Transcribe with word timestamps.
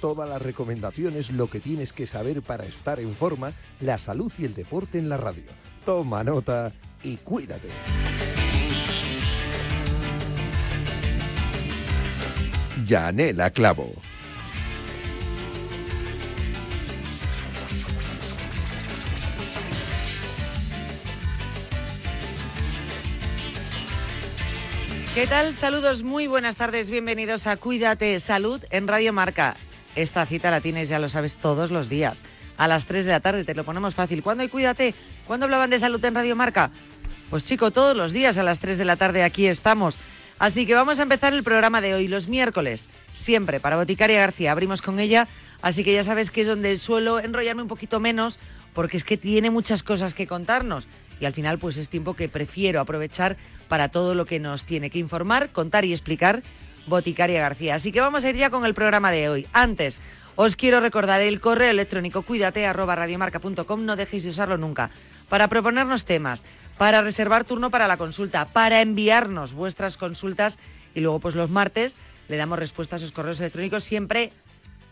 todas 0.00 0.28
las 0.28 0.42
recomendaciones, 0.42 1.30
lo 1.30 1.48
que 1.48 1.60
tienes 1.60 1.92
que 1.92 2.06
saber 2.06 2.42
para 2.42 2.64
estar 2.64 3.00
en 3.00 3.14
forma, 3.14 3.52
la 3.80 3.98
salud 3.98 4.32
y 4.38 4.44
el 4.44 4.54
deporte 4.54 4.98
en 4.98 5.08
la 5.08 5.16
radio. 5.16 5.44
Toma 5.84 6.24
nota 6.24 6.72
y 7.02 7.16
cuídate. 7.18 7.68
Yanela 12.86 13.50
Clavo. 13.50 13.92
¿Qué 25.14 25.26
tal? 25.26 25.52
Saludos, 25.52 26.04
muy 26.04 26.28
buenas 26.28 26.54
tardes, 26.54 26.90
bienvenidos 26.90 27.48
a 27.48 27.56
Cuídate 27.56 28.20
Salud 28.20 28.62
en 28.70 28.86
Radio 28.86 29.12
Marca. 29.12 29.56
Esta 29.96 30.26
cita 30.26 30.50
la 30.50 30.60
tienes, 30.60 30.88
ya 30.88 30.98
lo 30.98 31.08
sabes, 31.08 31.36
todos 31.36 31.70
los 31.70 31.88
días. 31.88 32.24
A 32.56 32.68
las 32.68 32.86
3 32.86 33.06
de 33.06 33.12
la 33.12 33.20
tarde 33.20 33.44
te 33.44 33.54
lo 33.54 33.64
ponemos 33.64 33.94
fácil. 33.94 34.22
¿Cuándo 34.22 34.42
hay 34.42 34.48
Cuídate? 34.48 34.94
¿Cuándo 35.26 35.44
hablaban 35.44 35.70
de 35.70 35.78
salud 35.78 36.04
en 36.04 36.14
Radio 36.14 36.36
Marca? 36.36 36.70
Pues 37.30 37.44
chico, 37.44 37.70
todos 37.70 37.96
los 37.96 38.12
días 38.12 38.38
a 38.38 38.42
las 38.42 38.58
3 38.58 38.78
de 38.78 38.84
la 38.84 38.96
tarde 38.96 39.22
aquí 39.22 39.46
estamos. 39.46 39.98
Así 40.38 40.66
que 40.66 40.74
vamos 40.74 40.98
a 40.98 41.02
empezar 41.02 41.34
el 41.34 41.42
programa 41.42 41.80
de 41.80 41.94
hoy, 41.94 42.08
los 42.08 42.28
miércoles, 42.28 42.88
siempre 43.12 43.60
para 43.60 43.76
Boticaria 43.76 44.20
García. 44.20 44.52
Abrimos 44.52 44.82
con 44.82 45.00
ella, 45.00 45.26
así 45.62 45.82
que 45.82 45.92
ya 45.92 46.04
sabes 46.04 46.30
que 46.30 46.42
es 46.42 46.46
donde 46.46 46.76
suelo 46.76 47.18
enrollarme 47.18 47.62
un 47.62 47.68
poquito 47.68 47.98
menos, 47.98 48.38
porque 48.72 48.96
es 48.96 49.04
que 49.04 49.16
tiene 49.16 49.50
muchas 49.50 49.82
cosas 49.82 50.14
que 50.14 50.28
contarnos. 50.28 50.86
Y 51.20 51.24
al 51.24 51.32
final, 51.32 51.58
pues 51.58 51.76
es 51.76 51.88
tiempo 51.88 52.14
que 52.14 52.28
prefiero 52.28 52.80
aprovechar 52.80 53.36
para 53.68 53.88
todo 53.88 54.14
lo 54.14 54.24
que 54.24 54.38
nos 54.38 54.62
tiene 54.62 54.90
que 54.90 55.00
informar, 55.00 55.50
contar 55.50 55.84
y 55.84 55.92
explicar 55.92 56.42
Boticaria 56.88 57.40
García. 57.40 57.74
Así 57.74 57.92
que 57.92 58.00
vamos 58.00 58.24
a 58.24 58.30
ir 58.30 58.36
ya 58.36 58.50
con 58.50 58.64
el 58.64 58.74
programa 58.74 59.10
de 59.10 59.28
hoy. 59.28 59.46
Antes, 59.52 60.00
os 60.36 60.56
quiero 60.56 60.80
recordar 60.80 61.20
el 61.20 61.40
correo 61.40 61.70
electrónico 61.70 62.22
cuídate 62.22 62.64
no 62.66 63.96
dejéis 63.96 64.24
de 64.24 64.30
usarlo 64.30 64.56
nunca, 64.56 64.90
para 65.28 65.48
proponernos 65.48 66.04
temas, 66.04 66.44
para 66.76 67.02
reservar 67.02 67.44
turno 67.44 67.70
para 67.70 67.88
la 67.88 67.96
consulta, 67.96 68.44
para 68.46 68.80
enviarnos 68.80 69.52
vuestras 69.52 69.96
consultas 69.96 70.58
y 70.94 71.00
luego 71.00 71.18
pues 71.18 71.34
los 71.34 71.50
martes 71.50 71.96
le 72.28 72.36
damos 72.36 72.58
respuesta 72.58 72.96
a 72.96 72.98
esos 72.98 73.12
correos 73.12 73.40
electrónicos 73.40 73.84
siempre 73.84 74.30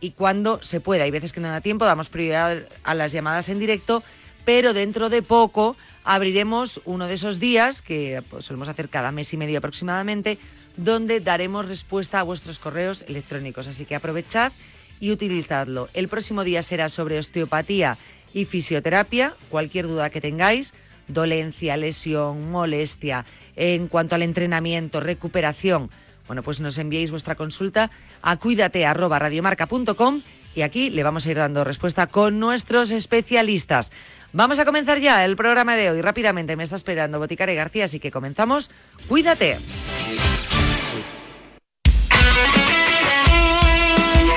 y 0.01 0.11
cuando 0.11 0.63
se 0.63 0.81
pueda. 0.81 1.05
Hay 1.05 1.11
veces 1.11 1.33
que 1.33 1.41
no 1.41 1.49
da 1.49 1.61
tiempo, 1.61 1.85
damos 1.85 2.09
prioridad 2.09 2.67
a 2.83 2.95
las 2.95 3.13
llamadas 3.13 3.49
en 3.49 3.59
directo, 3.59 4.03
pero 4.45 4.73
dentro 4.73 5.11
de 5.11 5.23
poco 5.23 5.77
abriremos 6.05 6.81
uno 6.85 7.07
de 7.07 7.15
esos 7.15 7.41
días, 7.41 7.83
que 7.83 8.23
pues, 8.31 8.45
solemos 8.45 8.69
hacer 8.69 8.89
cada 8.89 9.13
mes 9.13 9.33
y 9.33 9.37
medio 9.37 9.59
aproximadamente, 9.59 10.39
donde 10.77 11.21
daremos 11.21 11.69
respuesta 11.69 12.21
a 12.21 12.23
vuestros 12.23 12.59
correos 12.59 13.05
electrónicos. 13.09 13.67
Así 13.67 13.85
que 13.85 13.95
aprovechad 13.95 14.53
y 15.01 15.11
utilizadlo. 15.11 15.89
El 15.95 16.09
próximo 16.09 16.45
día 16.45 16.63
será 16.63 16.89
sobre 16.89 17.19
osteopatía 17.19 17.99
y 18.33 18.45
fisioterapia. 18.45 19.35
Cualquier 19.49 19.87
duda 19.87 20.11
que 20.11 20.21
tengáis, 20.21 20.75
dolencia, 21.09 21.77
lesión, 21.77 22.51
molestia, 22.51 23.25
en 23.57 23.89
cuanto 23.89 24.15
al 24.15 24.23
entrenamiento, 24.23 25.01
recuperación, 25.01 25.91
bueno, 26.27 26.43
pues 26.43 26.61
nos 26.61 26.79
enviéis 26.79 27.11
vuestra 27.11 27.35
consulta 27.35 27.91
a 28.23 28.37
cuídate@radiomarca.com 28.37 30.23
y 30.55 30.63
aquí 30.63 30.91
le 30.91 31.03
vamos 31.03 31.27
a 31.27 31.31
ir 31.31 31.37
dando 31.37 31.65
respuesta 31.65 32.07
con 32.07 32.41
nuestros 32.41 32.91
especialistas. 32.91 33.93
Vamos 34.33 34.59
a 34.59 34.65
comenzar 34.65 34.99
ya 34.99 35.25
el 35.25 35.37
programa 35.37 35.77
de 35.77 35.91
hoy. 35.91 36.03
Rápidamente 36.03 36.57
me 36.57 36.65
está 36.65 36.77
esperando 36.77 37.19
Boticaria 37.19 37.55
García, 37.55 37.85
así 37.85 38.01
que 38.01 38.11
comenzamos. 38.11 38.71
Cuídate. 39.09 39.59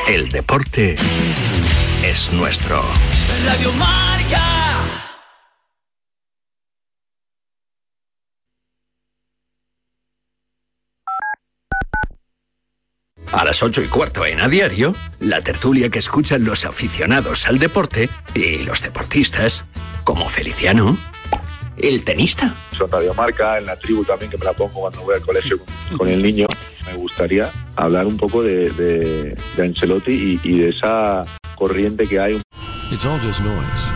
El 0.09 0.27
deporte 0.27 0.95
es 2.03 2.33
nuestro. 2.33 2.81
Radio 3.45 3.71
Marca. 3.73 4.83
A 13.31 13.45
las 13.45 13.61
ocho 13.61 13.83
y 13.83 13.85
cuarto 13.85 14.25
en 14.25 14.41
A 14.41 14.47
Diario, 14.47 14.95
la 15.19 15.43
tertulia 15.43 15.91
que 15.91 15.99
escuchan 15.99 16.43
los 16.43 16.65
aficionados 16.65 17.47
al 17.47 17.59
deporte 17.59 18.09
y 18.33 18.63
los 18.63 18.81
deportistas, 18.81 19.63
como 20.03 20.27
Feliciano, 20.27 20.97
el 21.81 22.03
tenista. 22.03 22.55
Son 22.77 22.89
Radio 22.91 23.13
Marca, 23.13 23.57
en 23.57 23.65
la 23.65 23.75
tribu 23.75 24.03
también, 24.03 24.31
que 24.31 24.37
me 24.37 24.45
la 24.45 24.53
pongo 24.53 24.81
cuando 24.81 25.01
voy 25.01 25.15
al 25.15 25.21
colegio 25.21 25.57
con 25.97 26.07
el 26.07 26.21
niño. 26.21 26.47
Me 26.85 26.95
gustaría 26.97 27.51
hablar 27.75 28.07
un 28.07 28.17
poco 28.17 28.41
de, 28.43 28.69
de, 28.71 29.35
de 29.55 29.63
Ancelotti 29.63 30.11
y, 30.11 30.39
y 30.43 30.59
de 30.59 30.69
esa 30.69 31.25
corriente 31.55 32.07
que 32.07 32.19
hay. 32.19 32.41
It's 32.91 33.05
all 33.05 33.19
just 33.19 33.41
noise 33.41 33.91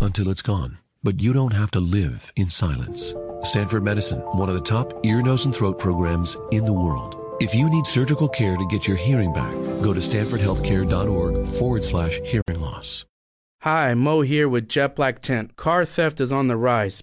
until 0.00 0.30
it's 0.30 0.42
gone. 0.42 0.76
But 1.02 1.20
you 1.20 1.32
don't 1.32 1.52
have 1.52 1.70
to 1.72 1.80
live 1.80 2.32
in 2.36 2.48
silence. 2.48 3.14
Stanford 3.42 3.84
Medicine, 3.84 4.20
one 4.32 4.48
of 4.48 4.54
the 4.54 4.62
top 4.62 5.04
ear, 5.04 5.22
nose, 5.22 5.44
and 5.44 5.54
throat 5.54 5.78
programs 5.78 6.36
in 6.50 6.64
the 6.64 6.72
world. 6.72 7.16
If 7.40 7.54
you 7.54 7.68
need 7.68 7.84
surgical 7.84 8.28
care 8.28 8.56
to 8.56 8.66
get 8.68 8.86
your 8.88 8.96
hearing 8.96 9.32
back, 9.32 9.52
go 9.82 9.92
to 9.92 10.00
stanfordhealthcare.org 10.00 11.46
forward 11.46 11.84
slash 11.84 12.20
hearing 12.24 12.60
loss. 12.60 13.04
Hi, 13.60 13.92
Mo 13.94 14.20
here 14.22 14.48
with 14.48 14.68
Jet 14.68 14.94
Black 14.94 15.20
Tent. 15.20 15.56
Car 15.56 15.84
theft 15.84 16.20
is 16.20 16.30
on 16.30 16.48
the 16.48 16.56
rise. 16.56 17.02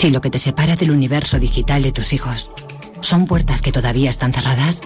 Si 0.00 0.08
lo 0.08 0.22
que 0.22 0.30
te 0.30 0.38
separa 0.38 0.76
del 0.76 0.92
universo 0.92 1.38
digital 1.38 1.82
de 1.82 1.92
tus 1.92 2.14
hijos 2.14 2.50
son 3.02 3.26
puertas 3.26 3.60
que 3.60 3.70
todavía 3.70 4.08
están 4.08 4.32
cerradas, 4.32 4.80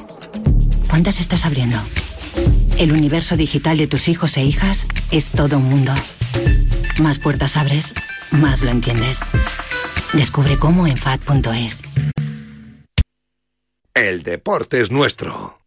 ¿cuántas 0.90 1.20
estás 1.20 1.46
abriendo? 1.46 1.78
El 2.80 2.90
universo 2.90 3.36
digital 3.36 3.78
de 3.78 3.86
tus 3.86 4.08
hijos 4.08 4.36
e 4.36 4.42
hijas 4.42 4.88
es 5.12 5.30
todo 5.30 5.58
un 5.58 5.68
mundo. 5.68 5.92
Más 7.00 7.20
puertas 7.20 7.56
abres, 7.56 7.94
más 8.32 8.62
lo 8.62 8.72
entiendes. 8.72 9.20
Descubre 10.14 10.58
cómo 10.58 10.88
en 10.88 10.96
FAD.es. 10.96 11.84
El 13.94 14.24
deporte 14.24 14.80
es 14.80 14.90
nuestro. 14.90 15.60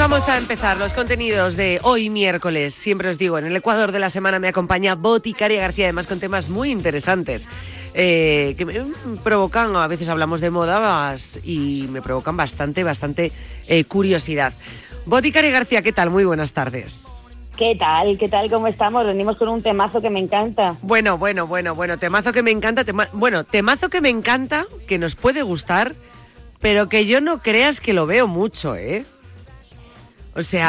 Vamos 0.00 0.30
a 0.30 0.38
empezar 0.38 0.78
los 0.78 0.94
contenidos 0.94 1.56
de 1.56 1.78
hoy 1.82 2.08
miércoles. 2.08 2.72
Siempre 2.74 3.10
os 3.10 3.18
digo, 3.18 3.36
en 3.36 3.44
el 3.44 3.54
Ecuador 3.54 3.92
de 3.92 3.98
la 3.98 4.08
semana 4.08 4.38
me 4.38 4.48
acompaña 4.48 4.94
Boticaria 4.94 5.60
García, 5.60 5.84
además 5.84 6.06
con 6.06 6.18
temas 6.18 6.48
muy 6.48 6.70
interesantes. 6.70 7.46
eh, 7.92 8.54
que 8.56 8.64
me 8.64 8.80
provocan, 9.22 9.74
a 9.76 9.86
veces 9.88 10.08
hablamos 10.08 10.40
de 10.40 10.48
moda 10.50 11.14
y 11.42 11.86
me 11.90 12.00
provocan 12.00 12.34
bastante, 12.36 12.82
bastante 12.82 13.30
eh, 13.68 13.84
curiosidad. 13.84 14.52
Boticaria 15.04 15.50
García, 15.50 15.82
¿qué 15.82 15.92
tal? 15.92 16.08
Muy 16.08 16.24
buenas 16.24 16.52
tardes. 16.52 17.06
¿Qué 17.58 17.74
tal? 17.78 18.16
¿Qué 18.16 18.28
tal? 18.28 18.48
¿Cómo 18.48 18.68
estamos? 18.68 19.04
Venimos 19.04 19.36
con 19.36 19.48
un 19.48 19.60
temazo 19.62 20.00
que 20.00 20.08
me 20.08 20.20
encanta. 20.20 20.76
Bueno, 20.80 21.18
bueno, 21.18 21.46
bueno, 21.46 21.74
bueno, 21.74 21.98
temazo 21.98 22.32
que 22.32 22.42
me 22.42 22.52
encanta, 22.52 22.84
tema- 22.84 23.08
bueno, 23.12 23.44
temazo 23.44 23.90
que 23.90 24.00
me 24.00 24.08
encanta, 24.08 24.66
que 24.86 24.96
nos 24.98 25.14
puede 25.14 25.42
gustar, 25.42 25.94
pero 26.60 26.88
que 26.88 27.04
yo 27.06 27.20
no 27.20 27.42
creas 27.42 27.80
que 27.80 27.92
lo 27.92 28.06
veo 28.06 28.26
mucho, 28.28 28.76
¿eh? 28.76 29.04
O 30.36 30.42
sea, 30.42 30.68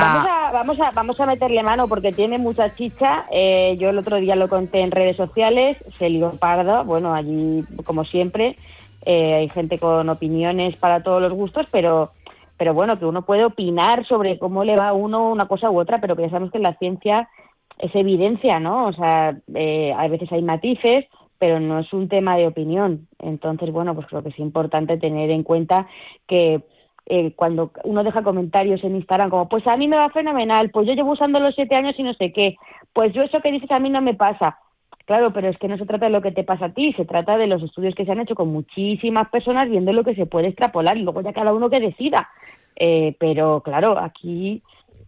Vamos 0.51 0.79
a, 0.79 0.91
vamos, 0.91 1.19
a, 1.19 1.25
meterle 1.25 1.61
mano 1.61 1.87
porque 1.87 2.11
tiene 2.11 2.37
mucha 2.37 2.73
chicha. 2.73 3.25
Eh, 3.31 3.77
yo 3.79 3.89
el 3.89 3.97
otro 3.99 4.17
día 4.17 4.35
lo 4.35 4.49
conté 4.49 4.81
en 4.81 4.91
redes 4.91 5.15
sociales, 5.17 5.77
se 5.97 6.09
lió 6.09 6.31
parda. 6.31 6.81
Bueno, 6.81 7.13
allí, 7.13 7.63
como 7.85 8.03
siempre, 8.03 8.57
eh, 9.05 9.35
hay 9.35 9.49
gente 9.49 9.77
con 9.77 10.09
opiniones 10.09 10.75
para 10.77 11.03
todos 11.03 11.21
los 11.21 11.33
gustos, 11.33 11.67
pero, 11.71 12.11
pero 12.57 12.73
bueno, 12.73 12.97
que 12.97 13.05
uno 13.05 13.23
puede 13.23 13.45
opinar 13.45 14.05
sobre 14.07 14.39
cómo 14.39 14.63
le 14.63 14.75
va 14.75 14.89
a 14.89 14.93
uno 14.93 15.29
una 15.29 15.45
cosa 15.45 15.69
u 15.69 15.79
otra, 15.79 16.01
pero 16.01 16.15
que 16.15 16.23
ya 16.23 16.29
sabemos 16.29 16.51
que 16.51 16.59
la 16.59 16.75
ciencia 16.77 17.29
es 17.77 17.93
evidencia, 17.95 18.59
¿no? 18.59 18.87
O 18.87 18.93
sea, 18.93 19.37
eh, 19.53 19.93
a 19.95 20.07
veces 20.07 20.31
hay 20.31 20.41
matices, 20.41 21.05
pero 21.39 21.59
no 21.59 21.79
es 21.79 21.91
un 21.93 22.07
tema 22.09 22.35
de 22.35 22.47
opinión. 22.47 23.07
Entonces, 23.19 23.71
bueno, 23.71 23.95
pues 23.95 24.07
creo 24.07 24.21
que 24.23 24.29
es 24.29 24.39
importante 24.39 24.97
tener 24.97 25.29
en 25.31 25.43
cuenta 25.43 25.87
que 26.27 26.61
eh, 27.13 27.33
cuando 27.35 27.71
uno 27.83 28.05
deja 28.05 28.23
comentarios 28.23 28.81
en 28.85 28.95
Instagram 28.95 29.29
como, 29.29 29.49
pues 29.49 29.67
a 29.67 29.75
mí 29.75 29.85
me 29.85 29.97
va 29.97 30.07
fenomenal, 30.11 30.69
pues 30.69 30.87
yo 30.87 30.93
llevo 30.93 31.11
usando 31.11 31.41
los 31.41 31.53
siete 31.53 31.75
años 31.75 31.93
y 31.97 32.03
no 32.03 32.13
sé 32.13 32.31
qué, 32.31 32.55
pues 32.93 33.11
yo 33.13 33.21
eso 33.21 33.41
que 33.41 33.51
dices 33.51 33.69
a 33.69 33.79
mí 33.79 33.89
no 33.89 34.01
me 34.01 34.13
pasa. 34.13 34.59
Claro, 35.05 35.33
pero 35.33 35.49
es 35.49 35.57
que 35.57 35.67
no 35.67 35.77
se 35.77 35.85
trata 35.85 36.05
de 36.05 36.11
lo 36.13 36.21
que 36.21 36.31
te 36.31 36.45
pasa 36.45 36.67
a 36.67 36.73
ti, 36.73 36.93
se 36.93 37.03
trata 37.03 37.37
de 37.37 37.47
los 37.47 37.61
estudios 37.63 37.95
que 37.95 38.05
se 38.05 38.13
han 38.13 38.21
hecho 38.21 38.35
con 38.35 38.47
muchísimas 38.47 39.27
personas 39.27 39.69
viendo 39.69 39.91
lo 39.91 40.05
que 40.05 40.15
se 40.15 40.25
puede 40.25 40.47
extrapolar 40.47 40.95
y 40.95 41.01
luego 41.01 41.19
ya 41.19 41.33
cada 41.33 41.53
uno 41.53 41.69
que 41.69 41.81
decida. 41.81 42.29
Eh, 42.77 43.17
pero 43.19 43.59
claro, 43.59 43.99
aquí 43.99 44.61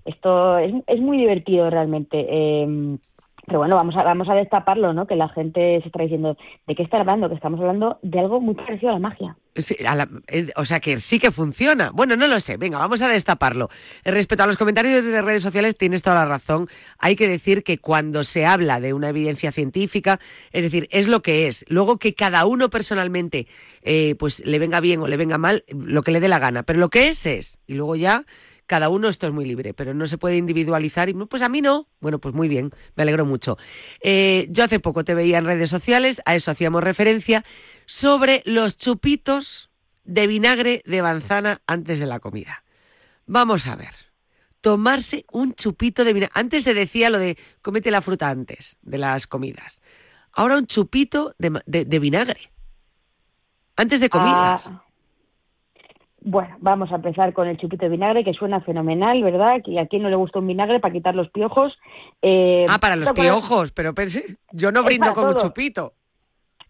esto 0.03 0.57
es, 0.57 0.73
es 0.87 0.99
muy 0.99 1.17
divertido 1.17 1.69
realmente. 1.69 2.25
Eh, 2.27 2.97
pero 3.45 3.59
bueno, 3.59 3.75
vamos 3.75 3.95
a, 3.97 4.03
vamos 4.03 4.29
a 4.29 4.35
destaparlo, 4.35 4.93
¿no? 4.93 5.05
Que 5.05 5.15
la 5.15 5.27
gente 5.29 5.79
se 5.81 5.87
está 5.87 6.01
diciendo, 6.01 6.37
¿de 6.65 6.75
qué 6.75 6.83
está 6.83 6.99
hablando? 6.99 7.27
Que 7.27 7.35
estamos 7.35 7.59
hablando 7.59 7.99
de 8.01 8.19
algo 8.19 8.39
muy 8.39 8.55
parecido 8.55 8.91
a 8.91 8.93
la 8.93 8.99
magia. 8.99 9.35
Eh, 10.27 10.47
o 10.55 10.65
sea 10.65 10.79
que 10.79 10.97
sí 10.97 11.19
que 11.19 11.29
funciona. 11.29 11.91
Bueno, 11.91 12.15
no 12.15 12.27
lo 12.27 12.39
sé. 12.39 12.55
Venga, 12.55 12.77
vamos 12.77 13.01
a 13.01 13.09
destaparlo. 13.09 13.69
Respecto 14.05 14.43
a 14.43 14.47
los 14.47 14.57
comentarios 14.57 15.03
de 15.03 15.21
redes 15.21 15.43
sociales, 15.43 15.77
tienes 15.77 16.01
toda 16.01 16.15
la 16.15 16.25
razón. 16.25 16.69
Hay 16.99 17.15
que 17.17 17.27
decir 17.27 17.63
que 17.63 17.77
cuando 17.77 18.23
se 18.23 18.45
habla 18.45 18.79
de 18.79 18.93
una 18.93 19.09
evidencia 19.09 19.51
científica, 19.51 20.19
es 20.51 20.63
decir, 20.63 20.87
es 20.89 21.07
lo 21.09 21.21
que 21.21 21.47
es. 21.47 21.65
Luego 21.67 21.97
que 21.97 22.15
cada 22.15 22.45
uno 22.45 22.69
personalmente, 22.69 23.47
eh, 23.81 24.15
pues 24.17 24.43
le 24.45 24.57
venga 24.57 24.79
bien 24.79 25.01
o 25.01 25.07
le 25.07 25.17
venga 25.17 25.37
mal, 25.37 25.65
lo 25.67 26.01
que 26.01 26.11
le 26.11 26.21
dé 26.21 26.29
la 26.29 26.39
gana. 26.39 26.63
Pero 26.63 26.79
lo 26.79 26.89
que 26.89 27.09
es 27.09 27.25
es. 27.25 27.59
Y 27.67 27.73
luego 27.73 27.97
ya 27.97 28.23
cada 28.65 28.89
uno 28.89 29.07
esto 29.09 29.27
es 29.27 29.33
muy 29.33 29.45
libre, 29.45 29.73
pero 29.73 29.93
no 29.93 30.07
se 30.07 30.17
puede 30.17 30.37
individualizar 30.37 31.09
y 31.09 31.13
pues 31.13 31.41
a 31.41 31.49
mí 31.49 31.61
no. 31.61 31.87
Bueno, 31.99 32.19
pues 32.19 32.33
muy 32.33 32.47
bien, 32.47 32.71
me 32.95 33.03
alegro 33.03 33.25
mucho. 33.25 33.57
Eh, 34.01 34.47
yo 34.49 34.63
hace 34.63 34.79
poco 34.79 35.03
te 35.03 35.13
veía 35.13 35.37
en 35.37 35.45
redes 35.45 35.69
sociales, 35.69 36.21
a 36.25 36.35
eso 36.35 36.51
hacíamos 36.51 36.83
referencia, 36.83 37.43
sobre 37.85 38.41
los 38.45 38.77
chupitos 38.77 39.69
de 40.03 40.27
vinagre 40.27 40.81
de 40.85 41.01
manzana 41.01 41.61
antes 41.67 41.99
de 41.99 42.05
la 42.05 42.19
comida. 42.19 42.63
Vamos 43.25 43.67
a 43.67 43.75
ver. 43.75 43.93
Tomarse 44.61 45.25
un 45.31 45.53
chupito 45.55 46.05
de 46.05 46.13
vinagre. 46.13 46.31
Antes 46.35 46.63
se 46.63 46.73
decía 46.73 47.09
lo 47.09 47.19
de 47.19 47.37
cómete 47.61 47.91
la 47.91 48.01
fruta 48.01 48.29
antes 48.29 48.77
de 48.81 48.97
las 48.97 49.27
comidas. 49.27 49.81
Ahora 50.31 50.57
un 50.57 50.67
chupito 50.67 51.35
de, 51.37 51.49
ma- 51.49 51.63
de- 51.65 51.85
de 51.85 51.99
vinagre. 51.99 52.51
Antes 53.75 53.99
de 53.99 54.09
comidas. 54.09 54.67
Ah, 54.67 54.82
bueno, 56.25 56.55
vamos 56.59 56.91
a 56.91 56.95
empezar 56.95 57.33
con 57.33 57.47
el 57.47 57.57
chupito 57.57 57.85
de 57.85 57.91
vinagre, 57.91 58.23
que 58.23 58.33
suena 58.33 58.61
fenomenal, 58.61 59.21
¿verdad? 59.23 59.61
Que 59.63 59.79
a 59.79 59.87
quien 59.87 60.03
no 60.03 60.09
le 60.09 60.15
gusta 60.15 60.39
un 60.39 60.47
vinagre 60.47 60.79
para 60.79 60.93
quitar 60.93 61.15
los 61.15 61.29
piojos. 61.29 61.77
Eh, 62.21 62.65
ah, 62.69 62.79
para 62.79 62.95
los 62.95 63.11
piojos, 63.11 63.71
pero 63.71 63.93
pensé, 63.93 64.37
yo 64.51 64.71
no 64.71 64.83
brindo 64.83 65.13
con 65.13 65.27
un 65.27 65.35
chupito. 65.35 65.93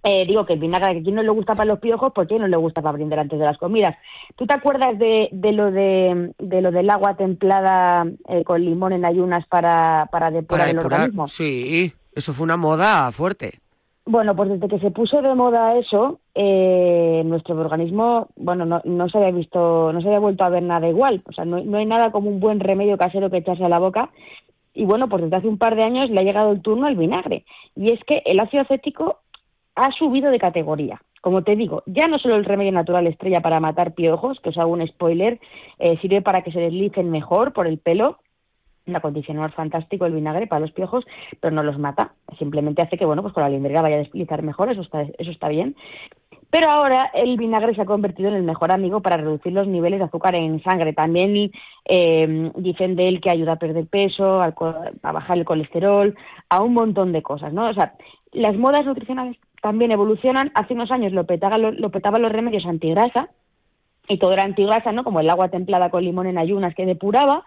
Eh, 0.06 0.26
digo 0.28 0.46
que 0.46 0.54
el 0.54 0.60
vinagre, 0.60 0.94
que 0.96 1.00
a 1.00 1.04
quien 1.04 1.16
no 1.16 1.24
le 1.24 1.30
gusta 1.30 1.56
para 1.56 1.66
los 1.66 1.80
piojos, 1.80 2.12
a 2.14 2.26
quien 2.26 2.42
no 2.42 2.48
le 2.48 2.58
gusta 2.58 2.82
para 2.82 2.92
brindar 2.94 3.20
antes 3.20 3.40
de 3.40 3.46
las 3.46 3.58
comidas. 3.58 3.96
¿Tú 4.36 4.46
te 4.46 4.54
acuerdas 4.54 5.00
de, 5.00 5.30
de 5.32 5.52
lo 5.54 5.72
de, 5.72 6.34
de 6.40 6.62
lo 6.62 6.72
del 6.72 6.90
agua 6.90 7.16
templada 7.16 8.06
eh, 8.28 8.44
con 8.44 8.66
limón 8.66 8.92
en 8.92 9.06
ayunas 9.06 9.48
para, 9.48 10.08
para 10.12 10.30
depurar 10.30 10.60
Para 10.60 10.72
el 10.72 10.76
depurar. 10.78 11.00
organismo? 11.00 11.28
Sí, 11.28 11.94
eso 12.14 12.34
fue 12.34 12.44
una 12.44 12.58
moda 12.58 13.12
fuerte. 13.14 13.62
Bueno, 14.06 14.36
pues 14.36 14.50
desde 14.50 14.68
que 14.68 14.80
se 14.80 14.92
puso 14.92 15.22
de 15.22 15.34
moda 15.34 15.78
eso, 15.78 16.20
eh, 16.36 17.22
nuestro 17.26 17.58
organismo, 17.58 18.28
bueno, 18.36 18.66
no, 18.84 19.10
se 19.10 19.18
había 19.18 19.32
visto, 19.32 19.94
no 19.94 20.02
se 20.02 20.08
había 20.08 20.20
vuelto 20.20 20.44
a 20.44 20.50
ver 20.50 20.64
nada 20.64 20.90
igual. 20.90 21.24
O 21.26 21.32
sea, 21.32 21.46
no, 21.46 21.64
no 21.64 21.78
hay 21.78 21.86
nada 21.86 22.12
como 22.12 22.30
un 22.30 22.42
buen 22.42 22.60
remedio 22.60 22.98
casero 22.98 23.30
que 23.30 23.38
echarse 23.38 23.64
a 23.64 23.70
la 23.70 23.80
boca. 23.80 24.10
Y 24.74 24.84
bueno, 24.86 25.08
pues 25.08 25.24
desde 25.24 25.38
hace 25.38 25.48
un 25.48 25.58
par 25.58 25.76
de 25.76 25.84
años 25.84 26.10
le 26.10 26.20
ha 26.20 26.24
llegado 26.24 26.52
el 26.52 26.62
turno 26.62 26.88
al 26.88 26.98
vinagre. 26.98 27.46
Y 27.76 27.94
es 27.94 28.00
que 28.06 28.22
el 28.26 28.40
ácido 28.42 28.64
acético 28.64 29.20
ha 29.76 29.92
subido 29.92 30.32
de 30.32 30.40
categoría. 30.40 31.02
Como 31.22 31.44
te 31.44 31.56
digo, 31.56 31.84
ya 31.86 32.08
no 32.10 32.20
solo 32.20 32.36
el 32.36 32.44
remedio 32.44 32.74
natural 32.74 33.08
estrella 33.08 33.40
para 33.40 33.62
matar 33.62 33.94
piojos, 33.94 34.42
que 34.42 34.50
os 34.50 34.58
hago 34.58 34.74
un 34.74 34.86
spoiler, 34.86 35.40
eh, 35.80 35.98
sirve 36.02 36.22
para 36.22 36.42
que 36.42 36.52
se 36.52 36.60
deslicen 36.60 37.10
mejor 37.10 37.54
por 37.54 37.68
el 37.68 37.78
pelo, 37.78 38.18
un 38.86 38.96
acondicionador 38.96 39.52
fantástico 39.52 40.06
el 40.06 40.14
vinagre 40.14 40.48
para 40.48 40.60
los 40.60 40.72
piojos, 40.72 41.06
pero 41.40 41.56
no 41.56 41.64
los 41.64 41.80
mata. 41.80 42.14
Simplemente 42.38 42.82
hace 42.82 42.98
que, 42.98 43.06
bueno, 43.06 43.22
pues 43.22 43.34
con 43.34 43.44
la 43.44 43.50
lindrega 43.50 43.82
vaya 43.82 43.96
a 43.96 44.00
deslizar 44.00 44.44
mejor, 44.44 44.72
eso 44.72 44.82
está, 44.82 45.04
eso 45.18 45.32
está 45.32 45.48
bien. 45.48 45.76
Pero 46.50 46.70
ahora 46.70 47.10
el 47.16 47.36
vinagre 47.36 47.74
se 47.74 47.82
ha 47.82 47.86
convertido 47.86 48.30
en 48.30 48.36
el 48.36 48.44
mejor 48.44 48.72
amigo 48.72 49.02
para 49.02 49.18
reducir 49.18 49.54
los 49.54 49.68
niveles 49.68 50.00
de 50.00 50.06
azúcar 50.06 50.36
en 50.36 50.62
sangre. 50.62 50.94
También 50.94 51.52
eh, 51.86 52.52
dicen 52.58 52.96
de 52.96 53.08
él 53.08 53.22
que 53.22 53.32
ayuda 53.32 53.54
a 53.54 53.60
perder 53.60 53.88
peso, 53.88 54.40
a 54.40 55.12
bajar 55.12 55.38
el 55.40 55.46
colesterol, 55.46 56.16
a 56.50 56.62
un 56.62 56.76
montón 56.76 57.12
de 57.12 57.24
cosas, 57.24 57.54
¿no? 57.54 57.70
O 57.70 57.74
sea, 57.74 57.96
las 58.32 58.56
modas 58.56 58.86
nutricionales 58.86 59.38
también 59.64 59.92
evolucionan. 59.92 60.52
Hace 60.54 60.76
unos 60.76 60.92
años 60.92 61.12
lo 61.12 61.26
petaban, 61.26 61.60
lo, 61.60 61.72
lo 61.72 61.90
petaban 61.90 62.22
los 62.22 62.32
remedios 62.32 62.68
antigrasa 62.68 63.30
y 64.08 64.20
todo 64.20 64.34
era 64.34 64.44
antigrasa, 64.44 64.92
¿no? 64.92 65.04
Como 65.04 65.22
el 65.22 65.30
agua 65.30 65.50
templada 65.50 65.90
con 65.90 66.04
limón 66.04 66.28
en 66.28 66.38
ayunas 66.38 66.76
que 66.76 66.86
depuraba. 66.86 67.44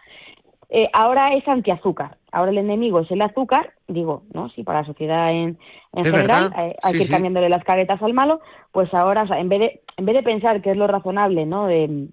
Eh, 0.69 0.89
ahora 0.93 1.35
es 1.35 1.47
antiazúcar. 1.47 2.17
Ahora 2.33 2.51
el 2.51 2.59
enemigo 2.59 3.01
es 3.01 3.11
el 3.11 3.23
azúcar, 3.23 3.73
digo, 3.89 4.23
¿no? 4.33 4.49
Sí, 4.51 4.63
para 4.65 4.81
la 4.81 4.87
sociedad 4.87 5.31
en, 5.31 5.59
en 5.95 6.05
general 6.05 6.53
hay 6.55 6.73
Sí, 6.85 6.93
que 6.93 6.97
ir 6.99 7.07
sí. 7.07 7.13
cambiándole 7.13 7.49
las 7.49 7.65
caretas 7.65 8.03
al 8.03 8.13
malo, 8.15 8.41
pues 8.73 8.93
ahora, 8.93 9.23
o 9.23 9.27
sea, 9.29 9.39
en 9.39 9.49
vez 9.49 9.61
de 9.61 9.81
en 9.97 10.05
vez 10.05 10.15
de 10.17 10.23
pensar 10.23 10.61
que 10.61 10.73
es 10.73 10.77
lo 10.77 10.87
razonable, 10.87 11.47
¿no? 11.47 11.67
De, 11.67 12.09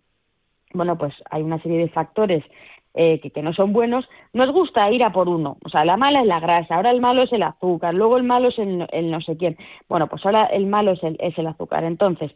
bueno, 0.73 0.97
pues 0.97 1.13
hay 1.29 1.41
una 1.41 1.61
serie 1.61 1.77
de 1.79 1.89
factores 1.89 2.43
eh, 2.93 3.19
que, 3.19 3.31
que 3.31 3.41
no 3.41 3.53
son 3.53 3.73
buenos, 3.73 4.07
nos 4.33 4.51
gusta 4.51 4.89
ir 4.91 5.03
a 5.03 5.11
por 5.11 5.27
uno. 5.27 5.57
O 5.65 5.69
sea, 5.69 5.83
la 5.83 5.97
mala 5.97 6.21
es 6.21 6.27
la 6.27 6.39
grasa, 6.39 6.75
ahora 6.75 6.91
el 6.91 7.01
malo 7.01 7.23
es 7.23 7.33
el 7.33 7.43
azúcar, 7.43 7.93
luego 7.93 8.17
el 8.17 8.23
malo 8.23 8.49
es 8.49 8.59
el, 8.59 8.87
el 8.91 9.11
no 9.11 9.19
sé 9.19 9.35
quién. 9.35 9.57
Bueno, 9.89 10.07
pues 10.07 10.25
ahora 10.25 10.45
el 10.45 10.67
malo 10.67 10.91
es 10.91 11.03
el, 11.03 11.17
es 11.19 11.37
el 11.37 11.47
azúcar. 11.47 11.83
Entonces, 11.83 12.31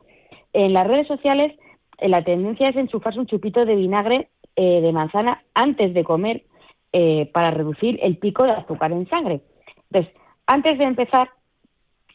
en 0.54 0.74
las 0.74 0.86
redes 0.88 1.08
sociales 1.08 1.54
eh, 2.00 2.10
la 2.10 2.24
tendencia 2.24 2.70
es 2.70 2.76
enchufarse 2.76 3.20
un 3.20 3.28
chupito 3.28 3.64
de 3.66 3.76
vinagre 3.76 4.30
eh, 4.58 4.82
de 4.82 4.92
manzana 4.92 5.44
antes 5.54 5.94
de 5.94 6.04
comer 6.04 6.44
eh, 6.92 7.30
para 7.32 7.52
reducir 7.52 8.00
el 8.02 8.18
pico 8.18 8.44
de 8.44 8.52
azúcar 8.52 8.92
en 8.92 9.08
sangre. 9.08 9.42
Entonces, 9.90 10.14
antes 10.48 10.78
de 10.78 10.84
empezar, 10.84 11.30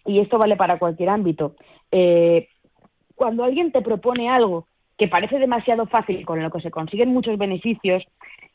y 0.05 0.19
esto 0.19 0.39
vale 0.39 0.57
para 0.57 0.79
cualquier 0.79 1.09
ámbito, 1.09 1.55
eh, 1.91 2.49
cuando 3.15 3.45
alguien 3.45 3.71
te 3.71 3.81
propone 3.81 4.29
algo 4.29 4.67
que 4.99 5.09
parece 5.09 5.39
demasiado 5.39 5.87
fácil 5.87 6.27
con 6.27 6.43
lo 6.43 6.51
que 6.51 6.61
se 6.61 6.71
consiguen 6.71 7.13
muchos 7.13 7.39
beneficios, 7.39 8.03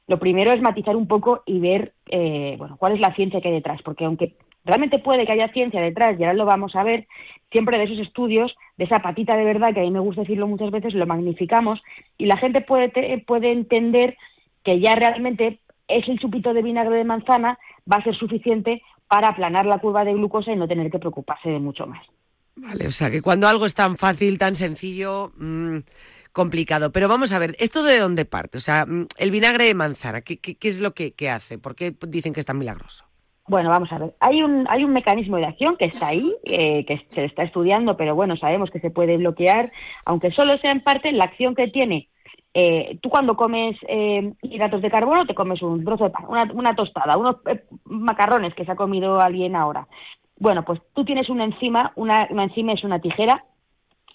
lo 0.08 0.20
primero 0.20 0.51
es 0.51 0.62
matizar 0.62 0.96
un 0.96 1.08
poco 1.08 1.44
y 1.46 1.60
ver 1.60 1.94
eh, 2.10 2.56
bueno, 2.58 2.75
cuál 2.77 2.94
es 2.94 3.00
la 3.00 3.15
ciencia 3.15 3.39
que 3.39 3.48
hay 3.48 3.56
detrás, 3.56 3.82
porque 3.84 4.06
aunque 4.06 4.36
realmente 4.68 5.00
puede 5.00 5.26
que 5.26 5.32
haya 5.32 5.48
ciencia 5.54 5.82
detrás, 5.82 6.20
y 6.20 6.24
ahora 6.24 6.36
lo 6.36 6.46
vamos 6.46 6.76
a 6.76 6.84
ver, 6.84 7.08
siempre 7.52 7.78
de 7.78 7.86
esos 7.86 8.00
estudios, 8.00 8.56
de 8.78 8.84
esa 8.86 9.00
patita 9.00 9.36
de 9.36 9.46
verdad, 9.46 9.74
que 9.74 9.80
a 9.80 9.84
mí 9.84 9.92
me 9.92 10.00
gusta 10.00 10.22
decirlo 10.22 10.48
muchas 10.48 10.70
veces, 10.70 10.94
lo 10.94 11.08
magnificamos, 11.08 11.82
y 12.18 12.26
la 12.28 12.38
gente 12.38 12.62
puede, 12.62 12.92
puede 13.26 13.52
entender 13.52 14.16
que 14.64 14.80
ya 14.80 14.94
realmente 14.96 15.60
es 15.88 16.08
el 16.10 16.20
chupito 16.20 16.54
de 16.54 16.62
vinagre 16.62 16.98
de 16.98 17.04
manzana 17.06 17.58
va 17.92 17.98
a 17.98 18.04
ser 18.04 18.16
suficiente 18.16 18.82
para 19.08 19.30
aplanar 19.30 19.66
la 19.66 19.80
curva 19.80 20.04
de 20.04 20.14
glucosa 20.14 20.52
y 20.52 20.58
no 20.58 20.68
tener 20.68 20.92
que 20.92 21.00
preocuparse 21.00 21.50
de 21.50 21.60
mucho 21.60 21.88
más. 21.88 22.06
Vale, 22.58 22.88
o 22.88 22.92
sea 22.92 23.10
que 23.10 23.22
cuando 23.22 23.48
algo 23.48 23.66
es 23.66 23.74
tan 23.74 23.96
fácil, 23.98 24.38
tan 24.38 24.56
sencillo, 24.56 25.32
mm, 25.38 25.78
complicado. 26.34 26.92
Pero 26.92 27.08
vamos 27.08 27.32
a 27.32 27.40
ver, 27.40 27.56
¿esto 27.60 27.84
de 27.84 28.00
dónde 28.00 28.26
parte? 28.26 28.58
O 28.58 28.62
sea, 28.62 28.86
mm, 28.86 29.08
el 29.18 29.32
vinagre 29.32 29.64
de 29.66 29.74
manzana, 29.74 30.22
¿qué, 30.22 30.38
qué- 30.40 30.56
qué 30.56 30.68
es 30.68 30.80
lo 30.82 30.94
que, 30.94 31.14
que 31.14 31.30
hace? 31.30 31.58
¿Por 31.58 31.76
qué 31.76 31.96
dicen 32.08 32.34
que 32.34 32.42
es 32.42 32.46
tan 32.46 32.58
milagroso? 32.58 33.06
Bueno, 33.48 33.70
vamos 33.70 33.92
a 33.92 33.98
ver. 33.98 34.13
Hay 34.20 34.44
un, 34.44 34.68
hay 34.70 34.84
un 34.84 34.92
mecanismo 34.92 35.38
de 35.38 35.46
acción 35.46 35.77
que 35.77 35.86
está 35.86 36.08
ahí, 36.08 36.36
eh, 36.44 36.86
que 36.86 37.06
se 37.13 37.25
está 37.25 37.44
estudiando, 37.44 37.96
pero 37.96 38.13
bueno, 38.13 38.36
sabemos 38.38 38.70
que 38.70 38.80
se 38.80 38.92
puede 38.92 39.18
bloquear, 39.18 39.72
aunque 40.06 40.32
solo 40.32 40.58
sea 40.58 40.72
en 40.72 40.82
parte 40.82 41.12
la 41.12 41.25
acción 41.25 41.56
que 41.56 41.68
tiene 41.70 42.10
eh, 42.60 42.98
tú 43.04 43.10
cuando 43.12 43.38
comes 43.38 43.77
eh, 43.88 44.34
hidratos 44.42 44.82
de 44.82 44.89
carbono 44.89 45.27
te 45.27 45.36
comes 45.36 45.62
un 45.62 45.86
trozo 45.86 46.06
de 46.06 46.10
pan, 46.10 46.25
una, 46.27 46.50
una 46.51 46.75
tostada, 46.75 47.16
unos 47.16 47.36
eh, 47.46 47.63
macarrones 47.86 48.56
que 48.56 48.66
se 48.66 48.72
ha 48.72 48.75
comido 48.75 49.20
alguien 49.20 49.56
ahora. 49.56 49.88
Bueno, 50.39 50.66
pues 50.66 50.82
tú 50.96 51.06
tienes 51.06 51.30
una 51.30 51.44
enzima, 51.44 51.92
una, 51.96 52.27
una 52.32 52.46
enzima 52.46 52.74
es 52.74 52.84
una 52.84 53.00
tijera 53.00 53.44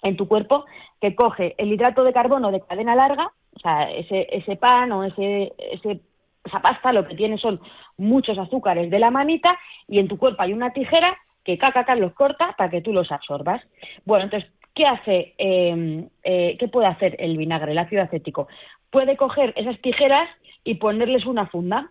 en 0.02 0.16
tu 0.16 0.26
cuerpo 0.26 0.64
que 1.00 1.14
coge 1.14 1.54
el 1.56 1.72
hidrato 1.72 2.02
de 2.02 2.12
carbono 2.12 2.50
de 2.50 2.60
cadena 2.62 2.96
larga, 2.96 3.30
o 3.54 3.60
sea, 3.60 3.88
ese, 3.92 4.26
ese 4.32 4.56
pan 4.56 4.90
o 4.90 5.04
ese, 5.04 5.52
ese, 5.58 6.00
esa 6.44 6.60
pasta 6.60 6.92
lo 6.92 7.06
que 7.06 7.14
tiene 7.14 7.38
son 7.38 7.60
muchos 7.96 8.38
azúcares 8.38 8.90
de 8.90 8.98
la 8.98 9.10
manita 9.10 9.58
y 9.88 9.98
en 9.98 10.08
tu 10.08 10.18
cuerpo 10.18 10.42
hay 10.42 10.52
una 10.52 10.72
tijera 10.72 11.16
que 11.44 11.58
caca 11.58 11.94
los 11.96 12.12
corta 12.12 12.54
para 12.56 12.70
que 12.70 12.80
tú 12.80 12.92
los 12.92 13.10
absorbas. 13.10 13.62
Bueno, 14.04 14.24
entonces, 14.24 14.50
¿qué 14.74 14.84
hace, 14.84 15.34
eh, 15.38 16.08
eh, 16.22 16.56
qué 16.58 16.68
puede 16.68 16.86
hacer 16.86 17.16
el 17.18 17.36
vinagre, 17.36 17.72
el 17.72 17.78
ácido 17.78 18.02
acético? 18.02 18.48
Puede 18.90 19.16
coger 19.16 19.52
esas 19.56 19.80
tijeras 19.80 20.28
y 20.64 20.74
ponerles 20.74 21.26
una 21.26 21.46
funda. 21.46 21.90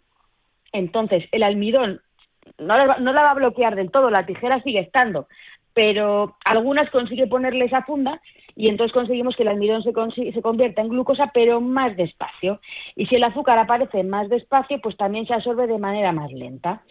Entonces, 0.72 1.26
el 1.32 1.44
almidón 1.44 2.02
no 2.58 2.78
la, 2.78 2.98
no 2.98 3.14
la 3.14 3.22
va 3.24 3.30
a 3.32 3.36
bloquear 3.36 3.76
del 3.76 3.92
todo, 3.92 4.10
la 4.10 4.26
tijera 4.26 4.62
sigue 4.64 4.80
estando, 4.80 5.28
pero 5.74 6.38
algunas 6.46 6.90
consigue 6.90 7.28
ponerle 7.28 7.66
esa 7.66 7.84
funda 7.84 8.22
y 8.56 8.70
entonces 8.70 8.94
conseguimos 8.94 9.36
que 9.36 9.44
el 9.44 9.50
almidón 9.50 9.84
se, 9.84 10.32
se 10.32 10.42
convierta 10.42 10.82
en 10.82 10.90
glucosa, 10.90 11.32
pero 11.34 11.62
más 11.62 11.96
despacio. 11.96 12.60
Y 12.96 13.06
si 13.08 13.16
el 13.16 13.24
azúcar 13.24 13.58
aparece 13.58 14.04
más 14.04 14.30
despacio, 14.30 14.80
pues 14.82 14.98
también 14.98 15.26
se 15.28 15.34
absorbe 15.34 15.68
de 15.68 15.78
manera 15.78 16.12
más 16.12 16.32
lenta. 16.32 16.84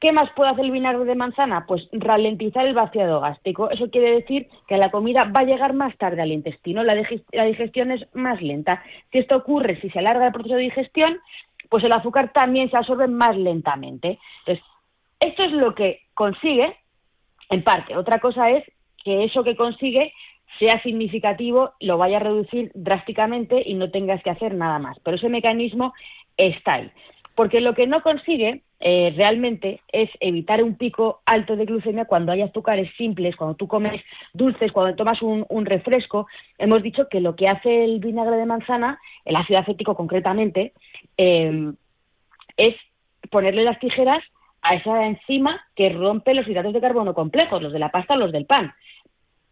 ¿Qué 0.00 0.10
más 0.10 0.30
puede 0.34 0.50
hacer 0.50 0.64
el 0.64 0.72
vinagre 0.72 1.04
de 1.04 1.14
manzana? 1.14 1.64
Pues 1.66 1.88
ralentizar 1.92 2.66
el 2.66 2.74
vaciado 2.74 3.20
gástrico. 3.20 3.70
Eso 3.70 3.88
quiere 3.88 4.16
decir 4.16 4.48
que 4.66 4.76
la 4.76 4.90
comida 4.90 5.24
va 5.24 5.42
a 5.42 5.44
llegar 5.44 5.74
más 5.74 5.96
tarde 5.96 6.22
al 6.22 6.32
intestino, 6.32 6.82
la, 6.82 6.96
la 7.32 7.44
digestión 7.44 7.92
es 7.92 8.04
más 8.14 8.42
lenta. 8.42 8.82
Si 9.12 9.18
esto 9.18 9.36
ocurre, 9.36 9.80
si 9.80 9.90
se 9.90 10.00
alarga 10.00 10.26
el 10.26 10.32
proceso 10.32 10.56
de 10.56 10.62
digestión, 10.62 11.20
pues 11.68 11.84
el 11.84 11.92
azúcar 11.92 12.32
también 12.32 12.68
se 12.68 12.76
absorbe 12.76 13.06
más 13.06 13.36
lentamente. 13.36 14.18
Entonces, 14.40 14.64
esto 15.20 15.44
es 15.44 15.52
lo 15.52 15.74
que 15.74 16.00
consigue, 16.14 16.76
en 17.52 17.62
parte. 17.62 17.96
Otra 17.96 18.18
cosa 18.18 18.50
es 18.50 18.64
que 19.04 19.24
eso 19.24 19.44
que 19.44 19.56
consigue 19.56 20.12
sea 20.58 20.82
significativo, 20.82 21.72
lo 21.80 21.98
vaya 21.98 22.18
a 22.18 22.20
reducir 22.20 22.70
drásticamente 22.74 23.62
y 23.64 23.74
no 23.74 23.90
tengas 23.90 24.22
que 24.22 24.30
hacer 24.30 24.54
nada 24.54 24.78
más. 24.78 24.98
Pero 25.00 25.16
ese 25.16 25.28
mecanismo 25.28 25.92
está 26.36 26.74
ahí. 26.74 26.90
Porque 27.34 27.60
lo 27.60 27.74
que 27.74 27.86
no 27.86 28.02
consigue 28.02 28.62
eh, 28.80 29.14
realmente 29.16 29.80
es 29.92 30.10
evitar 30.20 30.62
un 30.62 30.76
pico 30.76 31.22
alto 31.24 31.56
de 31.56 31.64
glucemia 31.64 32.04
cuando 32.04 32.32
hay 32.32 32.42
azúcares 32.42 32.90
simples, 32.98 33.36
cuando 33.36 33.54
tú 33.54 33.68
comes 33.68 34.02
dulces, 34.34 34.72
cuando 34.72 34.96
tomas 34.96 35.22
un, 35.22 35.64
refresco. 35.64 36.26
Hemos 36.58 36.82
dicho 36.82 37.08
que 37.08 37.20
lo 37.20 37.36
que 37.36 37.48
hace 37.48 37.84
el 37.84 38.00
vinagre 38.00 38.36
de 38.36 38.46
manzana, 38.46 38.98
el 39.24 39.36
ácido 39.36 39.60
acético 39.60 39.94
concretamente, 39.94 40.72
eh, 41.16 41.72
es 42.56 42.74
ponerle 43.30 43.64
las 43.64 43.78
tijeras 43.78 44.22
a 44.62 44.74
esa 44.74 45.06
enzima 45.06 45.60
que 45.74 45.88
rompe 45.90 46.34
los 46.34 46.46
hidratos 46.46 46.72
de 46.72 46.80
carbono 46.80 47.14
complejos, 47.14 47.62
los 47.62 47.72
de 47.72 47.78
la 47.78 47.90
pasta 47.90 48.16
los 48.16 48.32
del 48.32 48.46
pan, 48.46 48.74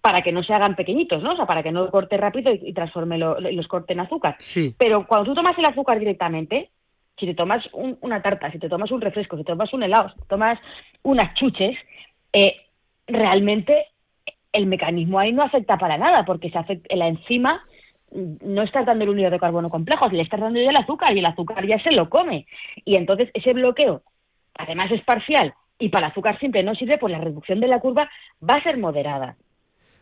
para 0.01 0.23
que 0.23 0.33
no 0.33 0.43
se 0.43 0.55
hagan 0.55 0.77
pequeñitos, 0.77 1.23
¿no? 1.23 1.33
O 1.33 1.37
sea, 1.37 1.47
para 1.47 1.63
que 1.63 1.73
no 1.73 1.91
corte 1.91 2.17
rápido 2.17 2.53
y, 2.53 2.61
y 2.69 2.73
transforme 2.73 3.19
lo- 3.19 3.39
los 3.41 3.69
corte 3.69 3.93
en 3.93 4.01
azúcar. 4.01 4.37
Sí. 4.41 4.75
Pero 4.79 5.07
cuando 5.07 5.27
tú 5.31 5.35
tomas 5.35 5.57
el 5.59 5.67
azúcar 5.67 5.99
directamente, 5.99 6.71
si 7.19 7.27
te 7.27 7.35
tomas 7.35 7.69
un- 7.75 7.99
una 8.01 8.23
tarta, 8.23 8.51
si 8.51 8.59
te 8.59 8.69
tomas 8.69 8.91
un 8.91 9.01
refresco, 9.01 9.37
si 9.37 9.45
te 9.45 9.53
tomas 9.53 9.73
un 9.75 9.83
helado, 9.83 10.09
si 10.11 10.21
te 10.21 10.27
tomas 10.27 10.59
unas 11.03 11.35
chuches, 11.35 11.77
eh, 12.33 12.57
realmente 13.07 13.87
el 14.53 14.67
mecanismo 14.67 15.19
ahí 15.19 15.33
no 15.33 15.43
afecta 15.43 15.77
para 15.77 15.99
nada, 15.99 16.25
porque 16.25 16.51
se 16.51 16.59
afecta, 16.59 16.95
la 16.97 17.09
enzima 17.09 17.63
no 18.13 18.63
estás 18.63 18.87
dando 18.87 19.05
el 19.05 19.11
unido 19.11 19.31
de 19.31 19.39
carbono 19.39 19.71
complejo, 19.71 20.09
le 20.09 20.23
estás 20.23 20.41
dando 20.41 20.61
ya 20.61 20.71
el 20.71 20.77
azúcar 20.77 21.15
y 21.15 21.21
el 21.21 21.27
azúcar 21.27 21.65
ya 21.67 21.79
se 21.81 21.95
lo 21.95 22.09
come. 22.09 22.47
Y 22.85 22.97
entonces 22.97 23.31
ese 23.35 23.53
bloqueo, 23.53 24.03
además 24.57 24.91
es 24.91 25.03
parcial 25.05 25.55
y 25.79 25.91
para 25.91 26.07
el 26.07 26.13
azúcar 26.13 26.39
simple 26.41 26.63
no 26.65 26.75
sirve, 26.75 26.99
pues 26.99 27.13
la 27.13 27.21
reducción 27.21 27.61
de 27.61 27.69
la 27.69 27.79
curva 27.81 28.11
va 28.43 28.55
a 28.55 28.63
ser 28.63 28.79
moderada. 28.79 29.37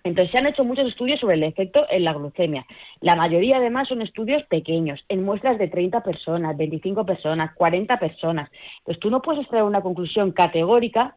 Entonces 0.04 0.30
se 0.30 0.38
han 0.38 0.46
hecho 0.46 0.64
muchos 0.64 0.86
estudios 0.86 1.20
sobre 1.20 1.36
el 1.36 1.42
efecto 1.42 1.86
en 1.90 2.04
la 2.04 2.12
glucemia. 2.12 2.64
La 3.00 3.16
mayoría 3.16 3.58
además 3.58 3.88
son 3.88 4.02
estudios 4.02 4.42
pequeños, 4.44 5.04
en 5.08 5.24
muestras 5.24 5.58
de 5.58 5.68
30 5.68 6.02
personas, 6.02 6.56
25 6.56 7.04
personas, 7.04 7.54
40 7.54 7.98
personas. 7.98 8.50
Entonces 8.78 9.00
tú 9.00 9.10
no 9.10 9.22
puedes 9.22 9.42
extraer 9.42 9.64
una 9.64 9.82
conclusión 9.82 10.32
categórica 10.32 11.16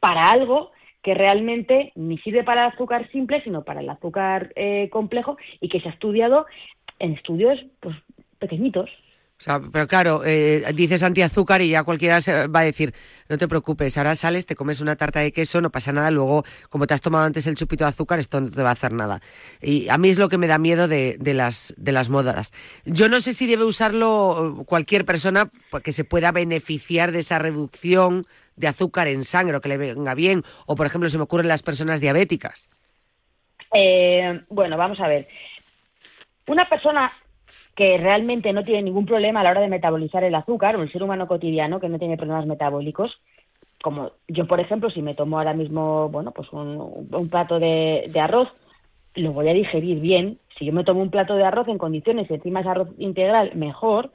para 0.00 0.30
algo 0.30 0.72
que 1.02 1.14
realmente 1.14 1.92
ni 1.94 2.18
sirve 2.18 2.44
para 2.44 2.66
el 2.66 2.72
azúcar 2.72 3.08
simple, 3.10 3.42
sino 3.42 3.62
para 3.62 3.80
el 3.80 3.88
azúcar 3.88 4.52
eh, 4.56 4.88
complejo 4.90 5.38
y 5.60 5.68
que 5.68 5.80
se 5.80 5.88
ha 5.88 5.92
estudiado 5.92 6.46
en 6.98 7.12
estudios 7.12 7.58
pues, 7.80 7.96
pequeñitos. 8.38 8.90
Pero 9.44 9.86
claro, 9.86 10.22
eh, 10.24 10.64
dices 10.74 11.04
antiazúcar 11.04 11.62
y 11.62 11.70
ya 11.70 11.84
cualquiera 11.84 12.20
se 12.20 12.48
va 12.48 12.60
a 12.60 12.64
decir, 12.64 12.92
no 13.28 13.38
te 13.38 13.46
preocupes, 13.46 13.96
ahora 13.96 14.16
sales, 14.16 14.46
te 14.46 14.56
comes 14.56 14.80
una 14.80 14.96
tarta 14.96 15.20
de 15.20 15.30
queso, 15.30 15.60
no 15.60 15.70
pasa 15.70 15.92
nada, 15.92 16.10
luego, 16.10 16.44
como 16.70 16.88
te 16.88 16.94
has 16.94 17.00
tomado 17.00 17.24
antes 17.24 17.46
el 17.46 17.54
chupito 17.54 17.84
de 17.84 17.90
azúcar, 17.90 18.18
esto 18.18 18.40
no 18.40 18.50
te 18.50 18.62
va 18.62 18.70
a 18.70 18.72
hacer 18.72 18.92
nada. 18.92 19.20
Y 19.62 19.88
a 19.90 19.96
mí 19.96 20.08
es 20.08 20.18
lo 20.18 20.28
que 20.28 20.38
me 20.38 20.48
da 20.48 20.58
miedo 20.58 20.88
de, 20.88 21.16
de 21.20 21.34
las, 21.34 21.72
de 21.76 21.92
las 21.92 22.08
modas. 22.08 22.52
Yo 22.84 23.08
no 23.08 23.20
sé 23.20 23.32
si 23.32 23.46
debe 23.46 23.62
usarlo 23.62 24.64
cualquier 24.66 25.04
persona 25.04 25.50
que 25.84 25.92
se 25.92 26.02
pueda 26.02 26.32
beneficiar 26.32 27.12
de 27.12 27.20
esa 27.20 27.38
reducción 27.38 28.24
de 28.56 28.66
azúcar 28.66 29.06
en 29.06 29.22
sangre 29.22 29.56
o 29.56 29.60
que 29.60 29.68
le 29.68 29.76
venga 29.76 30.14
bien, 30.14 30.42
o 30.66 30.74
por 30.74 30.86
ejemplo, 30.86 31.08
se 31.08 31.16
me 31.16 31.24
ocurren 31.24 31.46
las 31.46 31.62
personas 31.62 32.00
diabéticas. 32.00 32.68
Eh, 33.72 34.42
bueno, 34.48 34.76
vamos 34.76 34.98
a 34.98 35.06
ver. 35.06 35.28
Una 36.48 36.68
persona 36.68 37.12
que 37.78 37.96
realmente 37.96 38.52
no 38.52 38.64
tiene 38.64 38.82
ningún 38.82 39.06
problema 39.06 39.38
a 39.38 39.44
la 39.44 39.50
hora 39.52 39.60
de 39.60 39.68
metabolizar 39.68 40.24
el 40.24 40.34
azúcar, 40.34 40.74
o 40.74 40.82
el 40.82 40.90
ser 40.90 41.00
humano 41.00 41.28
cotidiano 41.28 41.78
que 41.78 41.88
no 41.88 41.96
tiene 41.96 42.16
problemas 42.16 42.44
metabólicos, 42.44 43.20
como 43.80 44.10
yo, 44.26 44.48
por 44.48 44.58
ejemplo, 44.58 44.90
si 44.90 45.00
me 45.00 45.14
tomo 45.14 45.38
ahora 45.38 45.54
mismo, 45.54 46.08
bueno, 46.08 46.32
pues 46.32 46.52
un, 46.52 47.06
un 47.08 47.28
plato 47.28 47.60
de, 47.60 48.10
arroz, 48.20 48.48
lo 49.14 49.32
voy 49.32 49.48
a 49.48 49.52
digerir 49.52 50.00
bien. 50.00 50.40
Si 50.58 50.64
yo 50.64 50.72
me 50.72 50.82
tomo 50.82 51.02
un 51.02 51.10
plato 51.10 51.36
de 51.36 51.44
arroz 51.44 51.68
en 51.68 51.78
condiciones 51.78 52.28
y 52.28 52.34
encima 52.34 52.62
es 52.62 52.66
arroz 52.66 52.88
integral, 52.98 53.52
mejor, 53.54 54.10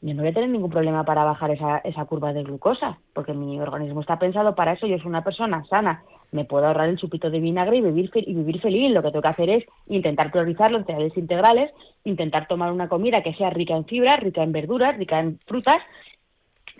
yo 0.00 0.14
no 0.14 0.22
voy 0.22 0.32
a 0.32 0.34
tener 0.34 0.50
ningún 0.50 0.70
problema 0.70 1.04
para 1.04 1.22
bajar 1.22 1.52
esa, 1.52 1.78
esa 1.78 2.04
curva 2.06 2.32
de 2.32 2.42
glucosa, 2.42 2.98
porque 3.12 3.32
mi 3.32 3.60
organismo 3.60 4.00
está 4.00 4.18
pensado 4.18 4.56
para 4.56 4.72
eso. 4.72 4.88
Yo 4.88 4.98
soy 4.98 5.06
una 5.06 5.22
persona 5.22 5.64
sana, 5.66 6.02
me 6.32 6.44
puedo 6.44 6.66
ahorrar 6.66 6.88
el 6.88 6.98
chupito 6.98 7.30
de 7.30 7.40
vinagre 7.40 7.78
y 7.78 7.80
vivir, 7.80 8.10
y 8.14 8.34
vivir 8.34 8.60
feliz. 8.60 8.90
Lo 8.90 9.02
que 9.02 9.08
tengo 9.10 9.22
que 9.22 9.28
hacer 9.28 9.50
es 9.50 9.64
intentar 9.88 10.30
priorizar 10.30 10.70
los 10.70 10.84
cereales 10.84 11.16
integrales, 11.16 11.70
intentar 12.04 12.46
tomar 12.46 12.72
una 12.72 12.88
comida 12.88 13.22
que 13.22 13.34
sea 13.34 13.50
rica 13.50 13.74
en 13.74 13.86
fibra, 13.86 14.16
rica 14.16 14.42
en 14.42 14.52
verduras, 14.52 14.96
rica 14.96 15.20
en 15.20 15.38
frutas, 15.46 15.78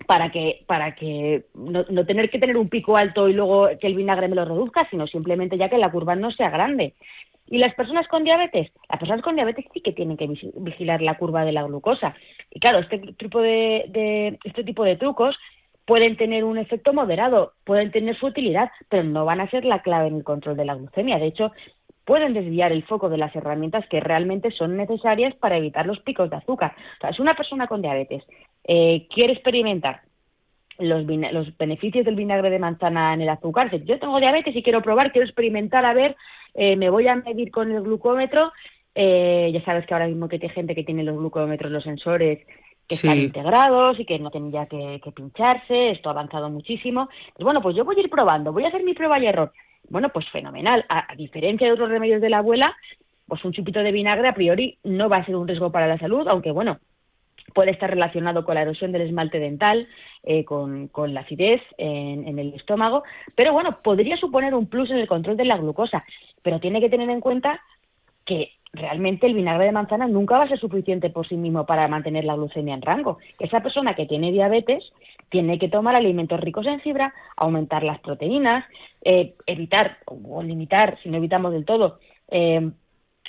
para 0.06 0.30
que 0.30 0.64
para 0.66 0.94
que 0.94 1.46
no, 1.54 1.84
no 1.90 2.06
tener 2.06 2.30
que 2.30 2.38
tener 2.38 2.56
un 2.56 2.68
pico 2.68 2.96
alto 2.96 3.28
y 3.28 3.32
luego 3.32 3.68
que 3.80 3.86
el 3.86 3.96
vinagre 3.96 4.28
me 4.28 4.36
lo 4.36 4.44
reduzca, 4.44 4.86
sino 4.90 5.06
simplemente 5.06 5.58
ya 5.58 5.68
que 5.68 5.78
la 5.78 5.90
curva 5.90 6.14
no 6.14 6.30
sea 6.30 6.50
grande. 6.50 6.94
Y 7.50 7.58
las 7.58 7.74
personas 7.74 8.06
con 8.08 8.24
diabetes, 8.24 8.70
las 8.90 8.98
personas 8.98 9.22
con 9.22 9.34
diabetes 9.34 9.64
sí 9.72 9.80
que 9.80 9.92
tienen 9.92 10.18
que 10.18 10.28
vigilar 10.56 11.00
la 11.00 11.16
curva 11.16 11.44
de 11.44 11.52
la 11.52 11.62
glucosa. 11.62 12.14
Y 12.50 12.60
claro, 12.60 12.80
este 12.80 12.98
tipo 13.14 13.40
de- 13.40 14.38
este 14.44 14.64
tipo 14.64 14.84
de 14.84 14.96
trucos 14.96 15.34
pueden 15.88 16.18
tener 16.18 16.44
un 16.44 16.58
efecto 16.58 16.92
moderado, 16.92 17.54
pueden 17.64 17.90
tener 17.90 18.14
su 18.18 18.26
utilidad, 18.26 18.70
pero 18.90 19.04
no 19.04 19.24
van 19.24 19.40
a 19.40 19.48
ser 19.48 19.64
la 19.64 19.80
clave 19.80 20.08
en 20.08 20.16
el 20.16 20.22
control 20.22 20.54
de 20.54 20.66
la 20.66 20.74
glucemia. 20.74 21.18
De 21.18 21.28
hecho, 21.28 21.50
pueden 22.04 22.34
desviar 22.34 22.72
el 22.72 22.84
foco 22.84 23.08
de 23.08 23.16
las 23.16 23.34
herramientas 23.34 23.86
que 23.88 23.98
realmente 23.98 24.50
son 24.50 24.76
necesarias 24.76 25.34
para 25.36 25.56
evitar 25.56 25.86
los 25.86 25.98
picos 26.00 26.28
de 26.28 26.36
azúcar. 26.36 26.74
O 26.98 27.00
sea, 27.00 27.14
si 27.14 27.22
una 27.22 27.32
persona 27.32 27.66
con 27.66 27.80
diabetes 27.80 28.22
eh, 28.64 29.06
quiere 29.08 29.32
experimentar 29.32 30.02
los, 30.78 31.06
beneficios 31.56 32.04
del 32.04 32.16
vinagre 32.16 32.50
de 32.50 32.58
manzana 32.58 33.14
en 33.14 33.22
el 33.22 33.28
azúcar, 33.30 33.70
dice, 33.70 33.86
yo 33.86 33.98
tengo 33.98 34.20
diabetes 34.20 34.54
y 34.54 34.62
quiero 34.62 34.82
probar, 34.82 35.10
quiero 35.10 35.26
experimentar, 35.26 35.86
a 35.86 35.94
ver, 35.94 36.16
eh, 36.52 36.76
me 36.76 36.90
voy 36.90 37.08
a 37.08 37.16
medir 37.16 37.50
con 37.50 37.72
el 37.72 37.80
glucómetro. 37.80 38.52
eh, 38.94 39.50
ya 39.54 39.64
sabes 39.64 39.86
que 39.86 39.94
ahora 39.94 40.08
mismo 40.08 40.28
que 40.28 40.38
hay 40.42 40.48
gente 40.50 40.74
que 40.74 40.84
tiene 40.84 41.02
los 41.02 41.16
glucómetros, 41.16 41.72
los 41.72 41.84
sensores 41.84 42.40
que 42.88 42.96
Sí. 42.96 43.06
están 43.06 43.22
integrados 43.22 44.00
y 44.00 44.04
que 44.06 44.18
no 44.18 44.30
tienen 44.30 44.50
ya 44.50 44.66
que, 44.66 45.00
que 45.04 45.12
pincharse, 45.12 45.90
esto 45.90 46.08
ha 46.08 46.12
avanzado 46.12 46.48
muchísimo. 46.50 47.08
Pues 47.34 47.44
bueno, 47.44 47.60
pues 47.60 47.76
yo 47.76 47.84
voy 47.84 47.96
a 47.96 48.00
ir 48.00 48.10
probando, 48.10 48.52
voy 48.52 48.64
a 48.64 48.68
hacer 48.68 48.82
mi 48.82 48.94
prueba 48.94 49.18
y 49.18 49.26
error. 49.26 49.52
Bueno, 49.90 50.08
pues 50.08 50.28
fenomenal. 50.30 50.84
A, 50.88 51.12
a 51.12 51.14
diferencia 51.16 51.66
de 51.66 51.72
otros 51.74 51.88
remedios 51.90 52.20
de 52.20 52.30
la 52.30 52.38
abuela, 52.38 52.74
pues 53.26 53.44
un 53.44 53.52
chupito 53.52 53.80
de 53.80 53.92
vinagre 53.92 54.28
a 54.28 54.34
priori 54.34 54.78
no 54.84 55.08
va 55.08 55.18
a 55.18 55.24
ser 55.26 55.36
un 55.36 55.46
riesgo 55.46 55.70
para 55.70 55.86
la 55.86 55.98
salud, 55.98 56.26
aunque 56.28 56.50
bueno, 56.50 56.78
puede 57.54 57.70
estar 57.70 57.90
relacionado 57.90 58.44
con 58.44 58.54
la 58.54 58.62
erosión 58.62 58.92
del 58.92 59.02
esmalte 59.02 59.38
dental, 59.38 59.88
eh, 60.22 60.44
con, 60.44 60.88
con 60.88 61.14
la 61.14 61.20
acidez 61.20 61.62
en, 61.78 62.26
en 62.26 62.38
el 62.38 62.54
estómago, 62.54 63.04
pero 63.34 63.52
bueno, 63.52 63.78
podría 63.82 64.16
suponer 64.16 64.54
un 64.54 64.66
plus 64.66 64.90
en 64.90 64.98
el 64.98 65.06
control 65.08 65.36
de 65.36 65.44
la 65.46 65.56
glucosa, 65.56 66.04
pero 66.42 66.60
tiene 66.60 66.80
que 66.80 66.90
tener 66.90 67.08
en 67.08 67.20
cuenta 67.20 67.60
que 68.26 68.52
realmente 68.72 69.26
el 69.26 69.34
vinagre 69.34 69.66
de 69.66 69.72
manzana 69.72 70.06
nunca 70.06 70.38
va 70.38 70.44
a 70.44 70.48
ser 70.48 70.60
suficiente 70.60 71.10
por 71.10 71.26
sí 71.26 71.36
mismo 71.36 71.66
para 71.66 71.88
mantener 71.88 72.24
la 72.24 72.34
glucemia 72.34 72.74
en 72.74 72.82
rango. 72.82 73.18
Esa 73.38 73.60
persona 73.60 73.94
que 73.94 74.06
tiene 74.06 74.32
diabetes 74.32 74.84
tiene 75.30 75.58
que 75.58 75.68
tomar 75.68 75.96
alimentos 75.96 76.40
ricos 76.40 76.66
en 76.66 76.80
fibra, 76.80 77.14
aumentar 77.36 77.82
las 77.82 78.00
proteínas, 78.00 78.64
eh, 79.02 79.34
evitar 79.46 79.98
o 80.06 80.42
limitar, 80.42 80.98
si 81.02 81.08
no 81.08 81.18
evitamos 81.18 81.52
del 81.52 81.64
todo, 81.64 81.98
eh, 82.30 82.70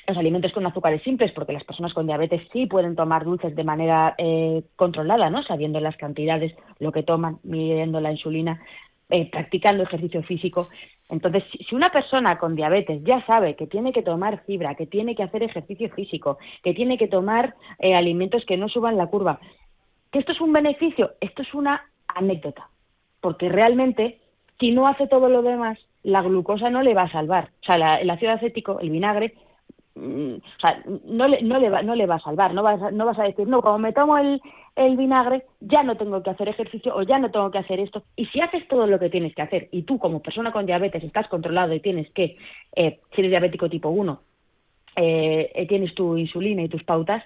los 0.10 0.17
alimentos 0.17 0.51
con 0.51 0.65
azúcares 0.65 1.03
simples, 1.03 1.31
porque 1.31 1.53
las 1.53 1.63
personas 1.63 1.93
con 1.93 2.08
diabetes 2.08 2.41
sí 2.51 2.65
pueden 2.65 2.96
tomar 2.96 3.24
dulces 3.24 3.55
de 3.55 3.63
manera 3.63 4.15
eh, 4.17 4.63
controlada, 4.75 5.29
¿no? 5.29 5.43
Sabiendo 5.43 5.79
las 5.79 5.96
cantidades, 5.98 6.53
lo 6.79 6.91
que 6.91 7.03
toman, 7.03 7.39
midiendo 7.43 8.01
la 8.01 8.12
insulina, 8.12 8.60
eh, 9.10 9.29
practicando 9.29 9.84
ejercicio 9.84 10.24
físico. 10.24 10.69
Entonces, 11.09 11.43
si 11.67 11.75
una 11.75 11.89
persona 11.89 12.37
con 12.37 12.55
diabetes 12.55 13.03
ya 13.03 13.25
sabe 13.25 13.55
que 13.55 13.67
tiene 13.67 13.91
que 13.91 14.03
tomar 14.03 14.43
fibra, 14.45 14.75
que 14.75 14.85
tiene 14.85 15.15
que 15.15 15.23
hacer 15.23 15.43
ejercicio 15.43 15.89
físico, 15.89 16.37
que 16.63 16.73
tiene 16.73 16.97
que 16.97 17.07
tomar 17.07 17.55
eh, 17.79 17.95
alimentos 17.95 18.45
que 18.45 18.57
no 18.57 18.69
suban 18.69 18.95
la 18.95 19.07
curva, 19.07 19.39
que 20.11 20.19
esto 20.19 20.31
es 20.31 20.41
un 20.41 20.53
beneficio, 20.53 21.11
esto 21.19 21.41
es 21.41 21.53
una 21.53 21.81
anécdota, 22.07 22.69
porque 23.21 23.49
realmente 23.49 24.19
si 24.59 24.71
no 24.71 24.87
hace 24.87 25.07
todo 25.07 25.29
lo 25.29 25.41
demás, 25.41 25.79
la 26.03 26.21
glucosa 26.21 26.69
no 26.69 26.81
le 26.81 26.93
va 26.93 27.03
a 27.03 27.11
salvar. 27.11 27.49
O 27.61 27.65
sea, 27.65 27.77
la- 27.77 27.95
el 27.97 28.09
ácido 28.09 28.31
acético, 28.31 28.79
el 28.79 28.89
vinagre, 28.89 29.33
o 29.96 30.60
sea, 30.62 30.84
no 31.05 31.27
le, 31.27 31.69
va, 31.69 32.15
a 32.15 32.19
salvar. 32.19 32.53
No 32.53 32.63
vas, 32.63 32.81
a, 32.81 32.91
no 32.91 33.05
vas 33.05 33.19
a 33.19 33.24
decir, 33.24 33.48
no, 33.48 33.62
como 33.62 33.79
me 33.79 33.93
tomo 33.93 34.17
el, 34.17 34.41
el 34.75 34.96
vinagre, 34.96 35.43
ya 35.60 35.84
no 35.84 35.98
tengo 35.98 36.24
que 36.24 36.29
hacer 36.29 36.48
ejercicio 36.48 36.96
o 36.96 37.03
ya 37.03 37.19
no 37.19 37.31
tengo 37.31 37.51
que 37.51 37.58
hacer 37.58 37.79
esto. 37.79 38.03
Y 38.15 38.25
si 38.27 38.39
haces 38.39 38.67
todo 38.67 38.88
lo 38.88 39.00
que 39.00 39.10
tienes 39.10 39.36
que 39.36 39.41
hacer 39.41 39.67
y 39.72 39.84
tú 39.84 40.00
como 40.00 40.22
persona 40.22 40.51
con 40.51 40.65
diabetes 40.65 41.03
estás 41.03 41.27
controlado 41.27 41.74
y 41.74 41.79
tienes 41.79 42.10
que, 42.12 42.38
eh, 42.75 43.00
si 43.13 43.22
eres 43.22 43.31
diabético 43.31 43.69
tipo 43.69 43.89
1, 43.89 44.22
eh, 44.96 45.51
eh, 45.53 45.67
tienes 45.67 45.93
tu 45.96 46.17
insulina 46.17 46.62
y 46.62 46.69
tus 46.69 46.84
pautas, 46.84 47.24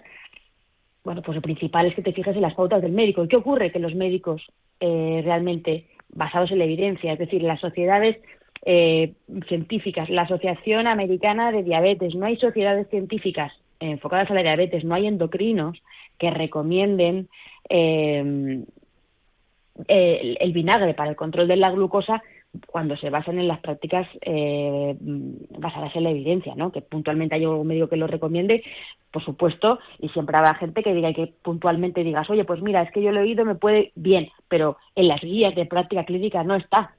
bueno, 1.03 1.21
pues 1.21 1.35
lo 1.35 1.41
principal 1.41 1.87
es 1.87 1.95
que 1.95 2.01
te 2.01 2.13
fijes 2.13 2.35
en 2.35 2.41
las 2.41 2.53
pautas 2.53 2.81
del 2.81 2.91
médico. 2.91 3.23
¿Y 3.23 3.27
qué 3.27 3.37
ocurre? 3.37 3.71
Que 3.71 3.79
los 3.79 3.93
médicos 3.93 4.41
eh, 4.79 5.21
realmente 5.23 5.87
basados 6.09 6.51
en 6.51 6.59
la 6.59 6.65
evidencia, 6.65 7.13
es 7.13 7.19
decir, 7.19 7.41
las 7.41 7.59
sociedades 7.59 8.17
eh, 8.65 9.13
científicas, 9.47 10.09
la 10.09 10.23
Asociación 10.23 10.87
Americana 10.87 11.51
de 11.51 11.63
Diabetes, 11.63 12.15
no 12.15 12.25
hay 12.25 12.37
sociedades 12.37 12.87
científicas 12.89 13.51
enfocadas 13.79 14.31
a 14.31 14.33
la 14.33 14.43
diabetes, 14.43 14.83
no 14.83 14.95
hay 14.95 15.07
endocrinos 15.07 15.81
que 16.17 16.31
recomienden 16.31 17.27
eh, 17.69 18.63
el, 19.87 20.53
vinagre 20.53 20.93
para 20.93 21.09
el 21.09 21.15
control 21.15 21.47
de 21.47 21.57
la 21.57 21.71
glucosa 21.71 22.23
cuando 22.67 22.95
se 22.97 23.09
basan 23.09 23.39
en 23.39 23.47
las 23.47 23.59
prácticas 23.59 24.07
eh, 24.21 24.95
basadas 25.57 25.95
en 25.95 26.03
la 26.03 26.11
evidencia, 26.11 26.53
¿no? 26.55 26.71
Que 26.71 26.81
puntualmente 26.81 27.35
haya 27.35 27.49
un 27.49 27.65
médico 27.65 27.89
que 27.89 27.97
lo 27.97 28.05
recomiende, 28.05 28.63
por 29.11 29.25
supuesto, 29.25 29.79
y 29.99 30.09
siempre 30.09 30.37
habrá 30.37 30.53
gente 30.53 30.83
que 30.83 30.93
diga 30.93 31.13
que 31.13 31.33
puntualmente 31.41 32.03
digas, 32.03 32.29
oye, 32.29 32.45
pues 32.45 32.61
mira, 32.61 32.83
es 32.83 32.91
que 32.91 33.01
yo 33.01 33.11
lo 33.11 33.21
he 33.21 33.23
oído, 33.23 33.43
me 33.43 33.55
puede 33.55 33.91
bien, 33.95 34.29
pero 34.47 34.77
en 34.95 35.07
las 35.07 35.21
guías 35.21 35.55
de 35.55 35.65
práctica 35.65 36.05
clínica 36.05 36.43
no 36.43 36.55
está. 36.55 36.93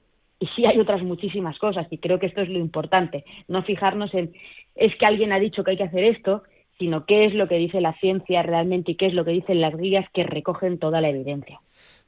Y 0.44 0.46
sí 0.54 0.64
hay 0.70 0.78
otras 0.78 1.02
muchísimas 1.02 1.56
cosas, 1.58 1.86
y 1.90 1.96
creo 1.96 2.18
que 2.18 2.26
esto 2.26 2.42
es 2.42 2.50
lo 2.50 2.58
importante, 2.58 3.24
no 3.48 3.62
fijarnos 3.62 4.12
en 4.12 4.34
es 4.74 4.94
que 4.96 5.06
alguien 5.06 5.32
ha 5.32 5.38
dicho 5.38 5.64
que 5.64 5.70
hay 5.70 5.76
que 5.78 5.84
hacer 5.84 6.04
esto, 6.04 6.42
sino 6.78 7.06
qué 7.06 7.24
es 7.24 7.32
lo 7.32 7.48
que 7.48 7.54
dice 7.56 7.80
la 7.80 7.94
ciencia 7.98 8.42
realmente 8.42 8.92
y 8.92 8.96
qué 8.96 9.06
es 9.06 9.14
lo 9.14 9.24
que 9.24 9.30
dicen 9.30 9.62
las 9.62 9.74
guías 9.74 10.04
que 10.12 10.22
recogen 10.24 10.78
toda 10.78 11.00
la 11.00 11.08
evidencia. 11.08 11.60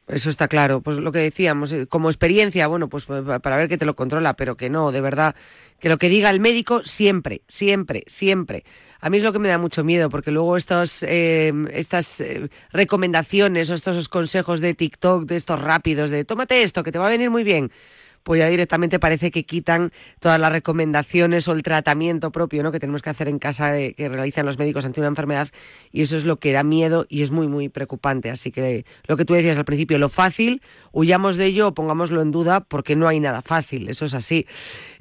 Eso 0.07 0.29
está 0.29 0.49
claro, 0.49 0.83
pues 0.83 0.99
lo 0.99 1.13
que 1.13 1.21
decíamos, 1.21 1.73
eh, 1.73 1.87
como 1.87 2.11
experiencia, 2.11 2.67
bueno, 2.67 2.89
pues 2.89 3.07
pa- 3.07 3.39
para 3.39 3.57
ver 3.57 3.69
que 3.69 3.79
te 3.79 3.87
lo 3.87 3.97
controla, 3.97 4.35
pero 4.35 4.57
que 4.57 4.69
no, 4.69 4.93
de 4.93 5.01
verdad, 5.01 5.35
que 5.81 5.89
lo 5.89 5.97
que 5.97 6.11
diga 6.11 6.29
el 6.29 6.41
médico 6.41 6.83
siempre, 6.85 7.41
siempre, 7.49 8.03
siempre. 8.07 8.65
A 9.01 9.09
mí 9.09 9.17
es 9.17 9.23
lo 9.23 9.33
que 9.33 9.39
me 9.39 9.49
da 9.49 9.59
mucho 9.59 9.83
miedo, 9.83 10.11
porque 10.11 10.31
luego 10.31 10.57
estos, 10.57 11.03
eh, 11.05 11.53
estas 11.73 12.23
recomendaciones 12.73 13.71
o 13.71 13.75
estos 13.75 14.09
consejos 14.09 14.61
de 14.61 14.75
TikTok, 14.75 15.25
de 15.25 15.37
estos 15.37 15.61
rápidos, 15.63 16.11
de 16.11 16.25
tómate 16.25 16.63
esto, 16.63 16.83
que 16.83 16.93
te 16.93 16.99
va 16.99 17.07
a 17.07 17.11
venir 17.11 17.31
muy 17.31 17.45
bien, 17.45 17.71
pues 18.27 18.41
ya 18.41 18.49
directamente 18.49 18.99
parece 18.99 19.31
que 19.31 19.45
quitan 19.45 19.93
todas 20.19 20.41
las 20.41 20.51
recomendaciones 20.51 21.47
o 21.47 21.53
el 21.53 21.63
tratamiento 21.63 22.33
propio 22.33 22.65
¿no? 22.65 22.73
que 22.73 22.81
tenemos 22.81 23.01
que 23.01 23.11
hacer 23.11 23.29
en 23.29 23.39
casa 23.39 23.79
eh, 23.79 23.95
que 23.95 24.09
realizan 24.09 24.45
los 24.45 24.59
médicos 24.59 24.85
ante 24.85 24.99
una 24.99 25.07
enfermedad 25.09 25.47
y 25.93 26.03
eso 26.03 26.17
es 26.17 26.25
lo 26.25 26.37
que 26.41 26.51
da 26.51 26.65
miedo 26.65 27.07
y 27.09 27.23
es 27.23 27.31
muy 27.31 27.47
muy 27.47 27.69
preocupante 27.69 28.29
así 28.29 28.51
que 28.51 28.85
lo 29.07 29.17
que 29.17 29.25
tú 29.25 29.35
decías 29.35 29.57
al 29.59 29.65
principio 29.65 29.97
lo 30.01 30.09
fácil 30.09 30.61
huyamos 30.91 31.37
de 31.37 31.45
ello 31.45 31.69
o 31.69 31.75
pongámoslo 31.75 32.21
en 32.21 32.33
duda 32.33 32.59
porque 32.59 32.97
no 32.97 33.07
hay 33.07 33.21
nada 33.21 33.43
fácil 33.43 33.89
eso 33.89 34.05
es 34.07 34.15
así 34.15 34.45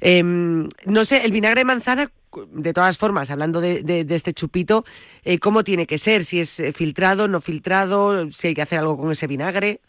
Em, 0.00 0.68
no 0.84 1.04
sé 1.04 1.24
el 1.24 1.32
vinagre 1.32 1.62
de 1.62 1.64
manzana 1.64 2.10
de 2.52 2.72
todas 2.74 2.98
formas, 2.98 3.30
hablando 3.30 3.60
de, 3.62 3.82
de- 3.82 4.04
de 4.04 4.14
este 4.14 4.34
chupito, 4.34 4.84
eh, 5.24 5.38
¿cómo 5.38 5.64
tiene 5.64 5.86
que 5.86 5.96
ser? 5.96 6.22
Si 6.22 6.38
es 6.38 6.60
eh, 6.60 6.72
filtrado, 6.72 7.28
no 7.28 7.40
filtrado, 7.40 8.30
si 8.30 8.48
hay 8.48 8.54
que 8.54 8.60
hacer 8.62 8.78
algo 8.78 8.98
con 8.98 9.10
ese 9.10 9.26
vinagre. 9.26 9.80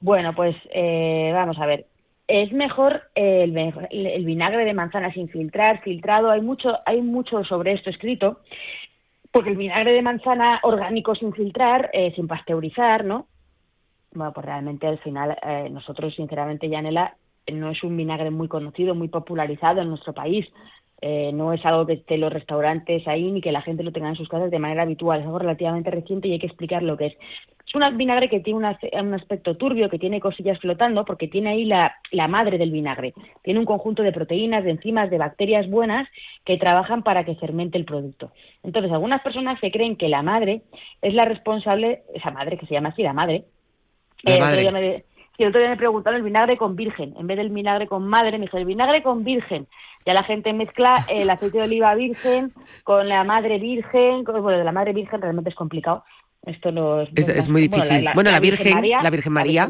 Bueno, 0.00 0.34
pues 0.36 0.54
vamos 0.72 1.58
a 1.58 1.66
ver. 1.66 1.86
Es 2.34 2.50
mejor 2.50 3.02
eh, 3.14 3.42
el, 3.90 4.24
vinagre 4.24 4.64
de 4.64 4.72
manzana 4.72 5.12
sin 5.12 5.28
filtrar, 5.28 5.82
filtrado. 5.82 6.30
Hay 6.30 6.40
mucho, 6.40 6.78
hay 6.86 7.02
mucho 7.02 7.44
sobre 7.44 7.74
esto 7.74 7.90
escrito, 7.90 8.40
porque 9.30 9.50
el 9.50 9.58
vinagre 9.58 9.92
de 9.92 10.00
manzana 10.00 10.58
orgánico 10.62 11.14
sin 11.14 11.34
filtrar, 11.34 11.90
eh, 11.92 12.10
sin 12.16 12.26
pasteurizar, 12.26 13.04
¿no? 13.04 13.26
Bueno, 14.14 14.32
pues 14.32 14.46
realmente 14.46 14.86
al 14.86 14.98
final 15.00 15.36
eh, 15.42 15.68
nosotros, 15.70 16.14
sinceramente, 16.14 16.70
Yanela, 16.70 17.16
no 17.52 17.70
es 17.70 17.84
un 17.84 17.98
vinagre 17.98 18.30
muy 18.30 18.48
conocido, 18.48 18.94
muy 18.94 19.08
popularizado 19.08 19.82
en 19.82 19.90
nuestro 19.90 20.14
país. 20.14 20.46
No 21.02 21.52
es 21.52 21.60
algo 21.66 21.84
que 21.84 21.94
esté 21.94 22.14
en 22.14 22.20
los 22.20 22.32
restaurantes 22.32 23.06
ahí 23.08 23.32
ni 23.32 23.40
que 23.40 23.50
la 23.50 23.60
gente 23.60 23.82
lo 23.82 23.90
tenga 23.90 24.08
en 24.08 24.14
sus 24.14 24.28
casas 24.28 24.52
de 24.52 24.60
manera 24.60 24.82
habitual. 24.82 25.18
Es 25.18 25.26
algo 25.26 25.40
relativamente 25.40 25.90
reciente 25.90 26.28
y 26.28 26.32
hay 26.32 26.38
que 26.38 26.46
explicar 26.46 26.82
lo 26.84 26.96
que 26.96 27.06
es. 27.06 27.14
Es 27.66 27.74
un 27.74 27.96
vinagre 27.96 28.28
que 28.28 28.40
tiene 28.40 28.58
una- 28.58 28.78
un 29.00 29.14
aspecto 29.14 29.56
turbio, 29.56 29.88
que 29.88 29.98
tiene 29.98 30.20
cosillas 30.20 30.58
flotando, 30.60 31.04
porque 31.04 31.28
tiene 31.28 31.50
ahí 31.50 31.64
la, 31.64 31.94
la 32.10 32.28
madre 32.28 32.58
del 32.58 32.70
vinagre. 32.70 33.14
Tiene 33.42 33.60
un 33.60 33.66
conjunto 33.66 34.02
de 34.02 34.12
proteínas, 34.12 34.62
de 34.64 34.72
enzimas, 34.72 35.08
de 35.10 35.18
bacterias 35.18 35.68
buenas 35.70 36.06
que 36.44 36.58
trabajan 36.58 37.02
para 37.02 37.24
que 37.24 37.34
fermente 37.36 37.78
el 37.78 37.84
producto. 37.86 38.32
Entonces, 38.62 38.92
algunas 38.92 39.22
personas 39.22 39.58
se 39.60 39.70
creen 39.70 39.96
que 39.96 40.08
la 40.08 40.22
madre 40.22 40.62
es 41.00 41.14
la 41.14 41.24
responsable, 41.24 42.02
esa 42.14 42.30
madre 42.30 42.58
que 42.58 42.66
se 42.66 42.74
llama 42.74 42.90
así, 42.90 43.02
la 43.02 43.12
madre, 43.14 43.44
La 44.24 44.34
eh, 44.34 44.40
madre. 44.40 45.04
sí, 45.36 45.42
el 45.42 45.48
otro 45.48 45.60
día 45.60 45.70
me 45.70 45.76
preguntaron 45.76 46.18
el 46.18 46.24
vinagre 46.24 46.56
con 46.56 46.76
virgen. 46.76 47.14
En 47.18 47.26
vez 47.26 47.36
del 47.38 47.48
vinagre 47.50 47.86
con 47.86 48.06
madre, 48.06 48.32
me 48.38 48.44
dijo 48.46 48.58
el 48.58 48.66
vinagre 48.66 49.02
con 49.02 49.24
virgen. 49.24 49.66
Ya 50.04 50.14
la 50.14 50.24
gente 50.24 50.52
mezcla 50.52 51.04
el 51.08 51.30
aceite 51.30 51.58
de 51.58 51.64
oliva 51.64 51.94
virgen 51.94 52.52
con 52.84 53.08
la 53.08 53.24
madre 53.24 53.58
virgen. 53.58 54.24
con- 54.24 54.42
bueno, 54.42 54.58
de 54.58 54.64
la 54.64 54.72
madre 54.72 54.92
virgen 54.92 55.20
realmente 55.22 55.50
es 55.50 55.56
complicado. 55.56 56.04
Esto 56.46 56.72
no 56.72 57.02
es, 57.02 57.08
Es- 57.14 57.28
es 57.28 57.48
muy 57.48 57.68
bueno, 57.68 57.84
difícil. 57.84 58.08
Bueno, 58.14 58.30
la 58.30 58.40
Virgen- 58.40 58.72
la 59.02 59.10
Virgen 59.10 59.32
María. 59.32 59.66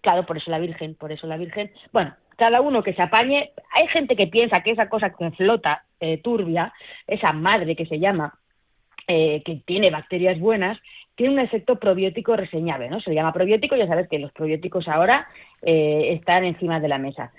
claro, 0.00 0.24
por 0.26 0.36
eso 0.36 0.50
la 0.50 0.58
Virgen, 0.58 0.94
por 0.94 1.10
eso 1.12 1.26
la 1.26 1.36
Virgen. 1.36 1.70
Bueno, 1.92 2.14
cada 2.36 2.60
uno 2.60 2.82
que 2.82 2.94
se 2.94 3.02
apañe. 3.02 3.50
Hay 3.74 3.88
gente 3.88 4.14
que 4.14 4.26
piensa 4.28 4.62
que 4.62 4.70
esa 4.70 4.88
cosa 4.88 5.10
que 5.10 5.30
flota, 5.32 5.84
eh, 6.00 6.18
turbia, 6.18 6.72
esa 7.06 7.32
madre 7.32 7.74
que 7.74 7.86
se 7.86 7.98
llama, 7.98 8.38
eh, 9.08 9.42
que 9.44 9.62
tiene 9.64 9.90
bacterias 9.90 10.38
buenas, 10.38 10.78
tiene 11.16 11.32
un 11.32 11.40
efecto 11.40 11.76
probiótico 11.76 12.36
reseñable, 12.36 12.88
¿no? 12.90 13.00
Se 13.00 13.10
le 13.10 13.16
llama 13.16 13.32
probiótico, 13.32 13.74
ya 13.74 13.86
sabes 13.86 14.08
que 14.08 14.18
los 14.18 14.32
probióticos 14.32 14.86
ahora 14.88 15.26
eh, 15.62 16.12
están 16.12 16.44
encima 16.44 16.78
de 16.78 16.88
la 16.88 16.98
mesa. 16.98 17.32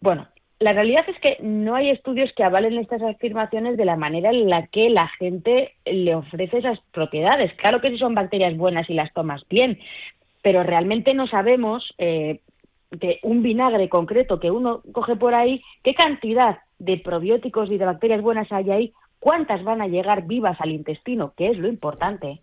Bueno, 0.00 0.28
la 0.60 0.72
realidad 0.72 1.04
es 1.08 1.18
que 1.20 1.36
no 1.42 1.74
hay 1.74 1.90
estudios 1.90 2.32
que 2.34 2.44
avalen 2.44 2.78
estas 2.78 3.02
afirmaciones 3.02 3.76
de 3.76 3.84
la 3.84 3.96
manera 3.96 4.30
en 4.30 4.48
la 4.48 4.66
que 4.68 4.88
la 4.88 5.08
gente 5.18 5.74
le 5.84 6.14
ofrece 6.14 6.58
esas 6.58 6.78
propiedades. 6.92 7.52
Claro 7.54 7.80
que 7.80 7.90
si 7.90 7.98
son 7.98 8.14
bacterias 8.14 8.56
buenas 8.56 8.88
y 8.88 8.94
las 8.94 9.12
tomas 9.12 9.46
bien, 9.48 9.78
pero 10.42 10.62
realmente 10.62 11.12
no 11.12 11.26
sabemos 11.26 11.94
eh, 11.98 12.40
de 12.90 13.18
un 13.22 13.42
vinagre 13.42 13.88
concreto 13.88 14.38
que 14.38 14.50
uno 14.50 14.82
coge 14.92 15.16
por 15.16 15.34
ahí, 15.34 15.62
qué 15.82 15.94
cantidad 15.94 16.58
de 16.78 16.98
probióticos 16.98 17.70
y 17.70 17.78
de 17.78 17.84
bacterias 17.86 18.22
buenas 18.22 18.50
hay 18.52 18.70
ahí, 18.70 18.92
cuántas 19.18 19.64
van 19.64 19.82
a 19.82 19.88
llegar 19.88 20.26
vivas 20.26 20.60
al 20.60 20.70
intestino, 20.70 21.32
que 21.36 21.48
es 21.48 21.58
lo 21.58 21.68
importante. 21.68 22.40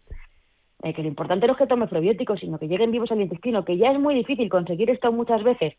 Eh, 0.83 0.93
que 0.93 1.03
lo 1.03 1.07
importante 1.07 1.45
no 1.45 1.53
es 1.53 1.59
que 1.59 1.67
tome 1.67 1.87
probióticos, 1.87 2.39
sino 2.39 2.57
que 2.57 2.67
lleguen 2.67 2.91
vivos 2.91 3.11
al 3.11 3.21
intestino, 3.21 3.63
que 3.63 3.77
ya 3.77 3.91
es 3.91 3.99
muy 3.99 4.15
difícil 4.15 4.49
conseguir 4.49 4.89
esto 4.89 5.11
muchas 5.11 5.43
veces 5.43 5.75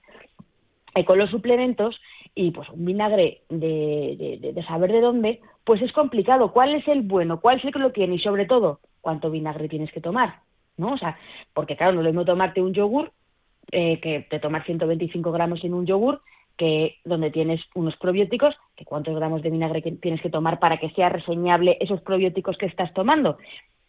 eh, 0.95 1.05
con 1.05 1.19
los 1.19 1.31
suplementos 1.31 2.01
y 2.35 2.51
pues 2.51 2.69
un 2.71 2.85
vinagre 2.85 3.43
de, 3.49 4.39
de- 4.41 4.53
de- 4.53 4.63
saber 4.65 4.91
de 4.93 5.01
dónde, 5.01 5.41
pues 5.65 5.83
es 5.83 5.93
complicado. 5.93 6.53
¿Cuál 6.53 6.75
es 6.75 6.87
el 6.89 7.03
bueno? 7.03 7.41
¿Cuál 7.41 7.59
es 7.59 7.65
el 7.65 7.73
que 7.73 7.79
lo 7.79 7.93
tiene? 7.93 8.15
Y 8.17 8.19
sobre 8.21 8.47
todo, 8.47 8.81
¿cuánto 9.01 9.31
vinagre 9.31 9.69
tienes 9.69 9.93
que 9.93 10.01
tomar? 10.01 10.37
¿No? 10.77 10.95
O 10.95 10.99
sea, 10.99 11.19
porque 11.53 11.77
claro, 11.77 11.93
no 11.93 12.03
lo 12.03 12.09
mismo 12.09 12.25
tomarte 12.25 12.63
un 12.63 12.73
yogur 12.73 13.13
eh, 13.71 14.01
que 14.01 14.27
te 14.29 14.41
tomar 14.41 14.65
125 14.65 15.31
gramos 15.33 15.63
en 15.65 15.75
un 15.75 15.87
yogur 15.87 16.21
que 16.57 16.97
donde 17.05 17.31
tienes 17.31 17.61
unos 17.75 17.97
probióticos, 17.97 18.55
que 18.77 18.85
cuántos 18.85 19.15
gramos 19.15 19.43
de 19.43 19.51
vinagre 19.51 19.83
que 19.83 19.93
tienes 19.93 20.21
que 20.21 20.31
tomar 20.31 20.59
para 20.59 20.79
que 20.79 20.91
sea 20.91 21.09
reseñable 21.09 21.77
esos 21.81 22.01
probióticos 22.03 22.57
que 22.59 22.67
estás 22.67 22.93
tomando. 22.95 23.39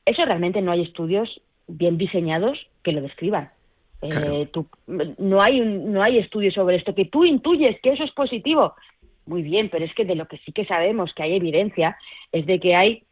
Eso 0.06 0.24
realmente 0.26 0.62
no 0.62 0.72
hay 0.72 0.82
estudios 0.82 1.42
bien 1.68 1.98
diseñados 1.98 2.58
que 2.84 2.92
lo 2.92 3.02
describan. 3.02 3.50
Eh, 4.04 4.50
no 5.18 5.42
hay 5.42 5.62
un- 5.62 5.94
no 5.94 6.04
hay 6.04 6.18
estudios 6.18 6.54
sobre 6.54 6.76
esto 6.76 6.94
que 6.94 7.06
tú 7.06 7.24
intuyes 7.26 7.80
que 7.82 7.92
eso 7.92 8.04
es 8.04 8.12
positivo. 8.12 8.74
Muy 9.26 9.42
bien, 9.42 9.70
pero 9.70 9.86
es 9.86 9.94
que 9.96 10.04
de 10.04 10.16
lo 10.16 10.28
que 10.28 10.38
sí 10.40 10.52
que 10.52 10.66
sabemos 10.66 11.14
que 11.14 11.24
hay 11.24 11.36
evidencia 11.36 11.98
es 12.32 12.46
de 12.46 12.60
que 12.60 12.76
hay 12.76 13.04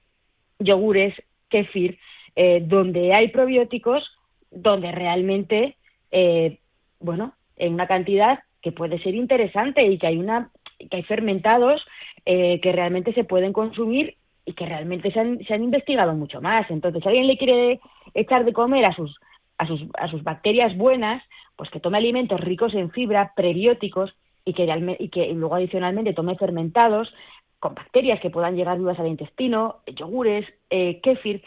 yogures, 0.60 1.14
kefir, 1.50 1.98
eh, 2.36 2.62
donde 2.66 3.14
hay 3.16 3.30
probióticos, 3.30 4.10
donde 4.52 4.92
realmente, 4.92 5.78
eh, 6.12 6.58
bueno, 7.00 7.34
en 7.56 7.74
una 7.74 7.88
cantidad 7.88 8.40
que 8.62 8.72
puede 8.72 9.00
ser 9.00 9.16
interesante 9.16 9.84
y 9.86 9.98
que 9.98 10.08
hay 10.08 10.18
una 10.18 10.50
que 10.90 10.98
hay 10.98 11.04
fermentados 11.04 11.86
eh, 12.26 12.60
que 12.60 12.72
realmente 12.72 13.14
se 13.14 13.24
pueden 13.24 13.54
consumir 13.54 14.16
y 14.46 14.54
que 14.54 14.66
realmente 14.66 15.12
se 15.12 15.20
han, 15.20 15.40
se 15.46 15.54
han 15.54 15.64
investigado 15.64 16.14
mucho 16.16 16.42
más. 16.42 16.70
Entonces, 16.72 17.02
si 17.04 17.08
alguien 17.08 17.28
le 17.28 17.38
quiere 17.38 17.80
echar 18.16 18.46
de 18.46 18.54
comer 18.54 18.88
a 18.90 18.94
sus, 18.96 19.16
a 19.62 20.08
sus, 20.08 20.24
bacterias 20.24 20.76
buenas, 20.76 21.24
pues 21.56 21.70
que 21.70 21.80
tome 21.80 21.98
alimentos 21.98 22.40
ricos 22.40 22.74
en 22.74 22.90
fibra, 22.92 23.34
prebióticos, 23.36 24.12
y 24.44 24.54
que, 24.54 24.98
y 24.98 25.10
que 25.10 25.34
luego 25.34 25.56
adicionalmente 25.56 26.14
tome 26.14 26.36
fermentados 26.36 27.14
con 27.60 27.76
bacterias 27.76 28.20
que 28.20 28.32
puedan 28.32 28.56
llegar 28.56 28.80
vivas 28.80 29.00
al 29.00 29.08
intestino, 29.08 29.82
yogures, 29.86 30.48
eh, 30.72 31.00
kéfir, 31.02 31.44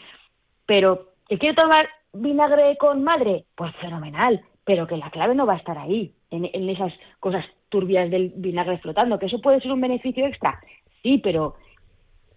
pero 0.65 1.09
¿que 1.27 1.37
quiere 1.37 1.55
tomar 1.55 1.89
vinagre 2.13 2.77
con 2.77 3.03
madre? 3.03 3.43
Pues 3.53 3.75
fenomenal, 3.81 4.41
pero 4.63 4.87
que 4.87 4.95
la 4.95 5.09
clave 5.09 5.35
no 5.35 5.45
va 5.45 5.55
a 5.55 5.57
estar 5.57 5.77
ahí, 5.77 6.13
en, 6.31 6.49
en 6.53 6.69
esas 6.69 6.93
cosas 7.19 7.45
turbias 7.67 8.09
del 8.09 8.31
vinagre 8.37 8.77
flotando, 8.77 9.19
que 9.19 9.25
eso 9.25 9.41
puede 9.41 9.59
ser 9.59 9.73
un 9.73 9.81
beneficio 9.81 10.25
extra, 10.25 10.61
sí, 11.03 11.17
pero 11.17 11.55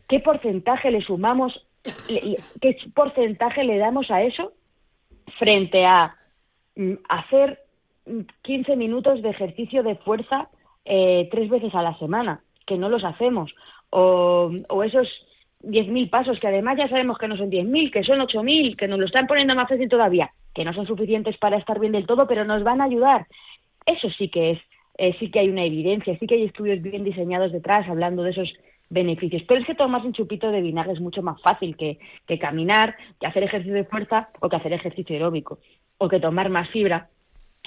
¿qué 0.08 0.18
porcentaje 0.18 0.90
le 0.90 1.02
sumamos, 1.02 1.64
qué 2.60 2.76
porcentaje 2.96 3.62
le 3.62 3.78
damos 3.78 4.10
a 4.10 4.22
eso 4.22 4.54
frente 5.38 5.84
a 5.84 6.16
mm, 6.76 6.94
hacer 7.08 7.60
mm, 8.06 8.20
15 8.42 8.76
minutos 8.76 9.22
de 9.22 9.30
ejercicio 9.30 9.82
de 9.82 9.96
fuerza 9.96 10.48
eh, 10.84 11.28
tres 11.30 11.48
veces 11.50 11.74
a 11.74 11.82
la 11.82 11.96
semana, 11.98 12.40
que 12.66 12.78
no 12.78 12.88
los 12.88 13.04
hacemos, 13.04 13.54
o, 13.90 14.50
o 14.68 14.82
esos 14.82 15.08
10.000 15.62 16.08
pasos, 16.08 16.38
que 16.38 16.48
además 16.48 16.78
ya 16.78 16.88
sabemos 16.88 17.18
que 17.18 17.28
no 17.28 17.36
son 17.36 17.50
10.000, 17.50 17.92
que 17.92 18.04
son 18.04 18.20
8.000, 18.20 18.76
que 18.76 18.88
nos 18.88 18.98
lo 18.98 19.06
están 19.06 19.26
poniendo 19.26 19.54
más 19.54 19.68
fácil 19.68 19.88
todavía, 19.88 20.30
que 20.54 20.64
no 20.64 20.72
son 20.72 20.86
suficientes 20.86 21.36
para 21.38 21.56
estar 21.56 21.78
bien 21.80 21.92
del 21.92 22.06
todo, 22.06 22.26
pero 22.26 22.44
nos 22.44 22.62
van 22.62 22.80
a 22.80 22.84
ayudar. 22.84 23.26
Eso 23.84 24.08
sí 24.10 24.28
que 24.28 24.52
es, 24.52 24.58
eh, 24.98 25.16
sí 25.18 25.30
que 25.30 25.40
hay 25.40 25.48
una 25.48 25.64
evidencia, 25.64 26.16
sí 26.18 26.26
que 26.26 26.36
hay 26.36 26.44
estudios 26.44 26.80
bien 26.82 27.04
diseñados 27.04 27.52
detrás 27.52 27.88
hablando 27.88 28.22
de 28.22 28.30
esos 28.30 28.52
beneficios. 28.90 29.42
Pero 29.46 29.60
es 29.60 29.66
que 29.66 29.74
tomarse 29.74 30.06
un 30.06 30.12
chupito 30.12 30.50
de 30.50 30.60
vinagre 30.62 30.92
es 30.92 31.00
mucho 31.00 31.22
más 31.22 31.40
fácil 31.42 31.76
que, 31.76 31.98
que 32.26 32.38
caminar, 32.38 32.96
que 33.20 33.26
hacer 33.26 33.42
ejercicio 33.42 33.74
de 33.74 33.84
fuerza 33.84 34.28
o 34.40 34.48
que 34.48 34.56
hacer 34.56 34.72
ejercicio 34.72 35.14
aeróbico, 35.14 35.58
o 35.98 36.08
que 36.08 36.20
tomar 36.20 36.48
más 36.50 36.68
fibra 36.70 37.08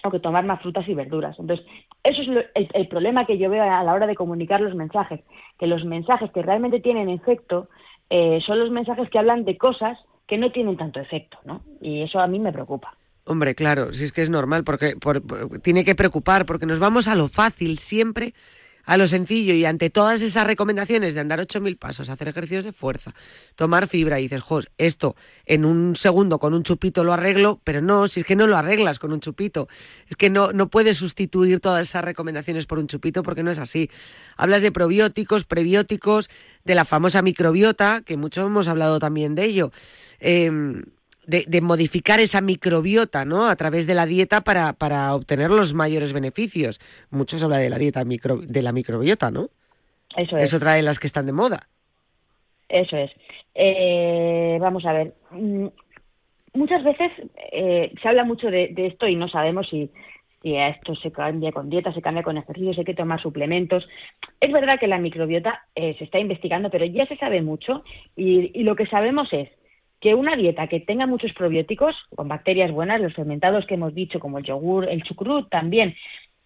o 0.03 0.10
que 0.10 0.19
tomar 0.19 0.43
más 0.45 0.60
frutas 0.63 0.88
y 0.89 0.95
verduras. 0.95 1.38
Entonces, 1.38 1.63
eso 2.03 2.21
es 2.23 2.27
lo- 2.27 2.41
el, 2.55 2.88
problema 2.88 3.27
que 3.27 3.38
yo 3.38 3.51
veo 3.51 3.62
a 3.63 3.84
la 3.84 3.93
hora 3.93 4.07
de 4.07 4.15
comunicar 4.15 4.60
los 4.60 4.73
mensajes, 4.73 5.19
que 5.60 5.67
los 5.67 5.86
mensajes 5.86 6.31
que 6.31 6.41
realmente 6.41 6.79
tienen 6.79 7.07
efecto 7.10 7.69
eh, 8.10 8.39
son 8.45 8.57
los 8.60 8.71
mensajes 8.71 9.10
que 9.12 9.19
hablan 9.19 9.45
de 9.45 9.57
cosas 9.57 9.97
que 10.27 10.38
no 10.39 10.51
tienen 10.51 10.75
tanto 10.75 10.99
efecto, 10.99 11.38
¿no? 11.45 11.62
Y 11.81 12.01
eso 12.01 12.19
a 12.19 12.25
mí 12.27 12.39
me 12.39 12.51
preocupa. 12.51 12.95
Hombre, 13.25 13.53
claro, 13.53 13.93
si 13.93 14.03
es 14.03 14.12
que 14.12 14.21
es 14.23 14.29
normal, 14.29 14.63
porque 14.63 14.95
por- 14.99 15.21
por- 15.21 15.60
tiene 15.60 15.84
que 15.84 15.93
preocupar, 15.93 16.45
porque 16.47 16.65
nos 16.65 16.79
vamos 16.79 17.07
a 17.07 17.15
lo 17.15 17.27
fácil 17.27 17.77
siempre, 17.77 18.34
a 18.86 18.98
lo 18.98 19.08
sencillo, 19.08 19.54
y 19.54 19.65
ante 19.65 19.89
todas 19.89 20.22
esas 20.22 20.48
recomendaciones 20.48 21.13
de 21.13 21.20
andar 21.20 21.39
8.000 21.39 21.78
pasos, 21.78 22.10
hacer 22.10 22.28
ejercicios 22.28 22.65
de 22.65 22.74
fuerza, 22.74 23.13
tomar 23.56 23.88
fibra, 23.88 24.20
y 24.20 24.24
dices, 24.24 24.41
jos, 24.41 24.70
esto 24.78 25.15
en 25.46 25.65
un 25.65 25.96
segundo 25.96 26.39
con 26.39 26.54
un 26.54 26.63
chupito 26.63 27.04
lo 27.04 27.13
arreglo, 27.13 27.60
pero 27.63 27.82
no, 27.82 28.08
si 28.08 28.22
es 28.22 28.26
que 28.26 28.36
no 28.36 28.48
lo 28.48 28.58
arreglas 28.58 29.00
con 29.00 29.12
un 29.13 29.20
chupito, 29.20 29.67
es 30.08 30.15
que 30.15 30.30
no, 30.30 30.52
no 30.54 30.70
puedes 30.70 30.98
sustituir 30.98 31.60
todas 31.60 31.88
esas 31.88 32.04
recomendaciones 32.04 32.65
por 32.65 32.80
un 32.80 32.88
chupito 32.88 33.24
porque 33.24 33.44
no 33.44 33.52
es 33.52 33.60
así. 33.60 33.89
Hablas 34.38 34.62
de 34.62 34.72
probióticos, 34.72 35.46
prebióticos, 35.46 36.30
de 36.63 36.76
la 36.76 36.86
famosa 36.86 37.22
microbiota, 37.22 38.02
que 38.06 38.17
mucho 38.17 38.46
hemos 38.46 38.67
hablado 38.67 39.00
también 39.00 39.36
de 39.36 39.46
ello. 39.46 39.72
Em, 40.20 40.84
de, 41.25 41.45
de 41.47 41.62
modificar 41.62 42.19
esa 42.19 42.41
microbiota, 42.41 43.25
¿no? 43.25 43.47
A 43.47 43.55
través 43.55 43.88
de 43.88 43.93
la 43.95 44.05
dieta 44.05 44.41
para, 44.41 44.73
para 44.73 45.13
obtener 45.15 45.49
los 45.49 45.73
mayores 45.73 46.13
beneficios. 46.13 46.79
Muchos 47.10 47.43
hablan 47.43 47.62
de 47.62 47.69
la 47.69 47.77
dieta 47.77 48.03
micro, 48.05 48.38
de 48.38 48.62
la 48.62 48.71
microbiota, 48.71 49.31
¿no? 49.31 49.49
Eso 50.17 50.38
es. 50.38 50.45
Es 50.45 50.53
otra 50.53 50.73
de 50.73 50.81
las 50.81 50.99
que 50.99 51.07
están 51.07 51.25
de 51.25 51.31
moda. 51.31 51.67
Eso 52.69 52.97
es. 52.97 53.12
Eh, 53.55 54.57
vamos 54.60 54.86
a 54.86 54.93
ver. 54.93 55.13
Mm, 55.31 55.67
Muchas 56.53 56.84
veces 56.84 57.12
eh, 57.53 57.93
se 58.01 58.07
habla 58.10 58.25
mucho 58.25 58.47
de, 58.47 58.67
de 58.73 58.88
esto 58.88 59.07
y 59.07 59.15
no 59.15 59.29
sabemos 59.29 59.69
si, 59.69 59.89
si 60.41 60.57
esto 60.57 60.95
se 60.95 61.10
cambia 61.10 61.53
con 61.53 61.69
dieta, 61.69 61.93
se 61.93 62.01
cambia 62.01 62.23
con 62.23 62.38
ejercicio, 62.38 62.73
hay 62.77 62.84
que 62.84 62.93
tomar 62.93 63.21
suplementos. 63.21 63.88
Es 64.41 64.51
verdad 64.51 64.77
que 64.77 64.88
la 64.88 64.97
microbiota 64.97 65.63
eh, 65.75 65.95
se 65.97 66.03
está 66.03 66.19
investigando, 66.19 66.69
pero 66.69 66.84
ya 66.84 67.05
se 67.05 67.15
sabe 67.15 67.41
mucho 67.41 67.86
y, 68.17 68.51
y 68.53 68.63
lo 68.63 68.75
que 68.75 68.86
sabemos 68.88 69.31
es 69.31 69.47
que 70.02 70.16
una 70.16 70.36
dieta 70.36 70.68
que 70.68 70.80
tenga 70.80 71.06
muchos 71.06 71.32
probióticos, 71.34 71.96
con 72.16 72.28
bacterias 72.28 72.72
buenas, 72.72 73.00
los 73.00 73.14
fermentados 73.14 73.66
que 73.68 73.76
hemos 73.76 73.94
dicho, 73.94 74.20
como 74.20 74.40
el 74.40 74.44
yogur, 74.44 74.90
el 74.90 75.04
chucrut 75.04 75.48
también, 75.50 75.96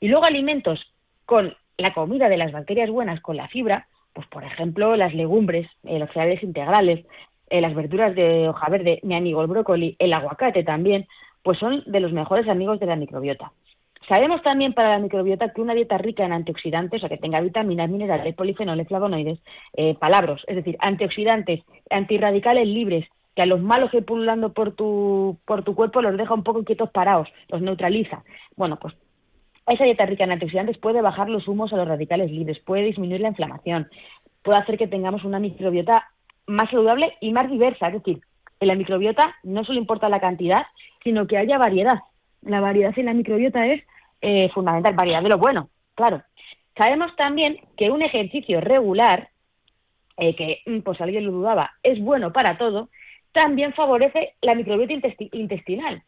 y 0.02 0.10
luego 0.10 0.26
alimentos 0.26 0.94
con 1.26 1.56
la 1.78 1.94
comida 1.94 2.30
de 2.30 2.38
las 2.38 2.52
bacterias 2.52 2.90
buenas, 2.90 3.22
con 3.22 3.38
la 3.38 3.48
fibra, 3.48 3.88
pues 4.14 4.28
por 4.28 4.44
ejemplo 4.44 4.96
las 4.96 5.14
legumbres, 5.14 5.68
los 5.84 6.10
cereales 6.12 6.44
integrales, 6.44 7.06
eh, 7.50 7.62
las 7.62 7.74
verduras 7.74 8.14
de 8.14 8.50
hoja 8.50 8.70
verde, 8.70 9.00
mi 9.04 9.16
amigo 9.16 9.42
el 9.42 9.48
brócoli, 9.48 9.96
el 10.00 10.14
aguacate 10.14 10.64
también, 10.64 11.08
pues 11.42 11.58
son 11.58 11.84
de 11.86 12.00
los 12.00 12.12
mejores 12.12 12.48
amigos 12.50 12.80
de 12.80 12.88
la 12.88 12.96
microbiota. 12.96 13.52
Sabemos 14.08 14.44
también 14.44 14.74
para 14.74 14.90
la 14.90 15.00
microbiota 15.00 15.50
que 15.50 15.62
una 15.62 15.74
dieta 15.74 15.98
rica 15.98 16.26
en 16.26 16.34
antioxidantes, 16.34 16.98
o 16.98 17.08
sea, 17.08 17.10
que 17.10 17.22
tenga 17.22 17.42
vitaminas, 17.42 17.90
minerales, 17.90 18.36
polifenoles, 18.36 18.88
flavonoides, 18.88 19.40
eh, 19.74 19.96
palabras, 19.96 20.42
es 20.48 20.58
decir, 20.58 20.76
antioxidantes, 20.80 21.64
antirradicales 21.90 22.68
libres, 22.68 23.06
que 23.36 23.42
a 23.42 23.46
los 23.46 23.62
malos 23.62 23.92
que 23.92 24.02
pululando 24.02 24.54
por 24.54 24.72
tu, 24.72 25.38
por 25.46 25.64
tu 25.64 25.76
cuerpo 25.76 26.02
los 26.02 26.18
deja 26.18 26.34
un 26.34 26.44
poco 26.44 26.64
quietos 26.64 26.90
parados, 26.92 27.28
los 27.50 27.62
neutraliza. 27.62 28.24
Bueno, 28.56 28.78
pues 28.78 28.96
esa 29.68 29.84
dieta 29.84 30.06
rica 30.06 30.24
en 30.24 30.32
antioxidantes 30.32 30.78
puede 30.78 31.02
bajar 31.02 31.30
los 31.30 31.48
humos 31.48 31.74
a 31.74 31.78
los 31.78 31.88
radicales 31.88 32.32
libres, 32.32 32.60
puede 32.60 32.84
disminuir 32.84 33.22
la 33.22 33.30
inflamación, 33.30 33.90
puede 34.44 34.60
hacer 34.60 34.78
que 34.78 34.88
tengamos 34.88 35.24
una 35.24 35.40
microbiota 35.40 36.10
más 36.48 36.70
saludable 36.70 37.14
y 37.20 37.32
más 37.32 37.50
diversa. 37.50 37.88
Es 37.88 37.94
decir, 37.96 38.22
en 38.60 38.68
la 38.68 38.76
microbiota 38.76 39.36
no 39.44 39.64
solo 39.66 39.80
importa 39.80 40.08
la 40.08 40.20
cantidad, 40.20 40.64
sino 41.04 41.28
que 41.28 41.38
haya 41.38 41.58
variedad. 41.58 42.00
La 42.42 42.62
variedad 42.62 42.98
en 42.98 43.06
la 43.06 43.14
microbiota 43.14 43.66
es 43.66 43.84
eh, 44.22 44.50
fundamental, 44.54 44.94
variedad 44.94 45.24
de 45.24 45.30
lo 45.30 45.38
bueno, 45.38 45.70
claro. 45.96 46.22
Sabemos 46.78 47.16
también 47.16 47.60
que 47.78 47.90
un 47.90 48.02
ejercicio 48.02 48.62
regular, 48.62 49.30
eh, 50.18 50.36
que 50.36 50.62
pues 50.84 51.00
alguien 51.02 51.26
lo 51.26 51.32
dudaba, 51.32 51.72
es 51.84 52.00
bueno 52.02 52.34
para 52.34 52.58
todo, 52.58 52.90
también 53.36 53.74
favorece 53.74 54.34
la 54.42 54.56
microbiota 54.56 54.94
intesti- 54.94 55.30
intestinal. 55.34 56.02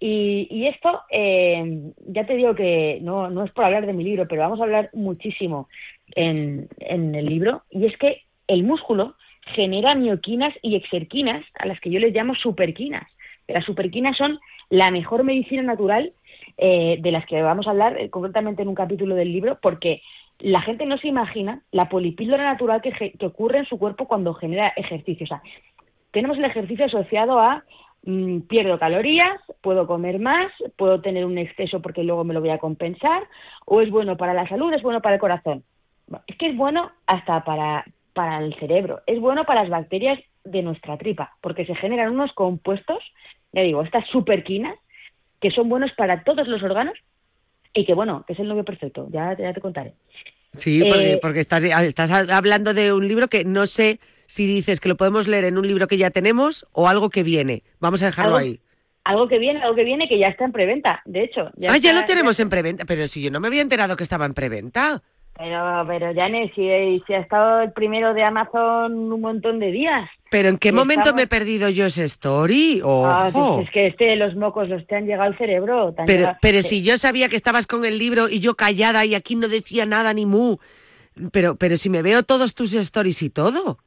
Y, 0.00 0.48
y 0.50 0.66
esto, 0.66 1.00
eh, 1.10 1.92
ya 2.08 2.26
te 2.26 2.34
digo 2.34 2.56
que 2.56 2.98
no, 3.00 3.30
no 3.30 3.44
es 3.44 3.52
por 3.52 3.64
hablar 3.64 3.86
de 3.86 3.92
mi 3.92 4.02
libro, 4.02 4.26
pero 4.26 4.42
vamos 4.42 4.58
a 4.60 4.64
hablar 4.64 4.90
muchísimo 4.92 5.68
en, 6.16 6.68
en 6.78 7.14
el 7.14 7.26
libro, 7.26 7.62
y 7.70 7.86
es 7.86 7.96
que 7.98 8.22
el 8.48 8.64
músculo 8.64 9.14
genera 9.54 9.94
mioquinas 9.94 10.52
y 10.60 10.74
exerquinas, 10.74 11.44
a 11.54 11.66
las 11.66 11.78
que 11.80 11.90
yo 11.90 12.00
les 12.00 12.12
llamo 12.12 12.34
superquinas. 12.34 13.06
Las 13.46 13.64
superquinas 13.64 14.16
son 14.16 14.40
la 14.70 14.90
mejor 14.90 15.22
medicina 15.22 15.62
natural 15.62 16.12
eh, 16.58 16.96
de 17.00 17.12
las 17.12 17.24
que 17.26 17.40
vamos 17.40 17.66
a 17.66 17.70
hablar 17.70 17.96
eh, 17.96 18.10
concretamente 18.10 18.62
en 18.62 18.68
un 18.68 18.74
capítulo 18.74 19.14
del 19.14 19.32
libro, 19.32 19.58
porque 19.62 20.02
la 20.40 20.62
gente 20.62 20.84
no 20.84 20.98
se 20.98 21.08
imagina 21.08 21.62
la 21.70 21.88
polipíldora 21.88 22.44
natural 22.44 22.82
que, 22.82 23.12
que 23.12 23.26
ocurre 23.26 23.58
en 23.58 23.66
su 23.66 23.78
cuerpo 23.78 24.08
cuando 24.08 24.34
genera 24.34 24.72
ejercicio. 24.76 25.24
O 25.24 25.28
sea, 25.28 25.42
tenemos 26.12 26.38
el 26.38 26.44
ejercicio 26.44 26.86
asociado 26.86 27.40
a 27.40 27.64
mm, 28.04 28.42
pierdo 28.42 28.78
calorías, 28.78 29.40
puedo 29.60 29.86
comer 29.86 30.20
más, 30.20 30.52
puedo 30.76 31.00
tener 31.00 31.24
un 31.24 31.38
exceso 31.38 31.82
porque 31.82 32.04
luego 32.04 32.24
me 32.24 32.34
lo 32.34 32.40
voy 32.40 32.50
a 32.50 32.58
compensar, 32.58 33.24
o 33.66 33.80
es 33.80 33.90
bueno 33.90 34.16
para 34.16 34.34
la 34.34 34.48
salud, 34.48 34.72
es 34.72 34.82
bueno 34.82 35.02
para 35.02 35.16
el 35.16 35.20
corazón. 35.20 35.64
Es 36.26 36.36
que 36.36 36.48
es 36.50 36.56
bueno 36.56 36.92
hasta 37.06 37.42
para, 37.44 37.84
para 38.12 38.38
el 38.38 38.54
cerebro, 38.58 39.00
es 39.06 39.18
bueno 39.18 39.44
para 39.44 39.62
las 39.62 39.70
bacterias 39.70 40.20
de 40.44 40.62
nuestra 40.62 40.98
tripa, 40.98 41.36
porque 41.40 41.64
se 41.64 41.74
generan 41.74 42.12
unos 42.12 42.32
compuestos, 42.32 42.98
ya 43.52 43.62
digo, 43.62 43.82
estas 43.82 44.06
superquinas, 44.08 44.76
que 45.40 45.50
son 45.50 45.68
buenos 45.68 45.92
para 45.92 46.22
todos 46.24 46.46
los 46.46 46.62
órganos 46.62 46.94
y 47.74 47.84
que, 47.84 47.94
bueno, 47.94 48.24
que 48.26 48.34
es 48.34 48.38
el 48.38 48.48
novio 48.48 48.64
perfecto, 48.64 49.08
ya, 49.10 49.36
ya 49.36 49.52
te 49.52 49.60
contaré. 49.60 49.94
Sí, 50.56 50.82
porque, 50.86 51.12
Eh, 51.12 51.18
porque 51.20 51.40
estás, 51.40 51.64
estás 51.64 52.10
hablando 52.10 52.74
de 52.74 52.92
un 52.92 53.08
libro 53.08 53.28
que 53.28 53.44
no 53.44 53.66
sé 53.66 53.98
si 54.32 54.46
dices 54.46 54.80
que 54.80 54.88
lo 54.88 54.96
podemos 54.96 55.28
leer 55.28 55.44
en 55.44 55.58
un 55.58 55.66
libro 55.68 55.86
que 55.88 55.98
ya 55.98 56.10
tenemos 56.10 56.66
o 56.72 56.88
algo 56.88 57.10
que 57.10 57.22
viene. 57.22 57.62
Vamos 57.80 58.02
a 58.02 58.06
dejarlo 58.06 58.36
Algo- 58.36 58.48
ahí. 58.52 58.60
Algo 59.04 59.28
que 59.28 59.38
viene, 59.38 59.60
algo 59.60 59.74
que 59.74 59.84
viene 59.84 60.08
que 60.08 60.18
ya 60.18 60.28
está 60.28 60.44
en 60.46 60.52
preventa, 60.52 61.02
de 61.04 61.24
hecho. 61.24 61.50
ah, 61.68 61.76
ya 61.76 61.92
lo 61.92 62.04
tenemos 62.04 62.40
en 62.40 62.48
preventa, 62.48 62.84
pero 62.86 63.06
si 63.08 63.20
yo 63.20 63.30
no 63.30 63.40
me 63.40 63.48
había 63.48 63.60
enterado 63.60 63.94
que 63.96 64.04
estaba 64.04 64.24
en 64.24 64.32
preventa. 64.32 65.02
Pero, 65.36 65.84
pero 65.86 66.14
Janet, 66.14 66.50
si, 66.54 66.62
si 67.06 67.12
ha 67.14 67.18
estado 67.18 67.60
el 67.62 67.72
primero 67.72 68.14
de 68.14 68.22
Amazon 68.22 69.12
un 69.12 69.20
montón 69.20 69.58
de 69.58 69.70
días. 69.72 70.08
¿Pero 70.30 70.48
en 70.48 70.56
qué 70.56 70.68
Y 70.68 70.72
momento 70.72 71.00
estamos- 71.02 71.16
me 71.16 71.22
he 71.24 71.26
perdido 71.26 71.68
yo 71.68 71.84
ese 71.86 72.04
story? 72.04 72.80
Ah, 72.84 73.28
Ojo. 73.34 73.60
es 73.60 73.70
que 73.70 73.88
este, 73.88 74.16
los 74.16 74.34
mocos 74.36 74.68
los 74.68 74.86
te 74.86 74.96
han 74.96 75.04
llegado 75.06 75.24
al 75.24 75.36
cerebro. 75.36 75.92
Pero, 75.96 76.06
llegado- 76.08 76.36
pero 76.40 76.58
eh, 76.58 76.62
si 76.62 76.82
yo 76.82 76.96
sabía 76.96 77.28
que 77.28 77.36
estabas 77.36 77.66
con 77.66 77.84
el 77.84 77.98
libro 77.98 78.28
y 78.30 78.40
yo 78.40 78.54
callada 78.54 79.04
y 79.04 79.14
aquí 79.14 79.34
no 79.36 79.48
decía 79.48 79.84
nada 79.84 80.14
ni 80.14 80.24
mu. 80.24 80.56
Pero, 81.32 81.56
pero 81.56 81.76
si 81.76 81.90
me 81.90 82.00
veo 82.02 82.22
todos 82.22 82.54
tus 82.54 82.72
stories 82.72 83.20
y 83.22 83.28
todo. 83.30 83.78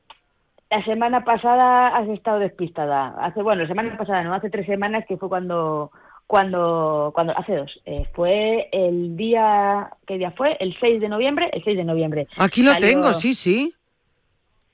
La 0.75 0.83
semana 0.83 1.23
pasada 1.23 1.95
has 1.95 2.09
estado 2.09 2.39
despistada. 2.39 3.15
Hace, 3.21 3.41
bueno, 3.41 3.61
la 3.61 3.67
semana 3.69 3.97
pasada, 3.97 4.23
no, 4.23 4.33
hace 4.33 4.49
tres 4.49 4.65
semanas 4.65 5.05
que 5.07 5.15
fue 5.15 5.29
cuando, 5.29 5.89
cuando, 6.27 7.13
cuando, 7.15 7.31
hace 7.37 7.55
dos. 7.55 7.79
Eh, 7.85 8.05
fue 8.13 8.67
el 8.73 9.15
día, 9.15 9.89
¿qué 10.05 10.17
día 10.17 10.31
fue? 10.31 10.57
El 10.59 10.77
6 10.77 10.99
de 10.99 11.07
noviembre, 11.07 11.49
el 11.53 11.63
6 11.63 11.77
de 11.77 11.85
noviembre. 11.85 12.27
Aquí 12.35 12.61
lo 12.61 12.71
Salió- 12.73 12.89
tengo, 12.89 13.13
sí, 13.13 13.33
sí. 13.35 13.73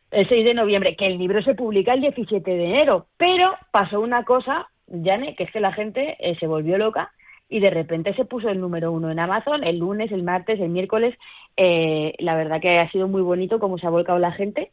El 0.09 0.27
6 0.27 0.43
de 0.43 0.55
noviembre, 0.55 0.95
que 0.95 1.05
el 1.05 1.19
libro 1.19 1.43
se 1.43 1.53
publica 1.53 1.93
el 1.93 2.01
17 2.01 2.49
de 2.49 2.65
enero, 2.65 3.05
pero 3.17 3.53
pasó 3.71 3.99
una 4.01 4.23
cosa, 4.23 4.69
Jane, 4.87 5.35
que 5.35 5.43
es 5.43 5.51
que 5.51 5.59
la 5.59 5.71
gente 5.71 6.17
eh, 6.19 6.35
se 6.39 6.47
volvió 6.47 6.79
loca 6.79 7.11
y 7.47 7.59
de 7.59 7.69
repente 7.69 8.15
se 8.15 8.25
puso 8.25 8.49
el 8.49 8.59
número 8.59 8.91
uno 8.91 9.11
en 9.11 9.19
Amazon 9.19 9.63
el 9.63 9.77
lunes, 9.77 10.11
el 10.11 10.23
martes, 10.23 10.59
el 10.59 10.69
miércoles. 10.69 11.15
Eh, 11.57 12.15
la 12.17 12.33
verdad 12.35 12.59
que 12.59 12.71
ha 12.71 12.89
sido 12.89 13.07
muy 13.07 13.21
bonito 13.21 13.59
cómo 13.59 13.77
se 13.77 13.85
ha 13.85 13.91
volcado 13.91 14.17
la 14.17 14.31
gente 14.31 14.71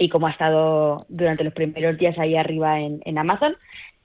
y 0.00 0.08
cómo 0.08 0.26
ha 0.26 0.30
estado 0.30 0.96
durante 1.08 1.44
los 1.44 1.52
primeros 1.52 1.98
días 1.98 2.18
ahí 2.18 2.34
arriba 2.34 2.80
en, 2.80 3.00
en 3.04 3.18
Amazon 3.18 3.54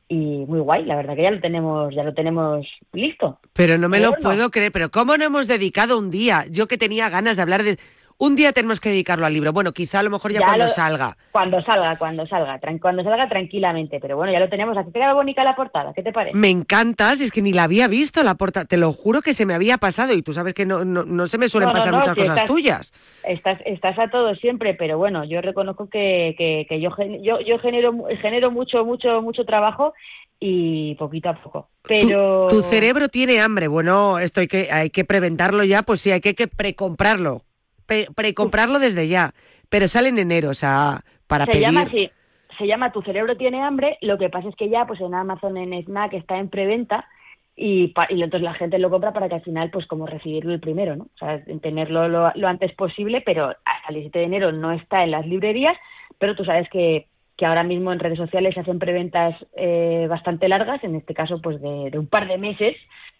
y 0.08 0.45
muy 0.45 0.60
guay, 0.60 0.86
la 0.86 0.97
verdad 0.97 1.15
que 1.15 1.23
ya 1.23 1.31
lo 1.31 1.39
tenemos, 1.39 1.95
ya 1.95 2.03
lo 2.03 2.13
tenemos 2.13 2.67
listo. 2.93 3.39
Pero 3.53 3.77
no 3.77 3.89
me 3.89 3.97
Pero 3.97 4.12
lo 4.12 4.17
puedo 4.17 4.51
creer, 4.51 4.71
pero 4.71 4.91
¿cómo 4.91 5.17
no 5.17 5.23
hemos 5.23 5.47
dedicado 5.47 5.97
un 5.97 6.12
día? 6.12 6.45
Yo 6.51 6.67
que 6.67 6.77
tenía 6.77 7.10
ganas 7.10 7.38
de 7.38 7.41
hablar 7.41 7.63
de... 7.63 7.79
Un 8.17 8.38
día 8.38 8.54
tenemos 8.54 8.80
que 8.80 8.88
dedicarlo 8.89 9.25
al 9.25 9.34
libro. 9.34 9.51
Bueno, 9.51 9.73
quizá 9.73 9.99
a 9.99 10.04
lo 10.04 10.10
mejor 10.10 10.32
ya, 10.32 10.39
Ya 10.39 10.45
cuando 10.45 10.63
lo- 10.65 10.69
salga. 10.69 11.17
Cuando 11.34 11.62
salga, 11.63 11.97
cuando 11.97 12.25
salga, 12.25 12.60
cuando 12.82 13.04
salga 13.04 13.28
tranquilamente, 13.28 13.99
pero 13.99 14.15
bueno, 14.15 14.32
ya 14.32 14.39
lo 14.39 14.47
tenemos. 14.47 14.78
Aquí 14.78 14.89
te 14.91 14.99
queda 14.99 15.13
bonita 15.13 15.43
la 15.43 15.54
portada, 15.54 15.91
¿qué 15.93 16.01
te 16.01 16.13
parece? 16.13 16.38
Me 16.38 16.49
encanta, 16.49 17.13
si 17.17 17.25
es 17.25 17.32
que 17.32 17.41
ni 17.41 17.51
la 17.51 17.63
había 17.63 17.89
visto 17.89 18.23
la 18.23 18.36
porta. 18.36 18.63
Te 18.63 18.78
lo 18.78 18.93
juro 18.93 19.21
que 19.21 19.34
se 19.34 19.45
me 19.45 19.54
había 19.54 19.78
pasado 19.78 20.13
y 20.13 20.21
tú 20.21 20.32
sabes 20.32 20.54
que 20.54 20.65
no, 20.65 20.86
no, 20.86 21.04
no 21.04 21.28
se 21.28 21.38
me 21.38 21.49
suelen 21.49 21.67
No, 21.67 21.73
pasar 21.73 21.93
muchas 21.93 22.13
si 22.15 22.21
cosas 22.21 22.36
estás- 22.38 22.47
tuyas. 22.47 22.93
Estás, 23.25 23.60
estás 23.65 23.99
a 23.99 24.08
todo 24.10 24.34
siempre, 24.36 24.75
pero 24.75 24.97
bueno, 24.97 25.25
yo 25.25 25.41
reconozco 25.41 25.89
que, 25.89 26.36
que, 26.38 26.65
que 26.69 26.80
yo, 26.80 26.91
yo, 27.21 27.41
yo 27.41 27.60
genero, 27.60 27.93
genero 28.21 28.49
mucho, 28.49 28.86
mucho, 28.86 29.21
mucho 29.21 29.43
trabajo 29.43 29.93
y 30.39 30.95
poquito 30.95 31.30
a 31.30 31.34
poco. 31.34 31.67
Pero 31.82 32.47
Tu 32.49 32.62
cerebro 32.62 33.10
tiene 33.10 33.41
hambre. 33.41 33.67
Bueno, 33.67 34.19
esto 34.19 34.39
hay 34.39 34.47
que, 34.47 34.69
hay 34.71 34.89
que 34.89 35.04
preventarlo 35.04 35.65
ya, 35.65 35.82
pues 35.84 35.99
sí, 35.99 36.12
hay 36.12 36.21
que, 36.21 36.34
que 36.34 36.47
precomprarlo. 36.47 37.41
Pre- 37.86 38.08
precomprarlo 38.15 38.80
desde 38.80 39.08
ya. 39.08 39.34
Pero 39.69 39.88
sale 39.88 40.10
en 40.10 40.17
enero, 40.19 40.50
o 40.50 40.54
sea, 40.54 41.02
para 41.28 41.45
se 41.45 41.52
pedir. 41.52 41.65
llama 41.65 41.82
así, 41.82 42.10
se 42.58 42.67
llama 42.67 42.91
Tu 42.91 43.02
cerebro 43.02 43.36
tiene 43.36 43.62
hambre, 43.62 43.98
lo 44.02 44.17
que 44.17 44.30
pasa 44.30 44.48
es 44.50 44.56
que 44.56 44.69
ya 44.69 44.86
pues 44.86 45.02
en 45.02 45.13
Amazon, 45.13 45.58
en 45.58 45.74
Snack 45.84 46.13
está 46.13 46.38
en 46.38 46.50
preventa 46.50 47.08
y, 47.56 47.88
pa- 47.89 48.08
y 48.10 48.21
entonces 48.21 48.43
la 48.45 48.54
gente 48.54 48.78
lo 48.80 48.89
compra 48.89 49.12
para 49.13 49.28
que 49.28 49.36
al 49.36 49.41
final 49.43 49.69
pues 49.71 49.86
como 49.88 50.06
recibirlo 50.06 50.54
el 50.54 50.60
primero, 50.60 50.95
¿no? 50.95 51.06
O 51.06 51.17
sea, 51.17 51.41
en 51.48 51.60
tenerlo 51.60 52.08
lo, 52.08 52.32
lo 52.36 52.48
antes 52.48 52.74
posible, 52.74 53.21
pero 53.21 53.48
hasta 53.50 53.88
el 53.89 53.95
17 53.95 54.19
de 54.19 54.26
enero 54.26 54.52
no 54.52 54.71
está 54.71 55.04
en 55.04 55.12
las 55.12 55.26
librerías, 55.26 55.74
pero 56.19 56.36
tú 56.36 56.45
sabes 56.45 56.69
que, 56.69 57.08
que 57.38 57.45
ahora 57.45 57.63
mismo 57.63 57.91
en 57.91 58.00
redes 58.00 58.17
sociales 58.17 58.54
se 58.54 58.60
hacen 58.62 58.80
preventas 58.80 59.36
eh, 59.58 60.06
bastante 60.10 60.48
largas, 60.48 60.84
en 60.84 60.95
este 60.95 61.13
caso 61.13 61.41
pues 61.41 61.60
de, 61.62 61.89
de 61.91 61.98
un 62.00 62.08
par 62.08 62.28
de 62.28 62.38
meses, 62.38 62.76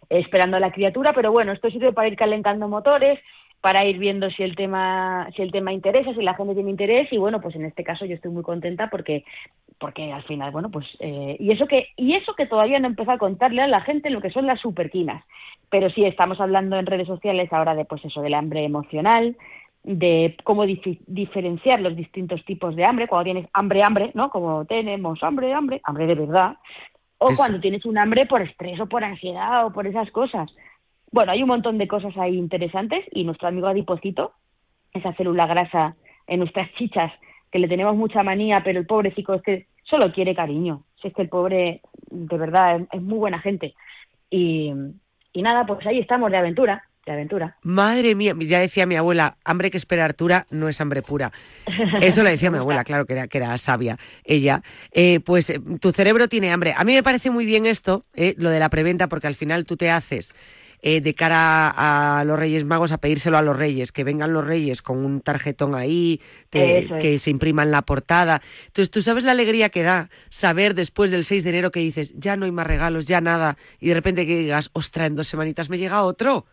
eh, 0.10 0.20
esperando 0.20 0.58
a 0.58 0.62
la 0.62 0.72
criatura, 0.72 1.12
pero 1.14 1.32
bueno, 1.32 1.52
esto 1.52 1.70
sirve 1.70 1.92
para 1.94 2.08
ir 2.08 2.16
calentando 2.16 2.68
motores, 2.68 3.20
para 3.66 3.84
ir 3.84 3.98
viendo 3.98 4.30
si 4.30 4.44
el 4.44 4.56
tema 4.56 5.28
si 5.36 5.42
el 5.42 5.52
tema 5.52 5.74
interesa, 5.74 6.14
si 6.14 6.22
la 6.22 6.36
gente 6.36 6.54
tiene 6.54 6.70
interés 6.70 7.12
y 7.12 7.18
bueno, 7.18 7.42
pues 7.42 7.56
en 7.56 7.66
este 7.66 7.84
caso 7.84 8.06
yo 8.06 8.14
estoy 8.14 8.30
muy 8.30 8.44
contenta 8.44 8.92
porque 8.92 9.26
porque 9.80 10.14
al 10.14 10.22
final, 10.22 10.52
bueno, 10.52 10.70
pues 10.70 10.86
eh, 11.00 11.36
y 11.40 11.52
eso 11.52 11.66
que 11.66 11.88
y 11.98 12.14
eso 12.14 12.36
que 12.36 12.46
todavía 12.46 12.78
no 12.78 12.86
he 12.86 12.92
empezado 12.92 13.16
a 13.16 13.18
contarle 13.18 13.64
a 13.64 13.68
la 13.68 13.82
gente 13.82 14.12
lo 14.12 14.22
que 14.22 14.30
son 14.30 14.46
las 14.46 14.62
superquinas. 14.62 15.26
Pero 15.72 15.90
sí 15.90 16.06
estamos 16.06 16.40
hablando 16.40 16.78
en 16.78 16.86
redes 16.86 17.08
sociales 17.08 17.52
ahora 17.52 17.74
de 17.74 17.86
pues 17.86 18.06
eso 18.06 18.22
del 18.22 18.36
hambre 18.36 18.66
emocional, 18.66 19.36
de 19.82 20.38
cómo 20.44 20.68
diferenciar 20.68 21.82
los 21.82 21.96
distintos 21.96 22.46
tipos 22.46 22.76
de 22.76 22.86
hambre, 22.86 23.08
cuando 23.08 23.32
tienes 23.32 23.50
hambre 23.52 23.82
hambre, 23.84 24.12
¿no? 24.14 24.30
Como 24.30 24.66
tenemos 24.66 25.24
hambre 25.24 25.52
hambre, 25.56 25.82
hambre 25.86 26.06
de 26.06 26.14
verdad, 26.14 26.58
o 27.18 27.30
Eso. 27.30 27.38
cuando 27.38 27.60
tienes 27.60 27.84
un 27.88 27.98
hambre 27.98 28.28
por 28.28 28.44
estrés 28.44 28.80
o 28.80 28.86
por 28.86 29.04
ansiedad 29.04 29.66
o 29.66 29.74
por 29.74 29.88
esas 29.88 30.12
cosas. 30.12 30.52
Bueno, 31.16 31.32
hay 31.32 31.42
un 31.42 31.48
montón 31.48 31.78
de 31.78 31.88
cosas 31.88 32.12
ahí 32.18 32.36
interesantes 32.36 33.06
y 33.14 33.24
nuestro 33.24 33.48
amigo 33.48 33.68
adipocito, 33.68 34.34
esa 34.92 35.14
célula 35.14 35.48
grasa 35.48 35.96
en 36.28 36.40
nuestras 36.40 36.70
chichas, 36.78 37.10
que 37.54 37.60
le 37.60 37.70
tenemos 37.70 37.96
mucha 37.96 38.22
manía, 38.22 38.62
pero 38.66 38.82
el 38.82 38.86
pobrecito 38.86 39.34
es 39.34 39.42
que 39.42 39.68
solo 39.86 40.12
quiere 40.12 40.36
cariño. 40.36 40.84
Si 41.02 41.08
es 41.08 41.14
que 41.14 41.22
el 41.22 41.30
pobre, 41.30 41.80
de 42.12 42.38
verdad, 42.38 42.82
es, 42.82 42.88
es 42.92 43.02
muy 43.02 43.18
buena 43.18 43.40
gente. 43.40 43.76
Y, 44.30 44.74
y 45.32 45.42
nada, 45.42 45.66
pues 45.66 45.88
ahí 45.88 46.00
estamos 46.00 46.30
de 46.32 46.36
aventura, 46.36 46.84
de 47.06 47.14
aventura. 47.14 47.56
Madre 47.62 48.14
mía, 48.14 48.34
ya 48.38 48.60
decía 48.60 48.86
mi 48.86 48.98
abuela, 48.98 49.38
hambre 49.46 49.72
que 49.72 49.78
espera 49.78 50.04
Artura 50.04 50.48
no 50.50 50.68
es 50.68 50.82
hambre 50.82 51.02
pura. 51.02 51.32
Eso 52.02 52.24
lo 52.24 52.30
decía 52.30 52.52
mi 52.52 52.58
abuela, 52.58 52.84
claro 52.84 53.06
que 53.06 53.14
era, 53.14 53.30
que 53.30 53.38
era 53.38 53.58
sabia 53.58 53.98
ella. 54.26 54.64
Eh, 54.92 55.22
pues 55.22 55.50
eh, 55.50 55.62
tu 55.80 55.94
cerebro 55.94 56.28
tiene 56.28 56.52
hambre. 56.52 56.74
A 56.76 56.84
mí 56.84 56.94
me 56.94 57.04
parece 57.04 57.30
muy 57.30 57.46
bien 57.46 57.66
esto, 57.66 58.04
eh, 58.16 58.36
lo 58.38 58.50
de 58.50 58.60
la 58.60 58.68
preventa, 58.68 59.08
porque 59.08 59.28
al 59.28 59.36
final 59.36 59.66
tú 59.66 59.78
te 59.78 59.90
haces 59.90 60.36
eh, 60.88 61.02
de 61.02 61.16
cara 61.16 61.68
a 62.20 62.24
los 62.26 62.38
Reyes 62.38 62.64
Magos 62.64 62.92
a 62.92 63.00
pedírselo 63.00 63.40
a 63.40 63.42
los 63.42 63.58
Reyes, 63.58 63.92
que 63.92 64.04
vengan 64.04 64.34
los 64.34 64.46
Reyes 64.46 64.84
con 64.84 65.04
un 65.04 65.20
tarjetón 65.20 65.74
ahí, 65.74 66.22
te- 66.52 66.78
Eso 66.86 66.96
es. 66.98 67.02
que 67.02 67.18
se 67.18 67.32
imprima 67.32 67.64
en 67.64 67.72
la 67.72 67.82
portada. 67.82 68.44
Entonces 68.68 68.92
tú 68.92 69.02
sabes 69.02 69.24
la 69.24 69.32
alegría 69.32 69.70
que 69.70 69.82
da 69.82 70.12
saber 70.30 70.76
después 70.76 71.10
del 71.10 71.26
6 71.26 71.44
de 71.44 71.50
enero 71.50 71.72
que 71.72 71.80
dices, 71.80 72.14
ya 72.16 72.38
no 72.38 72.46
hay 72.46 72.52
más 72.52 72.68
regalos, 72.68 73.08
ya 73.08 73.20
nada, 73.20 73.58
y 73.80 73.88
de 73.88 73.96
repente 73.96 74.28
que 74.28 74.38
digas, 74.38 74.70
ostras, 74.74 75.08
en 75.08 75.16
dos 75.16 75.28
semanitas 75.28 75.72
me 75.72 75.80
llega 75.80 76.04
otro. 76.04 76.46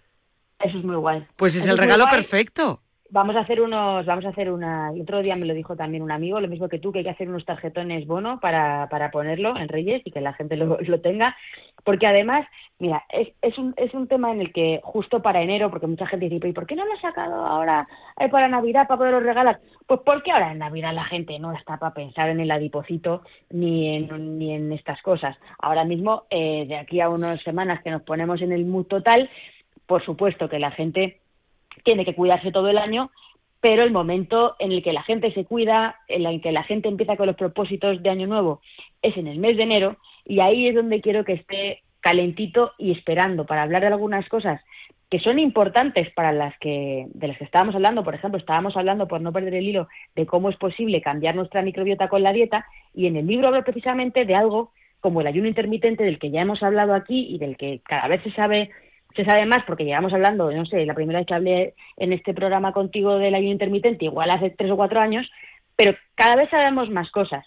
Eso 0.61 0.79
es 0.79 0.85
muy 0.85 0.97
guay. 0.97 1.27
Pues 1.37 1.55
es 1.55 1.65
Eso 1.65 1.73
el 1.73 1.79
regalo 1.79 2.07
perfecto. 2.11 2.81
Vamos 3.13 3.37
a 3.37 3.41
hacer 3.41 3.61
unos, 3.61 4.07
vamos 4.07 4.25
a 4.25 4.31
hacer 4.31 4.51
una, 4.51 4.91
otro 4.91 5.21
día 5.21 5.37
me 5.37 5.45
lo 5.45 5.53
dijo 5.53 5.77
también 5.77 6.03
un 6.03 6.11
amigo, 6.11 6.41
lo 6.41 6.49
mismo 6.49 6.71
que 6.71 6.79
tú, 6.79 6.91
que 6.93 7.01
hay 7.01 7.05
que 7.05 7.11
hacer 7.11 7.29
unos 7.29 7.45
tarjetones 7.45 8.07
bono 8.07 8.41
para, 8.41 8.89
para 8.89 9.11
ponerlo 9.11 9.55
en 9.55 9.69
Reyes 9.69 10.01
y 10.07 10.11
que 10.11 10.23
la 10.23 10.33
gente 10.33 10.57
lo, 10.57 10.79
lo 10.81 11.01
tenga, 11.03 11.37
porque 11.85 12.07
además, 12.07 12.47
mira, 12.79 13.05
es, 13.11 13.29
es, 13.43 13.59
un, 13.59 13.75
es 13.77 13.93
un 13.93 14.09
tema 14.09 14.33
en 14.33 14.41
el 14.41 14.51
que 14.51 14.81
justo 14.83 15.21
para 15.21 15.43
enero, 15.43 15.71
porque 15.71 15.87
mucha 15.87 16.07
gente 16.07 16.31
dice, 16.31 16.49
¿y 16.49 16.53
por 16.55 16.67
qué 16.67 16.75
no 16.75 16.87
lo 16.87 16.93
has 16.95 17.03
sacado 17.03 17.45
ahora 17.45 17.87
eh, 18.19 18.31
para 18.31 18.49
Navidad 18.49 18.89
para 18.89 18.97
poderlo 18.97 19.21
regalar? 19.21 19.61
Pues 19.87 20.01
porque 20.07 20.33
ahora 20.33 20.53
en 20.53 20.61
Navidad 20.61 20.95
la 20.95 21.05
gente 21.05 21.39
no 21.39 21.53
está 21.53 21.77
para 21.77 21.93
pensar 21.93 22.31
en 22.31 22.41
el 22.41 22.51
adipocito 22.51 23.25
ni 23.51 23.95
en, 23.95 24.39
ni 24.39 24.55
en 24.55 24.73
estas 24.73 25.03
cosas. 25.03 25.37
Ahora 25.59 25.85
mismo, 25.85 26.23
eh, 26.31 26.65
de 26.67 26.77
aquí 26.77 27.03
a 27.03 27.11
unas 27.11 27.43
semanas 27.43 27.83
que 27.83 27.91
nos 27.91 28.01
ponemos 28.05 28.41
en 28.41 28.53
el 28.53 28.65
mood 28.65 28.87
total, 28.87 29.29
por 29.87 30.03
supuesto 30.03 30.49
que 30.49 30.59
la 30.59 30.71
gente 30.71 31.19
tiene 31.85 32.05
que 32.05 32.15
cuidarse 32.15 32.53
todo 32.53 32.69
el 32.69 32.79
año, 32.79 33.11
pero 33.61 33.85
el 33.85 33.93
momento 33.93 34.57
en 34.59 34.73
el 34.73 34.83
que 34.83 34.93
la 34.93 35.03
gente 35.03 35.33
se 35.33 35.45
cuida, 35.45 35.97
en 36.09 36.27
el 36.27 36.41
que 36.41 36.53
la 36.53 36.65
gente 36.65 36.89
empieza 36.89 37.17
con 37.17 37.27
los 37.29 37.37
propósitos 37.37 38.03
de 38.03 38.11
Año 38.11 38.27
Nuevo, 38.27 38.61
es 39.03 39.17
en 39.17 39.29
el 39.29 39.39
mes 39.39 39.57
de 39.57 39.63
enero, 39.63 39.97
y 40.25 40.41
ahí 40.41 40.69
es 40.69 40.75
donde 40.75 41.01
quiero 41.01 41.25
que 41.25 41.35
esté 41.35 41.83
calentito 42.01 42.73
y 42.79 42.91
esperando 42.91 43.47
para 43.47 43.63
hablar 43.63 43.83
de 43.83 43.89
algunas 43.89 44.29
cosas 44.29 44.61
que 45.13 45.21
son 45.21 45.39
importantes 45.39 46.11
para 46.15 46.33
las 46.33 46.59
que 46.59 47.07
de 47.13 47.29
las 47.29 47.37
que 47.37 47.45
estábamos 47.45 47.75
hablando, 47.75 48.03
por 48.03 48.15
ejemplo, 48.15 48.39
estábamos 48.39 48.77
hablando 48.79 49.07
por 49.07 49.21
no 49.21 49.31
perder 49.31 49.55
el 49.55 49.69
hilo 49.69 49.89
de 50.17 50.25
cómo 50.25 50.49
es 50.49 50.57
posible 50.57 51.03
cambiar 51.03 51.35
nuestra 51.37 51.61
microbiota 51.61 52.09
con 52.09 52.23
la 52.23 52.33
dieta 52.33 52.65
y 52.95 53.07
en 53.07 53.17
el 53.17 53.27
libro 53.27 53.49
hablo 53.49 53.63
precisamente 53.63 54.25
de 54.25 54.35
algo 54.35 54.73
como 55.01 55.21
el 55.21 55.27
ayuno 55.27 55.49
intermitente 55.49 56.03
del 56.03 56.19
que 56.19 56.31
ya 56.31 56.41
hemos 56.41 56.63
hablado 56.63 56.95
aquí 56.95 57.27
y 57.29 57.37
del 57.37 57.59
que 57.59 57.83
cada 57.85 58.09
vez 58.09 58.23
se 58.23 58.33
sabe 58.33 58.71
se 59.15 59.25
sabe 59.25 59.47
más 59.47 59.65
porque 59.67 59.85
llevamos 59.85 60.13
hablando, 60.13 60.51
no 60.51 60.67
sé, 60.67 60.85
la 60.87 60.95
primera 60.95 61.21
vez 61.21 61.27
que 61.27 61.35
hablé 61.35 61.75
en 61.97 62.13
este 62.13 62.35
programa 62.35 62.73
contigo 62.73 63.19
del 63.19 63.35
ayuno 63.35 63.53
intermitente, 63.53 64.07
igual 64.07 64.31
hace 64.31 64.51
tres 64.51 64.71
o 64.71 64.77
cuatro 64.77 65.01
años, 65.01 65.31
pero 65.77 65.95
cada 66.15 66.37
vez 66.37 66.51
sabemos 66.51 66.91
más 66.91 67.11
cosas. 67.11 67.45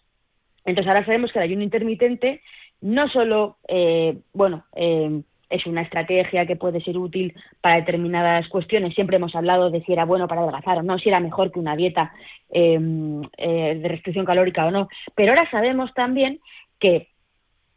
Entonces 0.66 0.92
ahora 0.92 1.06
sabemos 1.06 1.32
que 1.32 1.40
el 1.40 1.46
ayuno 1.46 1.64
intermitente 1.64 2.42
no 2.82 3.08
solo, 3.10 3.58
eh, 3.68 4.18
bueno, 4.34 4.66
eh, 4.76 5.22
es 5.50 5.66
una 5.68 5.82
estrategia 5.82 6.46
que 6.46 6.56
puede 6.56 6.82
ser 6.82 6.98
útil 6.98 7.34
para 7.62 7.80
determinadas 7.80 8.48
cuestiones. 8.50 8.94
Siempre 8.96 9.18
hemos 9.18 9.36
hablado 9.36 9.70
de 9.70 9.82
si 9.84 9.94
era 9.94 10.06
bueno 10.06 10.28
para 10.28 10.42
adelgazar 10.42 10.80
o 10.80 10.84
no, 10.84 10.98
si 10.98 11.10
era 11.10 11.20
mejor 11.20 11.52
que 11.52 11.60
una 11.60 11.76
dieta 11.76 12.14
eh, 12.50 12.78
de 12.80 13.88
restricción 13.88 14.26
calórica 14.26 14.66
o 14.66 14.72
no. 14.72 14.90
Pero 15.14 15.32
ahora 15.32 15.50
sabemos 15.52 15.94
también 15.94 16.40
que 16.80 17.10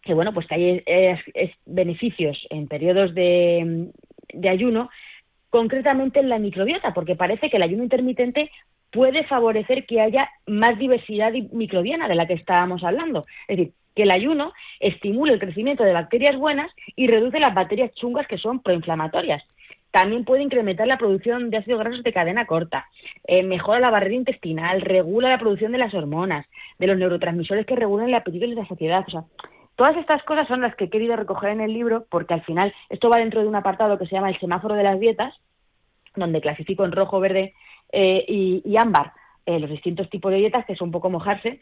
que 0.09 0.15
bueno, 0.15 0.33
pues 0.35 0.47
hay 0.51 0.83
es- 0.87 1.21
es 1.35 1.51
beneficios 1.67 2.37
en 2.51 2.67
periodos 2.67 3.15
de, 3.15 3.91
de 4.33 4.49
ayuno, 4.51 4.89
concretamente 5.51 6.19
en 6.21 6.29
la 6.29 6.39
microbiota, 6.39 6.93
porque 6.95 7.15
parece 7.15 7.49
que 7.51 7.59
el 7.59 7.63
ayuno 7.63 7.83
intermitente 7.85 8.51
puede 8.91 9.25
favorecer 9.25 9.85
que 9.87 10.01
haya 10.01 10.29
más 10.47 10.79
diversidad 10.79 11.31
di- 11.33 11.49
microbiana 11.53 12.09
de 12.09 12.15
la 12.15 12.27
que 12.27 12.35
estábamos 12.35 12.83
hablando. 12.83 13.27
Es 13.47 13.57
decir, 13.59 13.73
que 13.95 14.05
el 14.05 14.11
ayuno 14.13 14.53
estimula 14.81 15.33
el 15.33 15.41
crecimiento 15.41 15.85
de 15.85 15.93
bacterias 15.93 16.37
buenas 16.37 16.71
y 16.97 17.07
reduce 17.07 17.39
las 17.39 17.55
bacterias 17.55 17.93
chungas 17.95 18.27
que 18.27 18.39
son 18.39 18.61
proinflamatorias. 18.63 19.43
También 19.91 20.25
puede 20.25 20.43
incrementar 20.43 20.87
la 20.87 20.99
producción 20.99 21.51
de 21.51 21.57
ácidos 21.57 21.81
grasos 21.81 22.03
de 22.03 22.13
cadena 22.13 22.47
corta, 22.47 22.87
eh, 23.27 23.43
mejora 23.43 23.81
la 23.81 23.91
barrera 23.91 24.15
intestinal, 24.15 24.83
regula 24.83 25.31
la 25.31 25.39
producción 25.39 25.73
de 25.73 25.79
las 25.79 25.95
hormonas, 25.95 26.47
de 26.79 26.87
los 26.87 26.99
neurotransmisores 26.99 27.65
que 27.67 27.75
regulan 27.75 28.09
el 28.09 28.15
apetito 28.15 28.45
y 28.45 28.55
la 28.55 28.67
saciedad. 28.69 29.05
O 29.07 29.11
sea, 29.11 29.25
todas 29.79 29.97
estas 29.97 30.25
cosas 30.25 30.49
son 30.49 30.61
las 30.61 30.75
que 30.75 30.87
he 30.87 30.91
querido 30.91 31.15
recoger 31.15 31.51
en 31.51 31.61
el 31.61 31.73
libro 31.73 32.05
porque 32.11 32.35
al 32.35 32.43
final 32.43 32.75
esto 32.89 33.09
va 33.09 33.21
dentro 33.21 33.41
de 33.41 33.47
un 33.47 33.55
apartado 33.55 33.97
que 33.97 34.07
se 34.07 34.17
llama 34.17 34.29
el 34.29 34.41
semáforo 34.41 34.75
de 34.75 34.83
las 34.83 34.99
dietas, 34.99 35.33
donde 36.17 36.41
clasifico 36.41 36.85
en 36.85 36.91
rojo, 36.91 37.21
verde 37.21 37.55
eh, 37.93 38.25
y, 38.27 38.77
ámbar 38.77 39.13
eh, 39.47 39.61
los 39.61 39.71
distintos 39.71 40.11
tipos 40.11 40.33
de 40.33 40.39
dietas, 40.39 40.67
que 40.67 40.75
son 40.75 40.89
un 40.89 40.93
poco 40.93 41.11
mojarse, 41.11 41.61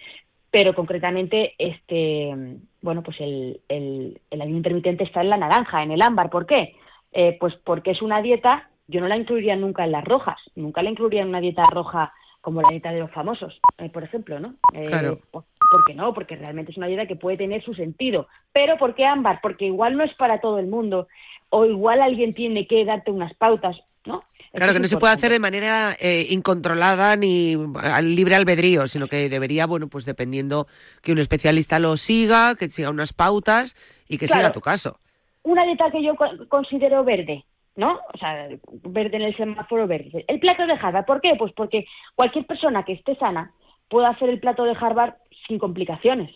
pero 0.50 0.74
concretamente 0.74 1.56
este 1.58 2.34
bueno 2.80 3.02
pues 3.02 3.20
el, 3.20 3.60
el, 3.68 4.18
el 4.30 4.40
ayuno 4.40 4.56
intermitente 4.56 5.04
está 5.04 5.20
en 5.20 5.28
la 5.28 5.36
naranja, 5.36 5.82
en 5.82 5.90
el 5.90 6.00
ámbar. 6.00 6.30
¿Por 6.30 6.46
qué? 6.46 6.74
Eh, 7.12 7.36
pues 7.38 7.54
porque 7.64 7.90
es 7.90 8.00
una 8.00 8.22
dieta, 8.22 8.70
yo 8.88 9.02
no 9.02 9.08
la 9.08 9.18
incluiría 9.18 9.56
nunca 9.56 9.84
en 9.84 9.92
las 9.92 10.04
rojas, 10.04 10.40
nunca 10.54 10.82
la 10.82 10.88
incluiría 10.88 11.20
en 11.20 11.28
una 11.28 11.40
dieta 11.42 11.64
roja 11.70 12.14
como 12.46 12.62
la 12.62 12.68
dieta 12.70 12.92
de 12.92 13.00
los 13.00 13.10
famosos, 13.10 13.60
eh, 13.78 13.90
por 13.90 14.04
ejemplo, 14.04 14.38
¿no? 14.38 14.54
Eh, 14.72 14.86
Claro. 14.86 15.18
¿por, 15.32 15.42
por 15.68 15.84
qué 15.84 15.94
no? 15.94 16.14
Porque 16.14 16.36
realmente 16.36 16.70
es 16.70 16.78
una 16.78 16.86
dieta 16.86 17.06
que 17.08 17.16
puede 17.16 17.36
tener 17.36 17.60
su 17.64 17.74
sentido. 17.74 18.28
Pero 18.52 18.78
¿por 18.78 18.94
qué 18.94 19.04
ámbar? 19.04 19.40
Porque 19.42 19.64
igual 19.66 19.96
no 19.96 20.04
es 20.04 20.14
para 20.14 20.40
todo 20.40 20.60
el 20.60 20.68
mundo, 20.68 21.08
o 21.50 21.66
igual 21.66 22.00
alguien 22.00 22.34
tiene 22.34 22.68
que 22.68 22.84
darte 22.84 23.10
unas 23.10 23.34
pautas, 23.34 23.76
¿no? 24.04 24.22
Claro, 24.52 24.72
que 24.74 24.78
no 24.78 24.86
se 24.86 24.96
puede 24.96 25.12
hacer 25.12 25.32
de 25.32 25.40
manera 25.40 25.96
eh, 25.98 26.28
incontrolada 26.30 27.16
ni 27.16 27.56
al 27.82 28.14
libre 28.14 28.36
albedrío, 28.36 28.86
sino 28.86 29.08
que 29.08 29.28
debería, 29.28 29.66
bueno, 29.66 29.88
pues 29.88 30.04
dependiendo 30.04 30.68
que 31.02 31.10
un 31.10 31.18
especialista 31.18 31.80
lo 31.80 31.96
siga, 31.96 32.54
que 32.54 32.68
siga 32.68 32.90
unas 32.90 33.12
pautas 33.12 33.74
y 34.08 34.18
que 34.18 34.26
Claro. 34.26 34.42
siga 34.42 34.52
tu 34.52 34.60
caso. 34.60 35.00
una 35.42 35.64
dieta 35.64 35.90
que 35.90 36.00
yo 36.00 36.14
co- 36.14 36.46
considero 36.48 37.02
verde, 37.02 37.44
¿no? 37.76 38.00
O 38.12 38.18
sea, 38.18 38.48
verde 38.84 39.16
en 39.16 39.22
el 39.22 39.36
semáforo 39.36 39.86
verde. 39.86 40.24
El 40.28 40.40
plato 40.40 40.66
de 40.66 40.72
Harvard, 40.72 41.04
¿por 41.04 41.20
qué? 41.20 41.34
Pues 41.38 41.52
porque 41.52 41.86
cualquier 42.14 42.46
persona 42.46 42.84
que 42.84 42.94
esté 42.94 43.14
sana 43.16 43.52
puede 43.88 44.06
hacer 44.06 44.28
el 44.28 44.40
plato 44.40 44.64
de 44.64 44.76
Harvard 44.78 45.14
sin 45.46 45.58
complicaciones. 45.58 46.30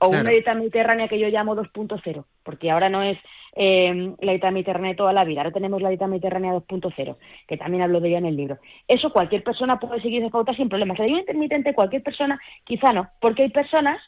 O 0.00 0.08
Claro. 0.08 0.22
una 0.22 0.30
dieta 0.30 0.54
mediterránea 0.54 1.08
que 1.08 1.18
yo 1.18 1.28
llamo 1.28 1.54
2.0, 1.54 2.24
porque 2.42 2.70
ahora 2.70 2.88
no 2.88 3.02
es 3.02 3.16
eh, 3.54 4.12
la 4.20 4.32
dieta 4.32 4.50
mediterránea 4.50 4.90
de 4.90 4.96
toda 4.96 5.12
la 5.12 5.24
vida, 5.24 5.40
ahora 5.40 5.52
tenemos 5.52 5.80
la 5.80 5.88
dieta 5.88 6.08
mediterránea 6.08 6.52
2.0, 6.52 7.16
que 7.46 7.56
también 7.56 7.82
hablo 7.82 8.00
de 8.00 8.08
ella 8.08 8.18
en 8.18 8.26
el 8.26 8.36
libro. 8.36 8.58
Eso 8.88 9.12
cualquier 9.12 9.44
persona 9.44 9.78
puede 9.78 10.02
seguir 10.02 10.20
esas 10.20 10.32
pautas 10.32 10.56
sin 10.56 10.68
problemas. 10.68 10.98
El 10.98 11.06
ayuno 11.06 11.20
intermitente 11.20 11.74
cualquier 11.74 12.02
persona 12.02 12.40
quizá 12.64 12.92
no, 12.92 13.08
porque 13.20 13.44
hay 13.44 13.50
personas 13.50 14.00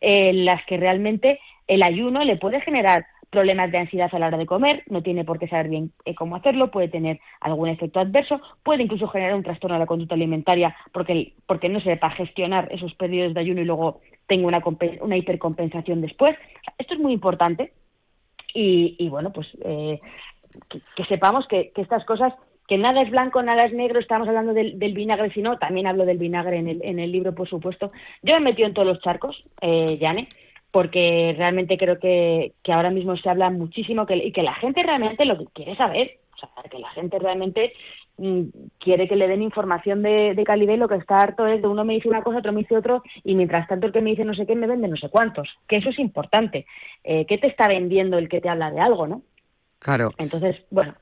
eh, 0.00 0.30
en 0.30 0.44
las 0.44 0.64
que 0.66 0.76
realmente 0.76 1.40
el 1.66 1.82
ayuno 1.82 2.24
le 2.24 2.36
puede 2.36 2.60
generar 2.60 3.04
problemas 3.32 3.72
de 3.72 3.78
ansiedad 3.78 4.10
a 4.12 4.18
la 4.18 4.26
hora 4.26 4.36
de 4.36 4.44
comer, 4.44 4.82
no 4.90 5.02
tiene 5.02 5.24
por 5.24 5.38
qué 5.38 5.48
saber 5.48 5.68
bien 5.68 5.90
eh, 6.04 6.14
cómo 6.14 6.36
hacerlo, 6.36 6.70
puede 6.70 6.88
tener 6.88 7.18
algún 7.40 7.70
efecto 7.70 7.98
adverso, 7.98 8.42
puede 8.62 8.82
incluso 8.82 9.08
generar 9.08 9.34
un 9.34 9.42
trastorno 9.42 9.74
de 9.74 9.80
la 9.80 9.86
conducta 9.86 10.14
alimentaria 10.14 10.76
porque, 10.92 11.32
porque 11.46 11.70
no 11.70 11.80
sepa 11.80 12.10
gestionar 12.10 12.68
esos 12.70 12.94
periodos 12.94 13.32
de 13.32 13.40
ayuno 13.40 13.62
y 13.62 13.64
luego 13.64 14.00
tenga 14.26 14.46
una, 14.46 14.62
una 15.00 15.16
hipercompensación 15.16 16.02
después. 16.02 16.36
Esto 16.76 16.92
es 16.92 17.00
muy 17.00 17.14
importante 17.14 17.72
y, 18.52 18.96
y 18.98 19.08
bueno, 19.08 19.32
pues 19.32 19.48
eh, 19.64 19.98
que, 20.68 21.04
sepamos 21.06 21.48
que, 21.48 21.70
que 21.74 21.80
estas 21.80 22.04
cosas, 22.04 22.34
que 22.68 22.76
nada 22.76 23.00
es 23.00 23.10
blanco, 23.10 23.42
nada 23.42 23.64
es 23.64 23.72
negro, 23.72 23.98
estamos 23.98 24.28
hablando 24.28 24.52
del, 24.52 24.78
del 24.78 24.92
vinagre, 24.92 25.32
si 25.32 25.40
no, 25.40 25.56
también 25.56 25.86
hablo 25.86 26.04
del 26.04 26.18
vinagre 26.18 26.58
en 26.58 26.68
el, 26.68 26.84
en 26.84 26.98
el 26.98 27.10
libro, 27.10 27.34
por 27.34 27.48
supuesto. 27.48 27.92
Yo 28.22 28.34
me 28.34 28.40
he 28.40 28.52
metido 28.52 28.68
en 28.68 28.74
todos 28.74 28.88
los 28.88 29.00
charcos, 29.00 29.42
eh, 29.62 29.96
Yane, 29.98 30.28
porque 30.72 31.34
realmente 31.36 31.76
creo 31.76 31.98
que, 31.98 32.54
que 32.64 32.72
ahora 32.72 32.90
mismo 32.90 33.16
se 33.16 33.28
habla 33.28 33.50
muchísimo 33.50 34.06
que, 34.06 34.16
y 34.16 34.32
que 34.32 34.42
la 34.42 34.54
gente 34.54 34.82
realmente 34.82 35.24
lo 35.26 35.38
que 35.38 35.46
quiere 35.52 35.76
saber, 35.76 36.18
o 36.34 36.38
sea, 36.38 36.48
que 36.68 36.78
la 36.78 36.90
gente 36.90 37.18
realmente 37.18 37.74
mm, 38.16 38.42
quiere 38.78 39.06
que 39.06 39.14
le 39.14 39.28
den 39.28 39.42
información 39.42 40.02
de, 40.02 40.34
de 40.34 40.44
calidad 40.44 40.72
y 40.72 40.78
lo 40.78 40.88
que 40.88 40.96
está 40.96 41.16
harto 41.16 41.46
es 41.46 41.60
de 41.60 41.68
uno 41.68 41.84
me 41.84 41.92
dice 41.92 42.08
una 42.08 42.22
cosa, 42.22 42.38
otro 42.38 42.52
me 42.52 42.62
dice 42.62 42.76
otro 42.76 43.02
y 43.22 43.34
mientras 43.34 43.68
tanto 43.68 43.86
el 43.86 43.92
que 43.92 44.00
me 44.00 44.10
dice 44.10 44.24
no 44.24 44.34
sé 44.34 44.46
qué 44.46 44.56
me 44.56 44.66
vende 44.66 44.88
no 44.88 44.96
sé 44.96 45.10
cuántos, 45.10 45.48
que 45.68 45.76
eso 45.76 45.90
es 45.90 45.98
importante. 45.98 46.66
Eh, 47.04 47.26
¿Qué 47.26 47.36
te 47.36 47.48
está 47.48 47.68
vendiendo 47.68 48.16
el 48.16 48.30
que 48.30 48.40
te 48.40 48.48
habla 48.48 48.70
de 48.70 48.80
algo, 48.80 49.06
no? 49.06 49.22
Claro. 49.78 50.12
Entonces, 50.16 50.56
bueno, 50.70 50.94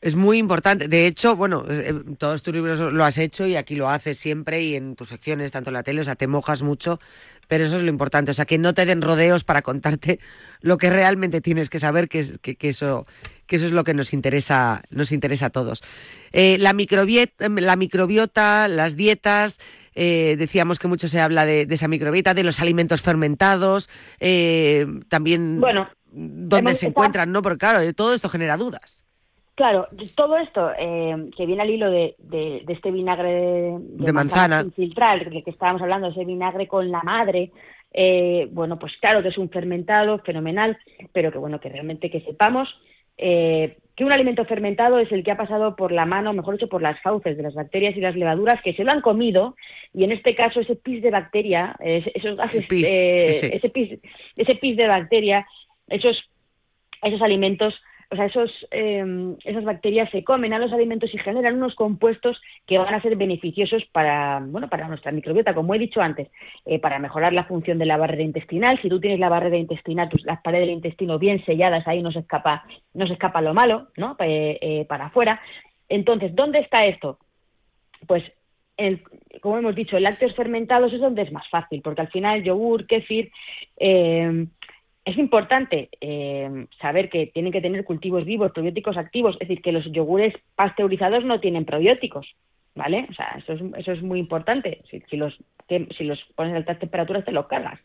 Es 0.00 0.14
muy 0.14 0.38
importante. 0.38 0.86
De 0.86 1.06
hecho, 1.06 1.34
bueno, 1.34 1.64
eh, 1.68 1.88
en 1.88 2.14
todos 2.16 2.42
tus 2.42 2.54
libros 2.54 2.78
lo 2.80 3.04
has 3.04 3.18
hecho 3.18 3.46
y 3.46 3.56
aquí 3.56 3.74
lo 3.74 3.88
haces 3.90 4.16
siempre 4.16 4.62
y 4.62 4.76
en 4.76 4.94
tus 4.94 5.08
secciones, 5.08 5.50
tanto 5.50 5.70
en 5.70 5.74
la 5.74 5.82
tele, 5.82 6.00
o 6.00 6.04
sea, 6.04 6.14
te 6.14 6.28
mojas 6.28 6.62
mucho, 6.62 7.00
pero 7.48 7.64
eso 7.64 7.76
es 7.76 7.82
lo 7.82 7.88
importante, 7.88 8.30
o 8.30 8.34
sea, 8.34 8.44
que 8.44 8.58
no 8.58 8.74
te 8.74 8.86
den 8.86 9.02
rodeos 9.02 9.42
para 9.42 9.62
contarte 9.62 10.20
lo 10.60 10.78
que 10.78 10.90
realmente 10.90 11.40
tienes 11.40 11.68
que 11.68 11.80
saber, 11.80 12.08
que, 12.08 12.20
es, 12.20 12.38
que, 12.38 12.54
que 12.54 12.68
eso, 12.68 13.08
que 13.48 13.56
eso 13.56 13.66
es 13.66 13.72
lo 13.72 13.82
que 13.82 13.92
nos 13.92 14.12
interesa, 14.12 14.82
nos 14.90 15.10
interesa 15.10 15.46
a 15.46 15.50
todos. 15.50 15.82
Eh, 16.30 16.58
la, 16.60 16.74
microbiet- 16.74 17.32
la 17.60 17.74
microbiota, 17.74 18.68
las 18.68 18.94
dietas, 18.94 19.58
eh, 19.96 20.36
decíamos 20.38 20.78
que 20.78 20.86
mucho 20.86 21.08
se 21.08 21.18
habla 21.20 21.44
de, 21.44 21.66
de 21.66 21.74
esa 21.74 21.88
microbiota, 21.88 22.34
de 22.34 22.44
los 22.44 22.60
alimentos 22.60 23.02
fermentados, 23.02 23.88
eh, 24.20 24.86
también 25.08 25.58
Bueno, 25.60 25.88
dónde 26.12 26.74
se 26.74 26.86
encuentran, 26.86 27.32
¿no? 27.32 27.42
Porque 27.42 27.58
claro, 27.58 27.94
todo 27.94 28.14
esto 28.14 28.28
genera 28.28 28.56
dudas. 28.56 29.04
Claro, 29.58 29.88
todo 30.14 30.36
esto 30.36 30.70
eh, 30.78 31.30
que 31.36 31.44
viene 31.44 31.62
al 31.62 31.70
hilo 31.70 31.90
de, 31.90 32.14
de- 32.18 32.62
de 32.64 32.72
este 32.72 32.92
vinagre 32.92 33.28
de, 33.32 33.76
De 33.80 34.12
manzana. 34.12 34.62
sin 34.62 34.72
filtrar, 34.72 35.28
del 35.28 35.42
que 35.42 35.50
estábamos 35.50 35.82
hablando, 35.82 36.06
ese 36.06 36.24
vinagre 36.24 36.68
con 36.68 36.92
la 36.92 37.02
madre, 37.02 37.50
eh, 37.92 38.46
bueno, 38.52 38.78
pues 38.78 38.92
claro 39.00 39.20
que 39.20 39.30
es 39.30 39.36
un 39.38 39.50
fermentado 39.50 40.20
fenomenal, 40.20 40.78
pero 41.12 41.32
que 41.32 41.38
bueno, 41.38 41.58
que 41.58 41.70
realmente 41.70 42.08
que 42.08 42.20
sepamos 42.20 42.68
eh, 43.16 43.78
que 43.96 44.04
un 44.04 44.12
alimento 44.12 44.44
fermentado 44.44 45.00
es 45.00 45.10
el 45.10 45.24
que 45.24 45.32
ha 45.32 45.36
pasado 45.36 45.74
por 45.74 45.90
la 45.90 46.06
mano, 46.06 46.32
mejor 46.32 46.54
dicho, 46.54 46.68
por 46.68 46.80
las 46.82 47.00
fauces 47.02 47.36
de 47.36 47.42
las 47.42 47.54
bacterias 47.54 47.96
y 47.96 48.00
las 48.00 48.14
levaduras 48.14 48.62
que 48.62 48.74
se 48.74 48.84
lo 48.84 48.92
han 48.92 49.00
comido, 49.00 49.56
y 49.92 50.04
en 50.04 50.12
este 50.12 50.36
caso 50.36 50.60
ese 50.60 50.76
pis 50.76 51.02
de 51.02 51.10
bacteria, 51.10 51.74
eh, 51.80 52.04
esos 52.14 52.36
gases, 52.36 52.64
pis, 52.68 52.86
eh, 52.86 53.24
ese. 53.24 53.56
ese 53.56 53.68
pis, 53.70 53.98
ese 54.36 54.54
pis 54.54 54.76
de 54.76 54.86
bacteria, 54.86 55.44
esos 55.88 56.16
esos 57.02 57.20
alimentos, 57.22 57.74
o 58.10 58.16
sea, 58.16 58.24
esos, 58.24 58.50
eh, 58.70 59.34
esas 59.44 59.64
bacterias 59.64 60.10
se 60.10 60.24
comen 60.24 60.54
a 60.54 60.58
los 60.58 60.72
alimentos 60.72 61.12
y 61.12 61.18
generan 61.18 61.56
unos 61.56 61.74
compuestos 61.74 62.40
que 62.66 62.78
van 62.78 62.94
a 62.94 63.02
ser 63.02 63.16
beneficiosos 63.16 63.84
para, 63.92 64.40
bueno, 64.42 64.68
para 64.68 64.88
nuestra 64.88 65.12
microbiota, 65.12 65.54
como 65.54 65.74
he 65.74 65.78
dicho 65.78 66.00
antes, 66.00 66.28
eh, 66.64 66.78
para 66.78 66.98
mejorar 66.98 67.34
la 67.34 67.44
función 67.44 67.78
de 67.78 67.84
la 67.84 67.98
barrera 67.98 68.22
intestinal. 68.22 68.80
Si 68.80 68.88
tú 68.88 68.98
tienes 68.98 69.20
la 69.20 69.28
barrera 69.28 69.58
intestinal, 69.58 70.08
tus, 70.08 70.24
las 70.24 70.40
paredes 70.40 70.66
del 70.68 70.76
intestino 70.76 71.18
bien 71.18 71.44
selladas, 71.44 71.86
ahí 71.86 72.02
no 72.02 72.10
se 72.10 72.20
escapa, 72.20 72.64
no 72.94 73.06
se 73.06 73.12
escapa 73.12 73.42
lo 73.42 73.52
malo, 73.52 73.88
¿no? 73.98 74.16
Eh, 74.20 74.58
eh, 74.60 74.84
para 74.86 75.06
afuera. 75.06 75.40
Entonces, 75.90 76.34
¿dónde 76.34 76.60
está 76.60 76.80
esto? 76.82 77.18
Pues 78.06 78.24
el- 78.78 79.02
como 79.42 79.58
hemos 79.58 79.74
dicho, 79.74 79.98
lácteos 79.98 80.34
fermentados 80.34 80.92
es 80.94 81.00
donde 81.00 81.22
es 81.22 81.32
más 81.32 81.46
fácil, 81.50 81.82
porque 81.82 82.00
al 82.00 82.08
final 82.08 82.42
yogur, 82.42 82.86
kéfir, 82.86 83.30
eh, 83.76 84.46
es 85.08 85.18
importante 85.18 85.88
eh, 86.00 86.66
saber 86.80 87.08
que 87.08 87.26
tienen 87.26 87.52
que 87.52 87.60
tener 87.60 87.84
cultivos 87.84 88.24
vivos, 88.24 88.52
probióticos 88.52 88.96
activos, 88.96 89.34
es 89.40 89.48
decir, 89.48 89.62
que 89.62 89.72
los 89.72 89.84
yogures 89.92 90.34
pasteurizados 90.54 91.24
no 91.24 91.40
tienen 91.40 91.64
probióticos, 91.64 92.26
¿vale? 92.74 93.06
O 93.10 93.14
sea, 93.14 93.36
eso 93.38 93.52
es, 93.54 93.60
eso 93.78 93.92
es 93.92 94.02
muy 94.02 94.18
importante. 94.18 94.82
Si, 95.08 95.16
los, 95.16 95.36
que- 95.68 95.88
si 95.96 96.04
los 96.04 96.18
pones 96.34 96.54
a 96.54 96.56
altas 96.58 96.78
temperaturas 96.78 97.24
te 97.24 97.32
los 97.32 97.46
cargas. 97.46 97.78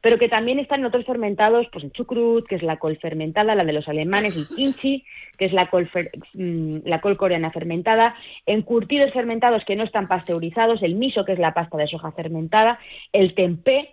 Pero 0.00 0.18
que 0.18 0.28
también 0.28 0.60
están 0.60 0.84
otros 0.84 1.04
fermentados, 1.06 1.66
pues 1.72 1.82
el 1.84 1.90
chucrut, 1.92 2.46
que 2.46 2.54
es 2.54 2.62
la 2.62 2.76
col 2.76 2.98
fermentada, 2.98 3.56
la 3.56 3.64
de 3.64 3.72
los 3.72 3.88
alemanes, 3.88 4.36
el 4.36 4.46
kimchi, 4.46 5.02
que 5.36 5.46
es 5.46 5.52
la 5.52 5.70
col, 5.70 5.90
fer- 5.90 6.10
mm, 6.34 6.86
la 6.86 7.00
col 7.00 7.16
coreana 7.16 7.50
fermentada, 7.50 8.14
encurtidos 8.46 9.12
fermentados 9.12 9.64
que 9.64 9.74
no 9.74 9.82
están 9.82 10.06
pasteurizados, 10.06 10.82
el 10.82 10.94
miso, 10.94 11.24
que 11.24 11.32
es 11.32 11.38
la 11.40 11.52
pasta 11.54 11.76
de 11.78 11.88
soja 11.88 12.12
fermentada, 12.12 12.78
el 13.12 13.34
tempeh, 13.34 13.90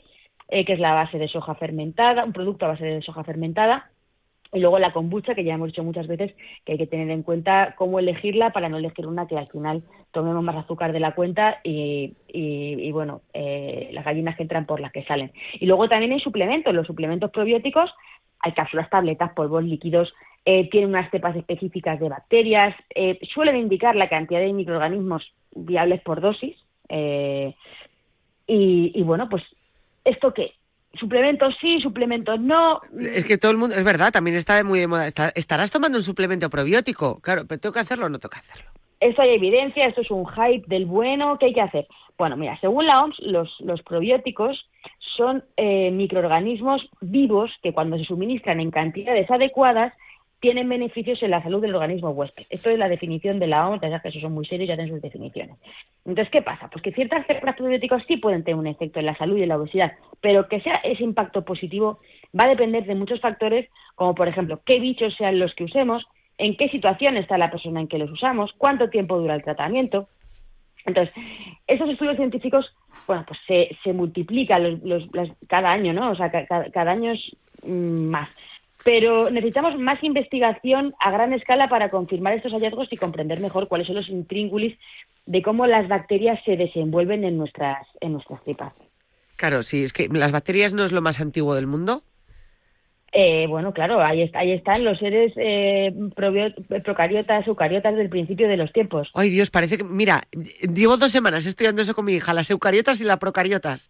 eh, 0.49 0.65
que 0.65 0.73
es 0.73 0.79
la 0.79 0.93
base 0.93 1.17
de 1.17 1.27
soja 1.27 1.55
fermentada, 1.55 2.23
un 2.25 2.33
producto 2.33 2.65
a 2.65 2.69
base 2.69 2.85
de 2.85 3.01
soja 3.01 3.23
fermentada, 3.23 3.89
y 4.53 4.59
luego 4.59 4.79
la 4.79 4.93
kombucha, 4.93 5.35
que 5.35 5.43
ya 5.43 5.55
hemos 5.55 5.67
dicho 5.67 5.83
muchas 5.83 6.07
veces 6.07 6.33
que 6.63 6.73
hay 6.73 6.77
que 6.77 6.87
tener 6.87 7.09
en 7.09 7.23
cuenta 7.23 7.75
cómo 7.77 7.99
elegirla 7.99 8.51
para 8.51 8.69
no 8.69 8.77
elegir 8.77 9.05
una 9.05 9.27
que 9.27 9.37
al 9.37 9.47
final 9.47 9.83
tomemos 10.11 10.41
más 10.43 10.55
azúcar 10.55 10.93
de 10.93 11.01
la 11.01 11.13
cuenta 11.13 11.59
y, 11.63 12.13
y- 12.27 12.91
bueno, 12.91 13.21
eh, 13.33 13.89
las 13.91 14.05
gallinas 14.05 14.37
que 14.37 14.43
entran 14.43 14.65
por 14.65 14.79
las 14.79 14.93
que 14.93 15.03
salen. 15.03 15.31
Y 15.59 15.65
luego 15.65 15.89
también 15.89 16.13
hay 16.13 16.19
suplementos, 16.21 16.73
los 16.73 16.87
suplementos 16.87 17.31
probióticos, 17.31 17.91
hay 18.39 18.53
cápsulas, 18.53 18.89
tabletas, 18.89 19.33
polvos 19.33 19.63
líquidos, 19.65 20.13
eh, 20.45 20.69
tienen 20.69 20.89
unas 20.91 21.11
cepas 21.11 21.35
específicas 21.35 21.99
de 21.99 22.07
bacterias, 22.07 22.73
eh, 22.93 23.19
suelen 23.33 23.57
indicar 23.57 23.95
la 23.95 24.07
cantidad 24.07 24.39
de 24.39 24.53
microorganismos 24.53 25.33
viables 25.53 26.01
por 26.01 26.21
dosis. 26.21 26.55
eh, 26.87 27.53
y, 28.47 28.91
y 28.93 29.01
bueno, 29.03 29.27
pues, 29.27 29.43
¿esto 30.05 30.33
qué? 30.33 30.53
Suplementos 30.93 31.55
sí, 31.59 31.81
suplementos 31.81 32.39
no. 32.39 32.79
Es 32.97 33.25
que 33.25 33.37
todo 33.37 33.51
el 33.51 33.57
mundo, 33.57 33.75
es 33.75 33.83
verdad, 33.83 34.13
también 34.13 34.37
está 34.37 34.63
muy 34.63 34.79
de 34.79 34.87
moda. 34.87 35.07
Estarás 35.35 35.71
tomando 35.71 35.97
un 35.97 36.03
suplemento 36.03 36.49
probiótico. 36.49 37.19
Claro, 37.19 37.45
pero 37.45 37.59
tengo 37.59 37.73
que 37.73 37.81
hacerlo 37.81 38.05
o 38.05 38.09
no 38.09 38.19
tengo 38.19 38.31
que 38.31 38.39
hacerlo. 38.39 38.71
esto 39.01 39.21
hay 39.21 39.31
evidencia, 39.31 39.83
esto 39.83 40.01
es 40.01 40.09
un 40.09 40.25
hype 40.25 40.63
del 40.67 40.85
bueno, 40.85 41.37
¿qué 41.37 41.47
hay 41.47 41.53
que 41.53 41.61
hacer? 41.61 41.87
Bueno, 42.17 42.37
mira, 42.37 42.57
según 42.61 42.85
la 42.85 42.99
OMS, 42.99 43.19
los, 43.19 43.59
los 43.59 43.81
probióticos 43.83 44.69
son 45.17 45.43
eh, 45.57 45.91
microorganismos 45.91 46.87
vivos 47.01 47.51
que 47.61 47.73
cuando 47.73 47.97
se 47.97 48.05
suministran 48.05 48.61
en 48.61 48.71
cantidades 48.71 49.29
adecuadas 49.29 49.93
tienen 50.45 50.69
beneficios 50.69 51.23
en 51.23 51.31
la 51.31 51.41
salud 51.41 51.59
del 51.59 51.73
organismo 51.73 52.11
huésped. 52.11 52.45
Esto 52.51 52.69
es 52.69 52.77
la 52.77 52.87
definición 52.87 53.39
de 53.39 53.47
la 53.47 53.67
OMS, 53.67 53.81
ya 53.81 53.99
que 53.99 54.09
esos 54.09 54.21
son 54.21 54.33
muy 54.33 54.45
serios 54.45 54.65
y 54.65 54.67
ya 54.67 54.75
tienen 54.75 54.93
sus 54.93 55.01
definiciones. 55.01 55.55
Entonces, 56.05 56.31
¿qué 56.31 56.43
pasa? 56.43 56.69
Pues 56.69 56.83
que 56.83 56.91
ciertas 56.91 57.25
cepas 57.25 57.55
probióticos 57.55 58.03
sí 58.07 58.17
pueden 58.17 58.43
tener 58.43 58.59
un 58.59 58.67
efecto 58.67 58.99
en 58.99 59.07
la 59.07 59.17
salud 59.17 59.37
y 59.37 59.41
en 59.41 59.49
la 59.49 59.57
obesidad, 59.57 59.93
pero 60.21 60.47
que 60.47 60.61
sea 60.61 60.73
ese 60.83 61.03
impacto 61.03 61.43
positivo 61.43 61.97
va 62.39 62.43
a 62.43 62.49
depender 62.49 62.85
de 62.85 62.93
muchos 62.93 63.19
factores, 63.21 63.67
como 63.95 64.13
por 64.13 64.27
ejemplo, 64.27 64.61
qué 64.67 64.79
bichos 64.79 65.15
sean 65.15 65.39
los 65.39 65.55
que 65.55 65.63
usemos, 65.63 66.05
en 66.37 66.55
qué 66.57 66.69
situación 66.69 67.17
está 67.17 67.39
la 67.39 67.49
persona 67.49 67.79
en 67.81 67.87
que 67.87 67.97
los 67.97 68.11
usamos, 68.11 68.53
cuánto 68.59 68.89
tiempo 68.91 69.17
dura 69.17 69.33
el 69.33 69.43
tratamiento. 69.43 70.09
Entonces, 70.85 71.11
estos 71.65 71.89
estudios 71.89 72.17
científicos, 72.17 72.71
bueno, 73.07 73.25
pues 73.27 73.39
se, 73.47 73.75
se 73.83 73.93
multiplican 73.93 74.61
los, 74.63 74.83
los- 74.83 75.13
las- 75.15 75.31
cada 75.47 75.69
año, 75.71 75.91
¿no? 75.91 76.11
O 76.11 76.15
sea, 76.15 76.29
ca- 76.29 76.45
ca- 76.45 76.69
cada, 76.71 76.91
año 76.91 77.13
es 77.13 77.35
mm, 77.63 78.09
más. 78.11 78.29
Pero 78.85 79.31
necesitamos 79.31 79.79
más 79.79 80.03
investigación 80.03 80.93
a 80.99 81.09
gran 81.09 81.33
escala 81.33 81.67
para 81.67 81.89
confirmar 81.89 82.33
estos 82.33 82.53
hallazgos 82.53 82.87
y 82.91 82.97
comprender 82.97 83.39
mejor 83.39 83.67
cuáles 83.67 83.87
son 83.87 83.95
los 83.95 84.09
intríngulis 84.09 84.77
de 85.25 85.41
cómo 85.41 85.65
las 85.65 85.87
bacterias 85.87 86.39
se 86.45 86.55
desenvuelven 86.55 87.23
en 87.23 87.35
nuestras, 87.35 87.87
en 87.99 88.13
nuestras 88.13 88.43
tripas. 88.43 88.73
Claro, 89.37 89.63
sí, 89.63 89.83
es 89.83 89.91
que 89.91 90.07
las 90.07 90.31
bacterias 90.31 90.71
no 90.71 90.85
es 90.85 90.91
lo 90.91 91.01
más 91.01 91.19
antiguo 91.19 91.55
del 91.55 91.65
mundo. 91.65 92.03
Eh, 93.11 93.47
bueno, 93.47 93.73
claro, 93.73 94.05
ahí, 94.05 94.21
está, 94.21 94.39
ahí 94.39 94.51
están 94.51 94.83
los 94.83 94.99
seres 94.99 95.33
eh, 95.35 95.91
procariotas, 96.83 97.47
eucariotas 97.47 97.95
del 97.95 98.09
principio 98.09 98.47
de 98.47 98.57
los 98.57 98.71
tiempos. 98.71 99.09
Ay, 99.15 99.31
Dios, 99.31 99.49
parece 99.49 99.79
que. 99.79 99.83
Mira, 99.83 100.27
llevo 100.61 100.97
dos 100.97 101.11
semanas 101.11 101.47
estudiando 101.47 101.81
eso 101.81 101.95
con 101.95 102.05
mi 102.05 102.13
hija, 102.13 102.35
las 102.35 102.51
eucariotas 102.51 103.01
y 103.01 103.03
las 103.03 103.17
procariotas. 103.17 103.89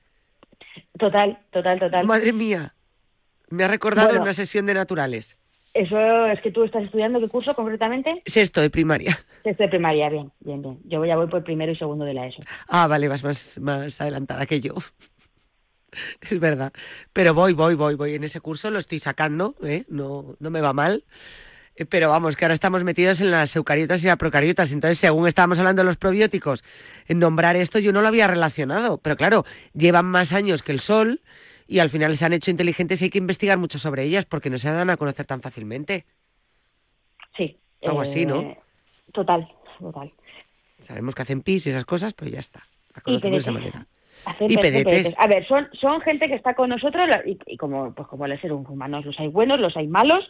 Total, 0.98 1.38
total, 1.52 1.80
total. 1.80 2.06
Madre 2.06 2.32
mía. 2.32 2.75
Me 3.50 3.64
ha 3.64 3.68
recordado 3.68 4.08
Bueno. 4.10 4.24
una 4.24 4.34
sesión 4.34 4.66
de 4.66 4.74
naturales. 4.74 5.38
Eso 5.74 6.26
es 6.28 6.39
que 6.41 6.52
tú 6.52 6.64
estás 6.64 6.84
estudiando, 6.84 7.20
¿qué 7.20 7.28
curso 7.28 7.54
concretamente? 7.54 8.22
Sexto 8.26 8.62
de 8.62 8.70
primaria. 8.70 9.20
Sexto 9.43 9.64
de 9.64 9.70
primaria, 9.70 10.10
bien, 10.10 10.32
bien, 10.39 10.62
bien. 10.62 10.80
Yo 10.86 11.04
ya 11.04 11.18
voy 11.18 11.28
por 11.28 11.43
primero 11.43 11.72
y 11.72 11.76
segundo 11.76 12.06
de 12.06 12.14
la 12.14 12.28
ESO. 12.28 12.43
Ah, 12.70 12.88
vale, 12.88 13.10
vas 13.10 13.24
más, 13.26 13.60
más 13.60 14.00
adelantada 14.00 14.46
que 14.46 14.62
yo. 14.62 14.74
Es 16.22 16.39
verdad. 16.39 16.74
Pero 17.14 17.34
voy, 17.34 17.54
voy, 17.54 17.76
voy, 17.76 17.96
voy. 17.96 18.16
En 18.16 18.24
ese 18.26 18.41
curso 18.41 18.70
lo 18.70 18.80
estoy 18.80 19.00
sacando, 19.00 19.56
¿eh? 19.64 19.86
No, 19.88 20.36
no 20.39 20.50
me 20.50 20.60
va 20.60 20.74
mal. 20.74 21.06
Eh, 21.78 21.86
Pero 21.86 22.10
vamos, 22.10 22.36
que 22.36 22.43
ahora 22.46 22.54
estamos 22.54 22.84
metidos 22.84 23.22
en 23.22 23.32
las 23.32 23.56
eucariotas 23.56 24.04
y 24.04 24.08
las 24.08 24.18
procariotas. 24.18 24.72
Entonces, 24.74 24.98
según 24.98 25.28
estábamos 25.28 25.58
hablando 25.60 25.82
de 25.84 25.86
los 25.86 25.96
probióticos, 25.98 26.64
en 27.08 27.20
nombrar 27.20 27.56
esto 27.56 27.80
yo 27.80 27.93
no 27.93 28.02
lo 28.02 28.08
había 28.10 28.28
relacionado. 28.28 28.98
Pero 28.98 29.16
claro, 29.16 29.46
llevan 29.74 30.06
más 30.06 30.34
años 30.34 30.64
que 30.64 30.74
el 30.74 30.80
sol 30.82 31.22
y 31.68 31.80
al 31.80 31.89
final 31.89 32.16
se 32.16 32.26
han 32.26 32.34
hecho 32.34 32.51
inteligentes 32.51 33.01
y 33.01 33.05
hay 33.05 33.09
que 33.09 33.18
investigar 33.18 33.57
mucho 33.57 33.80
sobre 33.80 34.03
ellas 34.03 34.26
porque 34.26 34.49
no 34.49 34.57
se 34.57 34.72
dan 34.72 34.89
a 34.89 34.97
conocer 34.97 35.26
tan 35.26 35.41
fácilmente. 35.41 36.05
Sí. 37.36 37.57
Algo 37.84 38.01
así, 38.01 38.26
¿no? 38.26 38.41
Eh, 38.41 38.57
Total, 39.13 39.47
total. 39.80 40.11
Sabemos 40.82 41.16
que 41.16 41.22
hacen 41.22 41.41
pis 41.41 41.66
y 41.66 41.70
esas 41.70 41.86
cosas, 41.86 42.13
pues 42.13 42.32
ya 42.32 42.39
está. 42.39 42.63
La 42.93 43.01
conocemos 43.01 43.32
de 43.32 43.38
esa 43.41 43.51
manera. 43.51 43.88
Hacen 44.26 44.51
Y 44.51 44.55
pe- 44.55 44.61
pedetes. 44.61 44.86
pedetes. 44.86 45.16
A 45.18 45.28
ver, 45.28 45.47
son, 45.47 45.68
son 45.80 46.01
gente 46.01 46.28
que 46.28 46.36
está 46.36 46.53
con 46.53 46.70
nosotros 46.70 47.07
y 47.45 47.57
como, 47.57 47.93
pues 47.93 48.07
como 48.07 48.28
los 48.28 48.39
seres 48.41 48.57
humanos, 48.57 49.05
los 49.05 49.20
hay 49.20 49.28
buenos, 49.28 49.59
los 49.59 49.76
hay 49.78 49.88
malos, 49.88 50.30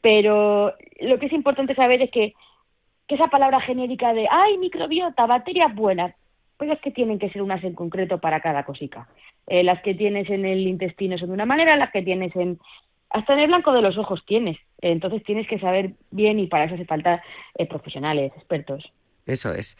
pero 0.00 0.74
lo 1.00 1.18
que 1.18 1.26
es 1.26 1.32
importante 1.32 1.74
saber 1.74 2.02
es 2.02 2.10
que, 2.10 2.34
que 3.06 3.14
esa 3.16 3.26
palabra 3.28 3.60
genérica 3.60 4.12
de, 4.12 4.26
ay, 4.30 4.56
microbiota, 4.58 5.26
bacterias 5.26 5.74
buenas, 5.74 6.14
pues 6.56 6.70
es 6.70 6.80
que 6.80 6.90
tienen 6.90 7.18
que 7.18 7.30
ser 7.30 7.42
unas 7.42 7.62
en 7.64 7.74
concreto 7.74 8.18
para 8.18 8.40
cada 8.40 8.64
cosica. 8.64 9.08
Eh, 9.46 9.62
las 9.62 9.82
que 9.82 9.94
tienes 9.94 10.28
en 10.30 10.44
el 10.44 10.66
intestino 10.66 11.18
son 11.18 11.28
de 11.28 11.34
una 11.34 11.46
manera, 11.46 11.76
las 11.76 11.92
que 11.92 12.02
tienes 12.02 12.34
en... 12.36 12.58
Hasta 13.10 13.34
en 13.34 13.38
el 13.40 13.46
blanco 13.48 13.72
de 13.72 13.82
los 13.82 13.96
ojos 13.96 14.24
tienes. 14.26 14.58
Entonces 14.80 15.22
tienes 15.22 15.46
que 15.46 15.60
saber 15.60 15.92
bien 16.10 16.40
y 16.40 16.48
para 16.48 16.64
eso 16.64 16.74
hace 16.74 16.84
falta 16.84 17.22
eh, 17.56 17.66
profesionales, 17.66 18.32
expertos. 18.36 18.92
Eso 19.26 19.52
es. 19.52 19.76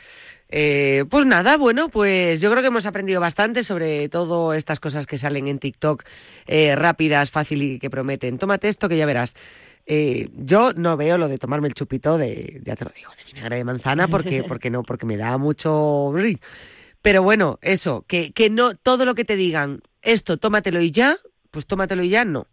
Eh, 0.49 1.05
pues 1.09 1.25
nada, 1.25 1.57
bueno, 1.57 1.89
pues 1.89 2.41
yo 2.41 2.51
creo 2.51 2.63
que 2.63 2.69
hemos 2.69 2.87
aprendido 2.87 3.21
bastante 3.21 3.63
sobre 3.63 4.09
todo 4.09 4.53
estas 4.53 4.81
cosas 4.81 5.07
que 5.07 5.19
salen 5.19 5.47
en 5.47 5.61
TikTok, 5.61 6.05
eh, 6.47 6.75
rápidas, 6.75 7.31
fácil 7.31 7.63
y 7.63 7.79
que 7.79 7.89
prometen. 7.89 8.39
Tómate 8.39 8.69
esto 8.69 8.89
que 8.89 8.97
ya 8.97 9.07
verás. 9.07 9.35
Eh, 9.87 10.29
yo 10.35 10.73
no 10.73 10.97
veo 10.97 11.17
lo 11.17 11.29
de 11.29 11.39
tomarme 11.39 11.69
el 11.69 11.75
chupito 11.75 12.19
de, 12.19 12.61
ya 12.65 12.75
te 12.77 12.85
lo 12.85 12.91
digo, 12.97 13.11
de 13.17 13.25
vinagre 13.33 13.57
de 13.57 13.65
manzana, 13.65 14.09
porque, 14.09 14.43
porque 14.49 14.71
no, 14.71 14.83
porque 14.83 15.07
me 15.07 15.17
da 15.17 15.39
mucho... 15.39 16.13
Pero 17.03 17.23
bueno, 17.23 17.59
eso, 17.63 18.05
que, 18.09 18.33
que 18.33 18.51
no 18.51 18.75
todo 18.75 19.05
lo 19.05 19.15
que 19.15 19.25
te 19.25 19.37
digan, 19.37 19.81
esto, 20.03 20.39
tómatelo 20.39 20.81
y 20.81 20.91
ya, 20.91 21.17
pues 21.53 21.65
tómatelo 21.67 22.03
y 22.03 22.09
ya, 22.09 22.25
no. 22.25 22.47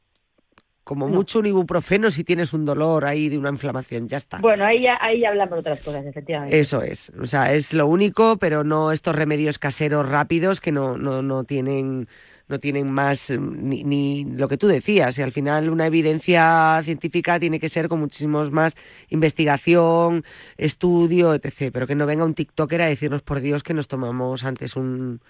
Como 0.84 1.08
No. 1.08 1.16
mucho 1.16 1.40
un 1.40 1.46
ibuprofeno 1.48 2.12
si 2.12 2.24
tienes 2.26 2.52
un 2.54 2.66
dolor 2.66 3.06
ahí 3.06 3.30
de 3.30 3.38
una 3.38 3.50
inflamación, 3.50 4.08
ya 4.10 4.18
está. 4.18 4.38
Bueno, 4.40 4.66
ahí 4.66 4.84
ya, 4.84 4.98
ahí 5.02 5.22
ya 5.22 5.30
hablamos 5.30 5.54
de 5.56 5.60
otras 5.62 5.80
cosas, 5.80 6.06
efectivamente. 6.06 6.60
Eso 6.60 6.82
es, 6.84 7.12
o 7.20 7.26
sea, 7.26 7.54
es 7.54 7.74
lo 7.74 7.88
único, 7.88 8.38
pero 8.38 8.64
no 8.66 8.92
estos 8.92 9.16
remedios 9.16 9.58
caseros 9.60 10.08
rápidos 10.08 10.60
que 10.62 10.72
no, 10.74 10.98
no, 10.98 11.22
no 11.24 11.46
tienen 11.46 12.08
no 12.48 12.60
tienen 12.60 12.92
más 12.92 13.32
mm, 13.32 13.70
ni, 13.70 13.84
ni 13.84 14.26
lo 14.26 14.48
que 14.48 14.58
tú 14.58 14.68
decías, 14.68 15.18
y 15.18 15.22
al 15.22 15.32
final 15.32 15.70
una 15.70 15.88
evidencia 15.88 16.82
científica 16.84 17.40
tiene 17.40 17.60
que 17.60 17.70
ser 17.70 17.88
con 17.88 18.00
muchísimos 18.00 18.52
más 18.52 18.76
investigación, 19.10 20.24
estudio, 20.58 21.34
etc. 21.34 21.72
Pero 21.74 21.88
que 21.88 21.96
no 21.96 22.06
venga 22.06 22.26
un 22.26 22.36
TikToker 22.36 22.82
a 22.82 22.88
decirnos 22.88 23.22
por 23.22 23.42
Dios 23.42 23.64
que 23.64 23.74
nos 23.74 23.88
tomamos 23.88 24.44
antes 24.44 24.76
un, 24.76 25.22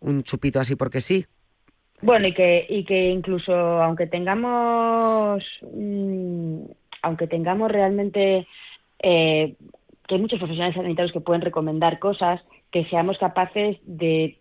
un 0.00 0.22
chupito 0.22 0.60
así 0.60 0.76
porque 0.76 1.00
sí. 1.00 1.26
Bueno, 2.02 2.26
y 2.26 2.34
que, 2.34 2.66
y 2.68 2.84
que 2.84 3.10
incluso 3.10 3.52
aunque 3.54 4.08
tengamos, 4.08 5.42
mm, 5.72 6.64
aunque 7.02 7.28
tengamos 7.28 7.70
realmente, 7.70 8.46
eh, 9.00 9.54
que 10.08 10.14
hay 10.14 10.20
muchos 10.20 10.40
profesionales 10.40 10.74
sanitarios 10.74 11.12
que 11.12 11.20
pueden 11.20 11.42
recomendar 11.42 12.00
cosas, 12.00 12.40
que 12.72 12.84
seamos 12.86 13.18
capaces 13.18 13.78
de 13.84 14.36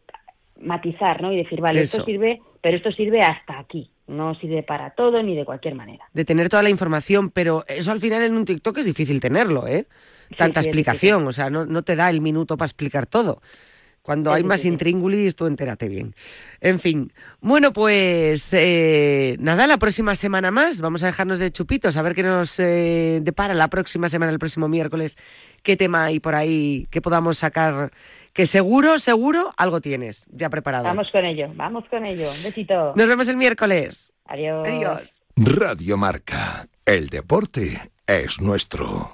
matizar, 0.64 1.22
¿no? 1.22 1.32
Y 1.32 1.38
decir, 1.38 1.62
vale, 1.62 1.82
Eso. 1.82 1.98
esto 1.98 2.06
sirve, 2.06 2.42
pero 2.62 2.78
esto 2.78 2.92
sirve 2.92 3.22
hasta 3.22 3.60
aquí, 3.60 3.90
no 4.08 4.36
sirve 4.36 4.64
para 4.64 4.92
todo 4.92 5.22
ni 5.24 5.36
de 5.36 5.46
cualquier 5.46 5.76
manera. 5.76 6.06
de 6.14 6.26
tener 6.26 6.50
toda 6.50 6.64
la 6.64 6.70
información, 6.70 7.30
pero 7.30 7.64
eso 7.68 7.92
al 7.92 8.00
final 8.00 8.22
en 8.24 8.36
un 8.36 8.46
TikTok 8.46 8.78
es 8.80 8.86
difícil 8.86 9.20
tenerlo, 9.20 9.68
¿eh? 9.68 9.88
Tanta 10.38 10.62
sí, 10.62 10.70
explicación, 10.70 11.28
o 11.28 11.34
sea, 11.34 11.50
no, 11.50 11.66
no 11.66 11.82
te 11.84 11.96
da 11.96 12.10
el 12.10 12.22
minuto 12.22 12.56
para 12.56 12.68
explicar 12.68 13.06
todo. 13.06 13.42
Cuando 14.02 14.34
hay 14.34 14.44
más 14.44 14.66
intríngulis, 14.66 15.36
tú 15.36 15.46
entérate 15.46 15.88
bien. 15.88 16.16
En 16.60 16.80
fin, 16.80 17.14
bueno, 17.40 17.72
pues 17.72 18.52
eh, 18.54 19.38
nada, 19.40 19.68
la 19.68 19.78
próxima 19.78 20.16
semana 20.16 20.50
más. 20.50 20.82
Vamos 20.82 21.04
a 21.04 21.08
dejarnos 21.08 21.38
de 21.38 21.52
chupitos, 21.52 21.98
a 21.98 22.02
ver 22.02 22.16
qué 22.16 22.24
nos 22.24 22.60
eh, 22.60 23.20
depara 23.22 23.54
la 23.54 23.68
próxima 23.68 24.10
semana, 24.10 24.32
el 24.32 24.40
próximo 24.40 24.68
miércoles. 24.68 25.18
¿Qué 25.62 25.78
tema 25.78 26.06
hay 26.06 26.20
por 26.20 26.34
ahí 26.34 26.88
que 26.90 27.02
podamos 27.02 27.38
sacar? 27.38 27.92
Que 28.34 28.48
seguro, 28.48 28.98
seguro, 28.98 29.54
algo 29.58 29.82
tienes 29.82 30.26
ya 30.32 30.50
preparado. 30.50 30.86
Vamos 30.86 31.10
con 31.12 31.24
ello, 31.26 31.52
vamos 31.56 31.84
con 31.90 32.04
ello. 32.06 32.32
Un 32.32 32.44
besito. 32.44 32.94
Nos 32.96 33.08
vemos 33.08 33.28
el 33.28 33.38
miércoles. 33.38 34.16
Adiós. 34.26 34.68
Adiós. 34.68 35.24
Radio 35.36 35.98
Marca. 35.98 36.66
El 36.86 37.10
deporte 37.10 37.92
es 38.08 38.42
nuestro. 38.42 39.12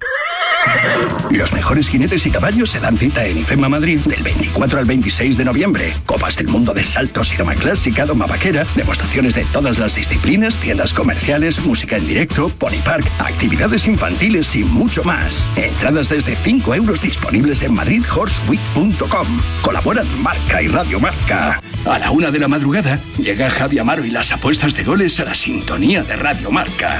Los 1.32 1.53
mejores 1.53 1.89
jinetes 1.89 2.26
y 2.26 2.32
caballos 2.32 2.72
se 2.72 2.80
dan 2.80 2.97
cita 2.97 3.26
en 3.26 3.38
IFEMA 3.39 3.70
Madrid 3.70 3.99
del 4.01 4.24
24 4.24 4.80
al 4.80 4.86
26 4.86 5.38
de 5.38 5.45
noviembre. 5.45 5.93
Copas 6.05 6.36
del 6.38 6.47
mundo 6.47 6.74
de 6.74 6.84
saltos 6.84 7.34
y 7.34 7.36
doma 7.36 7.55
clásica, 7.55 8.05
doma 8.05 8.26
vaquera, 8.26 8.65
demostraciones 8.76 9.36
de 9.36 9.45
todas 9.45 9.78
las 9.78 9.95
disciplinas, 9.95 10.55
tiendas 10.57 10.93
comerciales, 10.93 11.59
música 11.65 11.97
en 11.97 12.07
directo, 12.07 12.49
pony 12.49 12.82
park, 12.84 13.05
actividades 13.20 13.88
infantiles 13.88 14.55
y 14.55 14.63
mucho 14.63 15.03
más. 15.03 15.45
Entradas 15.55 16.09
desde 16.09 16.36
5 16.36 16.76
euros 16.76 17.01
disponibles 17.01 17.61
en 17.61 17.74
madridhorseweek.com. 17.74 19.28
Colaboran 19.61 20.22
Marca 20.22 20.61
y 20.61 20.68
Radio 20.68 20.99
Marca. 20.99 21.61
A 21.86 21.99
la 21.99 22.11
una 22.11 22.32
de 22.32 22.39
la 22.39 22.47
madrugada 22.47 22.99
llega 23.18 23.49
Javi 23.49 23.80
Amaro 23.80 24.03
y 24.03 24.11
las 24.11 24.32
apuestas 24.32 24.74
de 24.76 24.84
goles 24.84 25.20
a 25.20 25.26
la 25.26 25.36
sintonía 25.36 26.03
de 26.03 26.15
Radio 26.15 26.51
Marca. 26.51 26.99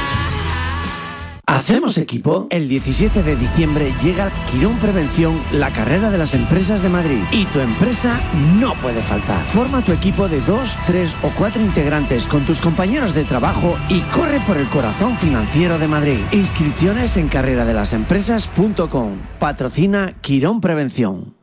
¿Hacemos 1.51 1.97
equipo? 1.97 2.47
El 2.49 2.69
17 2.69 3.23
de 3.23 3.35
diciembre 3.35 3.93
llega 4.01 4.31
Quirón 4.49 4.77
Prevención, 4.79 5.43
la 5.51 5.69
carrera 5.69 6.09
de 6.09 6.17
las 6.17 6.33
empresas 6.33 6.81
de 6.81 6.87
Madrid. 6.87 7.21
Y 7.29 7.43
tu 7.47 7.59
empresa 7.59 8.17
no 8.57 8.73
puede 8.75 9.01
faltar. 9.01 9.43
Forma 9.47 9.83
tu 9.83 9.91
equipo 9.91 10.29
de 10.29 10.39
dos, 10.41 10.77
tres 10.87 11.13
o 11.21 11.29
cuatro 11.37 11.61
integrantes 11.61 12.25
con 12.25 12.45
tus 12.45 12.61
compañeros 12.61 13.13
de 13.13 13.25
trabajo 13.25 13.77
y 13.89 13.99
corre 13.99 14.39
por 14.47 14.55
el 14.55 14.67
corazón 14.67 15.17
financiero 15.17 15.77
de 15.77 15.89
Madrid. 15.89 16.19
Inscripciones 16.31 17.17
en 17.17 17.27
carreradelasempresas.com. 17.27 19.17
Patrocina 19.37 20.15
Quirón 20.21 20.61
Prevención. 20.61 21.35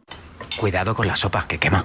Cuidado 0.58 0.94
con 0.94 1.06
la 1.06 1.16
sopa, 1.16 1.46
que 1.46 1.58
quema. 1.58 1.84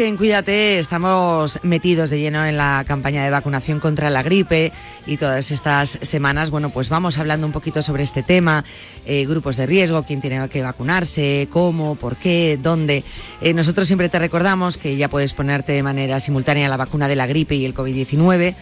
Que 0.00 0.16
Cuídate 0.16 0.78
estamos 0.78 1.58
metidos 1.62 2.08
de 2.08 2.18
lleno 2.18 2.46
en 2.46 2.56
la 2.56 2.86
campaña 2.88 3.22
de 3.22 3.28
vacunación 3.28 3.80
contra 3.80 4.08
la 4.08 4.22
gripe 4.22 4.72
y 5.06 5.18
todas 5.18 5.50
estas 5.50 5.98
semanas, 6.00 6.48
bueno, 6.48 6.70
pues 6.70 6.88
vamos 6.88 7.18
hablando 7.18 7.46
un 7.46 7.52
poquito 7.52 7.82
sobre 7.82 8.02
este 8.02 8.22
tema, 8.22 8.64
eh, 9.04 9.26
grupos 9.26 9.58
de 9.58 9.66
riesgo, 9.66 10.02
quién 10.04 10.22
tiene 10.22 10.48
que 10.48 10.62
vacunarse, 10.62 11.48
cómo, 11.52 11.96
por 11.96 12.16
qué, 12.16 12.58
dónde. 12.62 13.04
Eh, 13.42 13.52
nosotros 13.52 13.88
siempre 13.88 14.08
te 14.08 14.18
recordamos 14.18 14.78
que 14.78 14.96
ya 14.96 15.08
puedes 15.08 15.34
ponerte 15.34 15.72
de 15.72 15.82
manera 15.82 16.18
simultánea 16.18 16.66
la 16.70 16.78
vacuna 16.78 17.06
de 17.06 17.16
la 17.16 17.26
gripe 17.26 17.54
y 17.56 17.66
el 17.66 17.74
COVID-19, 17.74 18.54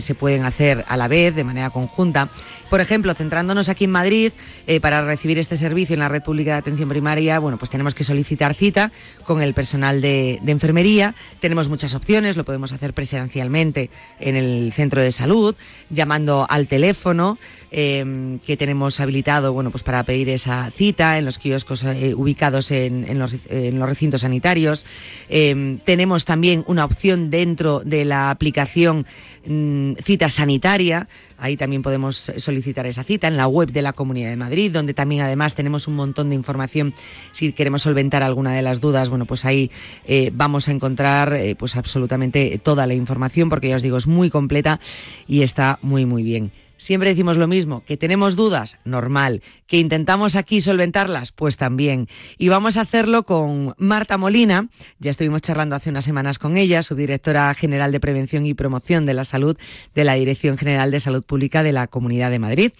se 0.00 0.14
pueden 0.14 0.44
hacer 0.44 0.84
a 0.88 0.96
la 0.96 1.08
vez, 1.08 1.34
de 1.34 1.42
manera 1.42 1.70
conjunta. 1.70 2.28
Por 2.70 2.80
ejemplo, 2.80 3.14
centrándonos 3.14 3.68
aquí 3.68 3.84
en 3.84 3.92
Madrid, 3.92 4.32
eh, 4.66 4.80
para 4.80 5.04
recibir 5.04 5.38
este 5.38 5.56
servicio 5.56 5.94
en 5.94 6.00
la 6.00 6.08
red 6.08 6.22
pública 6.22 6.52
de 6.52 6.58
atención 6.58 6.88
primaria, 6.88 7.38
bueno, 7.38 7.58
pues 7.58 7.70
tenemos 7.70 7.94
que 7.94 8.02
solicitar 8.02 8.54
cita 8.54 8.90
con 9.24 9.40
el 9.40 9.54
personal 9.54 10.00
de, 10.00 10.40
enfermería. 10.46 11.14
Tenemos 11.40 11.68
muchas 11.68 11.94
opciones, 11.94 12.36
lo 12.36 12.44
podemos 12.44 12.72
hacer 12.72 12.92
presencialmente 12.92 13.90
en 14.18 14.34
el 14.34 14.72
centro 14.74 15.00
de 15.00 15.12
salud, 15.12 15.54
llamando 15.90 16.46
al 16.48 16.66
teléfono 16.66 17.38
em, 17.70 18.40
que 18.40 18.56
tenemos 18.56 18.98
habilitado, 18.98 19.52
bueno, 19.52 19.70
pues 19.70 19.84
para 19.84 20.02
pedir 20.02 20.28
esa 20.30 20.70
cita 20.74 21.18
en 21.18 21.24
los 21.24 21.38
kioscos 21.38 21.84
eh, 21.84 22.14
ubicados 22.16 22.72
en, 22.72 23.18
los, 23.18 23.32
recintos 23.50 24.22
sanitarios. 24.22 24.86
Em, 25.28 25.78
tenemos 25.78 26.24
también 26.24 26.64
una 26.66 26.84
opción 26.84 27.30
dentro 27.30 27.80
de 27.84 28.04
la 28.04 28.30
aplicación 28.30 29.06
mm, 29.46 29.94
cita 30.02 30.28
sanitaria 30.28 31.06
Ahí 31.38 31.56
también 31.56 31.82
podemos 31.82 32.30
solicitar 32.36 32.86
esa 32.86 33.04
cita 33.04 33.28
en 33.28 33.36
la 33.36 33.46
web 33.46 33.70
de 33.70 33.82
la 33.82 33.92
Comunidad 33.92 34.30
de 34.30 34.36
Madrid, 34.36 34.72
donde 34.72 34.94
también 34.94 35.22
además 35.22 35.54
tenemos 35.54 35.86
un 35.88 35.96
montón 35.96 36.30
de 36.30 36.34
información. 36.34 36.94
Si 37.32 37.52
queremos 37.52 37.82
solventar 37.82 38.22
alguna 38.22 38.54
de 38.54 38.62
las 38.62 38.80
dudas, 38.80 39.08
bueno, 39.08 39.26
pues 39.26 39.44
ahí 39.44 39.70
eh, 40.06 40.30
vamos 40.32 40.68
a 40.68 40.72
encontrar 40.72 41.34
eh, 41.34 41.54
pues 41.56 41.76
absolutamente 41.76 42.60
toda 42.62 42.86
la 42.86 42.94
información, 42.94 43.48
porque 43.48 43.68
ya 43.68 43.76
os 43.76 43.82
digo, 43.82 43.96
es 43.96 44.06
muy 44.06 44.30
completa 44.30 44.80
y 45.26 45.42
está 45.42 45.78
muy, 45.82 46.06
muy 46.06 46.22
bien. 46.22 46.52
Siempre 46.78 47.10
decimos 47.10 47.36
lo 47.36 47.46
mismo, 47.46 47.82
que 47.86 47.96
tenemos 47.96 48.36
dudas, 48.36 48.78
normal, 48.84 49.42
que 49.66 49.78
intentamos 49.78 50.36
aquí 50.36 50.60
solventarlas, 50.60 51.32
pues 51.32 51.56
también. 51.56 52.08
Y 52.38 52.48
vamos 52.48 52.76
a 52.76 52.82
hacerlo 52.82 53.22
con 53.24 53.74
Marta 53.78 54.18
Molina, 54.18 54.68
ya 54.98 55.10
estuvimos 55.10 55.42
charlando 55.42 55.74
hace 55.74 55.90
unas 55.90 56.04
semanas 56.04 56.38
con 56.38 56.56
ella, 56.56 56.82
subdirectora 56.82 57.52
general 57.54 57.92
de 57.92 58.00
Prevención 58.00 58.46
y 58.46 58.54
Promoción 58.54 59.06
de 59.06 59.14
la 59.14 59.24
Salud 59.24 59.56
de 59.94 60.04
la 60.04 60.14
Dirección 60.14 60.58
General 60.58 60.90
de 60.90 61.00
Salud 61.00 61.22
Pública 61.22 61.62
de 61.62 61.72
la 61.72 61.86
Comunidad 61.86 62.30
de 62.30 62.38
Madrid. 62.38 62.72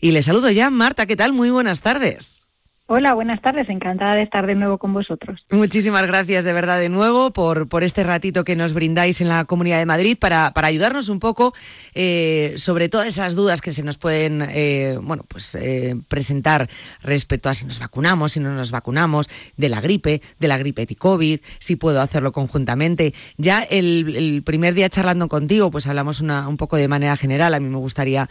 Y 0.00 0.10
le 0.10 0.22
saludo 0.22 0.50
ya, 0.50 0.70
Marta, 0.70 1.06
¿qué 1.06 1.16
tal? 1.16 1.32
Muy 1.32 1.50
buenas 1.50 1.80
tardes. 1.80 2.43
Hola, 2.86 3.14
buenas 3.14 3.40
tardes. 3.40 3.66
Encantada 3.70 4.16
de 4.16 4.22
estar 4.24 4.46
de 4.46 4.54
nuevo 4.54 4.76
con 4.76 4.92
vosotros. 4.92 5.42
Muchísimas 5.50 6.06
gracias 6.06 6.44
de 6.44 6.52
verdad 6.52 6.78
de 6.78 6.90
nuevo 6.90 7.32
por, 7.32 7.66
por 7.66 7.82
este 7.82 8.04
ratito 8.04 8.44
que 8.44 8.56
nos 8.56 8.74
brindáis 8.74 9.22
en 9.22 9.30
la 9.30 9.46
Comunidad 9.46 9.78
de 9.78 9.86
Madrid 9.86 10.18
para, 10.20 10.52
para 10.52 10.68
ayudarnos 10.68 11.08
un 11.08 11.18
poco 11.18 11.54
eh, 11.94 12.52
sobre 12.58 12.90
todas 12.90 13.08
esas 13.08 13.34
dudas 13.34 13.62
que 13.62 13.72
se 13.72 13.82
nos 13.84 13.96
pueden 13.96 14.46
eh, 14.50 14.98
bueno, 15.00 15.24
pues, 15.26 15.54
eh, 15.54 15.96
presentar 16.08 16.68
respecto 17.02 17.48
a 17.48 17.54
si 17.54 17.64
nos 17.64 17.78
vacunamos, 17.78 18.32
si 18.32 18.40
no 18.40 18.52
nos 18.52 18.70
vacunamos, 18.70 19.30
de 19.56 19.70
la 19.70 19.80
gripe, 19.80 20.20
de 20.38 20.48
la 20.48 20.58
gripe 20.58 20.86
y 20.86 20.94
COVID, 20.94 21.40
si 21.60 21.76
puedo 21.76 22.02
hacerlo 22.02 22.32
conjuntamente. 22.32 23.14
Ya 23.38 23.62
el, 23.62 24.42
primer 24.44 24.74
día 24.74 24.90
charlando 24.90 25.28
contigo, 25.28 25.70
pues 25.70 25.86
hablamos 25.86 26.20
una, 26.20 26.46
un 26.48 26.58
poco 26.58 26.76
de 26.76 26.88
manera 26.88 27.16
general. 27.16 27.54
A 27.54 27.60
mí 27.60 27.68
me 27.70 27.78
gustaría 27.78 28.28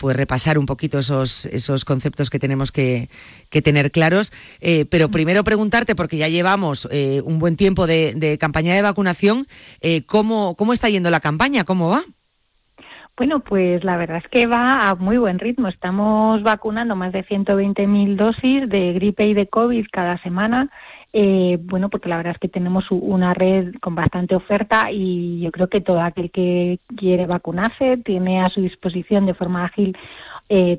pues 0.00 0.16
repasar 0.16 0.58
un 0.58 0.66
poquito 0.66 0.98
esos, 0.98 1.46
esos 1.46 1.84
conceptos 1.84 2.28
que 2.28 2.40
tenemos 2.40 2.72
que, 2.72 3.08
que 3.50 3.62
tener 3.62 3.83
claros. 3.90 4.32
Eh, 4.60 4.86
pero 4.90 5.10
primero 5.10 5.44
preguntarte, 5.44 5.94
porque 5.94 6.16
ya 6.16 6.28
llevamos 6.28 6.88
eh, 6.90 7.22
un 7.24 7.38
buen 7.38 7.56
tiempo 7.56 7.86
de, 7.86 8.36
campaña 8.40 8.74
de 8.74 8.82
vacunación, 8.82 9.46
eh, 9.80 10.04
¿cómo, 10.06 10.54
¿cómo 10.56 10.72
está 10.72 10.88
yendo 10.88 11.10
la 11.10 11.20
campaña? 11.20 11.64
¿Cómo 11.64 11.88
va? 11.88 12.04
Bueno, 13.16 13.40
pues 13.40 13.84
la 13.84 13.96
verdad 13.96 14.18
es 14.18 14.28
que 14.28 14.46
va 14.46 14.88
a 14.88 14.94
muy 14.96 15.18
buen 15.18 15.38
ritmo. 15.38 15.68
Estamos 15.68 16.42
vacunando 16.42 16.96
más 16.96 17.12
de 17.12 17.24
120.000 17.24 18.16
dosis 18.16 18.68
de 18.68 18.92
gripe 18.92 19.26
y 19.26 19.34
de 19.34 19.46
COVID 19.46 19.86
cada 19.92 20.18
semana. 20.18 20.68
bueno, 21.12 21.90
porque 21.90 22.08
la 22.08 22.16
verdad 22.16 22.32
es 22.32 22.40
que 22.40 22.48
tenemos 22.48 22.86
una 22.90 23.32
red 23.32 23.74
con 23.80 23.94
bastante 23.94 24.34
oferta 24.34 24.90
y 24.90 25.40
yo 25.40 25.52
creo 25.52 25.68
que 25.68 25.80
todo 25.80 26.00
aquel 26.00 26.32
que 26.32 26.80
quiere 26.96 27.26
vacunarse 27.26 27.98
tiene 27.98 28.40
a 28.40 28.50
su 28.50 28.60
disposición 28.62 29.26
de 29.26 29.34
forma 29.34 29.64
ágil 29.64 29.96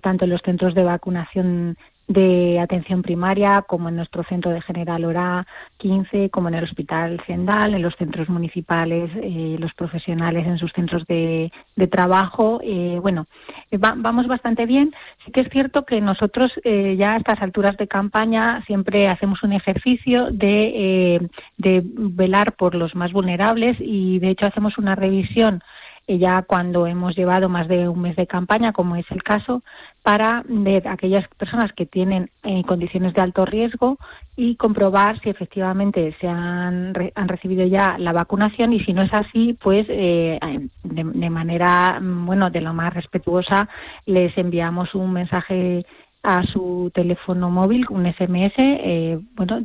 tanto 0.03 0.26
en 0.26 0.32
los 0.32 0.41
centros 0.41 0.76
de 0.76 0.84
vacunación 0.84 1.78
de 2.08 2.60
atención 2.60 3.01
primaria, 3.01 3.64
como 3.68 3.89
en 3.89 3.95
nuestro 3.95 4.24
centro 4.24 4.51
de 4.51 4.62
General 4.62 5.03
Hora 5.06 5.47
15, 5.78 6.30
como 6.30 6.49
en 6.49 6.56
el 6.56 6.64
Hospital 6.64 7.20
Cendal, 7.26 7.74
en 7.74 7.82
los 7.82 7.95
centros 7.95 8.30
municipales, 8.30 9.10
eh, 9.16 9.56
los 9.60 9.74
profesionales 9.74 10.45
en 10.45 10.60
sus 10.60 10.72
centros 10.74 11.06
de, 11.08 11.51
trabajo. 11.91 12.60
Eh, 12.64 12.99
bueno, 13.01 13.28
eh, 13.72 13.78
vamos 13.78 14.28
bastante 14.28 14.66
bien. 14.66 14.93
Sí 15.26 15.32
que 15.32 15.41
es 15.41 15.49
cierto 15.49 15.86
que 15.86 16.01
nosotros 16.01 16.51
ya 16.64 17.14
a 17.14 17.18
estas 17.18 17.41
alturas 17.41 17.78
de 17.78 17.88
campaña 17.88 18.64
siempre 18.66 19.08
hacemos 19.08 19.43
un 19.43 19.53
ejercicio 19.53 20.28
de, 20.32 21.30
de 21.58 21.82
velar 21.84 22.53
por 22.53 22.76
los 22.76 22.95
más 22.95 23.12
vulnerables 23.12 23.78
y 23.80 24.20
de 24.20 24.30
hecho 24.30 24.45
hacemos 24.45 24.78
una 24.78 24.95
revisión 24.95 25.62
ya 26.08 26.43
cuando 26.43 26.86
hemos 26.86 27.16
llevado 27.16 27.49
más 27.49 27.68
de 27.68 27.89
un 27.89 28.01
mes 28.01 28.16
de 28.16 28.28
campaña, 28.28 28.74
como 28.74 28.95
es 28.95 29.06
el 29.10 29.24
caso, 29.24 29.64
para 30.03 30.43
ver 30.47 30.88
aquellas 30.88 31.28
personas 31.30 31.74
que 31.74 31.86
tienen 31.86 32.30
eh, 32.43 32.64
condiciones 32.64 33.14
de 33.16 33.22
alto 33.22 33.45
riesgo 33.45 33.97
y 34.36 34.56
comprobar 34.56 35.20
si 35.22 35.30
efectivamente 35.30 36.16
se 36.22 36.28
han, 36.28 36.93
han 37.16 37.28
recibido 37.28 37.66
ya 37.66 37.97
la 37.97 38.14
vacunación 38.14 38.74
y 38.74 38.82
si 38.82 38.93
no 38.93 39.01
es 39.01 39.14
así, 39.14 39.53
pues 39.53 39.88
eh, 39.89 40.39
de, 40.84 41.03
de 41.03 41.30
manera, 41.30 41.99
mm, 41.99 42.26
bueno, 42.26 42.49
de 42.51 42.62
lo 42.62 42.74
más 42.74 42.93
respetuosa, 42.93 43.68
les 44.06 44.38
enviamos 44.38 44.93
un 44.93 45.12
mensaje 45.12 45.86
a 46.26 46.43
su 46.43 46.91
teléfono 46.93 47.51
móvil 47.51 47.86
un 47.91 48.11
SMS, 48.11 48.53
eh, 48.57 49.19
bueno, 49.36 49.63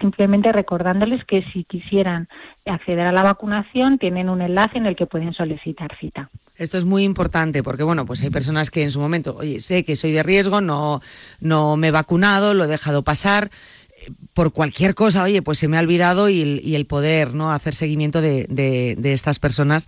simplemente 0.00 0.50
recordándoles 0.50 1.22
que 1.26 1.44
si 1.52 1.64
quisieran 1.64 2.26
acceder 2.64 3.06
a 3.06 3.12
la 3.12 3.22
vacunación 3.22 3.98
tienen 3.98 4.30
un 4.30 4.40
enlace 4.40 4.78
en 4.78 4.86
el 4.86 4.96
que 4.96 5.04
pueden 5.04 5.34
solicitar 5.34 5.94
cita. 6.00 6.30
Esto 6.56 6.78
es 6.78 6.86
muy 6.86 7.04
importante 7.04 7.62
porque, 7.62 7.82
bueno, 7.82 8.06
pues 8.06 8.22
hay 8.22 8.30
personas 8.30 8.70
que 8.70 8.82
en 8.82 8.90
su 8.90 8.98
momento, 8.98 9.36
oye, 9.36 9.60
sé 9.60 9.84
que 9.84 9.94
soy 9.94 10.12
de 10.12 10.22
riesgo, 10.22 10.62
no, 10.62 11.02
no 11.40 11.76
me 11.76 11.88
he 11.88 11.90
vacunado, 11.92 12.54
lo 12.54 12.64
he 12.64 12.68
dejado 12.68 13.02
pasar 13.02 13.50
eh, 13.90 14.10
por 14.32 14.54
cualquier 14.54 14.94
cosa, 14.94 15.22
oye, 15.22 15.42
pues 15.42 15.58
se 15.58 15.68
me 15.68 15.76
ha 15.76 15.80
olvidado 15.80 16.30
y, 16.30 16.74
el 16.74 16.86
poder 16.86 17.34
no 17.34 17.52
hacer 17.52 17.74
seguimiento 17.74 18.22
de, 18.22 18.46
de 18.48 19.12
estas 19.12 19.38
personas 19.38 19.86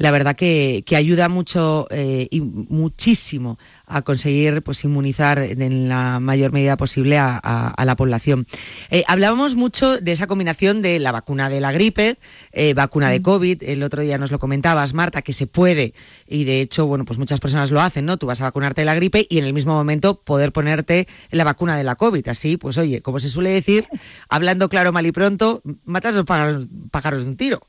la 0.00 0.10
verdad 0.10 0.34
que, 0.34 0.82
ayuda 0.96 1.28
mucho 1.28 1.86
eh, 1.90 2.26
y 2.30 2.40
muchísimo 2.40 3.58
a 3.90 4.02
conseguir 4.02 4.62
pues 4.62 4.84
inmunizar 4.84 5.38
en 5.38 5.88
la 5.88 6.20
mayor 6.20 6.52
medida 6.52 6.76
posible 6.76 7.18
a, 7.18 7.74
la 7.84 7.96
población. 7.96 8.46
Eh, 8.90 9.04
hablábamos 9.06 9.54
mucho 9.54 10.00
de 10.00 10.12
esa 10.12 10.26
combinación 10.26 10.82
de 10.82 10.98
la 10.98 11.12
vacuna 11.12 11.50
de 11.50 11.60
la 11.60 11.72
gripe, 11.72 12.18
eh, 12.52 12.74
vacuna 12.74 13.10
de 13.10 13.20
COVID. 13.20 13.62
El 13.62 13.82
otro 13.82 14.02
día 14.02 14.18
nos 14.18 14.30
lo 14.30 14.38
comentabas, 14.38 14.94
Marta, 14.94 15.22
que 15.22 15.32
se 15.32 15.46
puede 15.46 15.94
y 16.26 16.44
de 16.44 16.60
hecho, 16.60 16.86
bueno, 16.86 17.04
pues 17.04 17.18
muchas 17.18 17.40
personas 17.40 17.70
lo 17.70 17.80
hacen, 17.80 18.06
¿no? 18.06 18.16
Tú 18.16 18.26
vas 18.26 18.40
a 18.40 18.44
vacunarte 18.44 18.82
de 18.82 18.84
la 18.84 18.94
gripe 18.94 19.26
y 19.28 19.38
en 19.38 19.44
el 19.44 19.52
mismo 19.52 19.74
momento 19.74 20.22
poder 20.22 20.52
ponerte 20.52 21.08
la 21.30 21.44
vacuna 21.44 21.76
de 21.76 21.84
la 21.84 21.96
COVID. 21.96 22.28
Así, 22.28 22.56
pues 22.56 22.78
oye, 22.78 23.02
como 23.02 23.20
se 23.20 23.28
suele 23.28 23.50
decir, 23.50 23.88
hablando 24.28 24.68
claro, 24.68 24.92
mal 24.92 25.06
y 25.06 25.12
pronto, 25.12 25.62
matas 25.84 26.14
los 26.14 26.24
pájaros 26.24 27.24
de 27.24 27.30
un 27.30 27.36
tiro. 27.36 27.66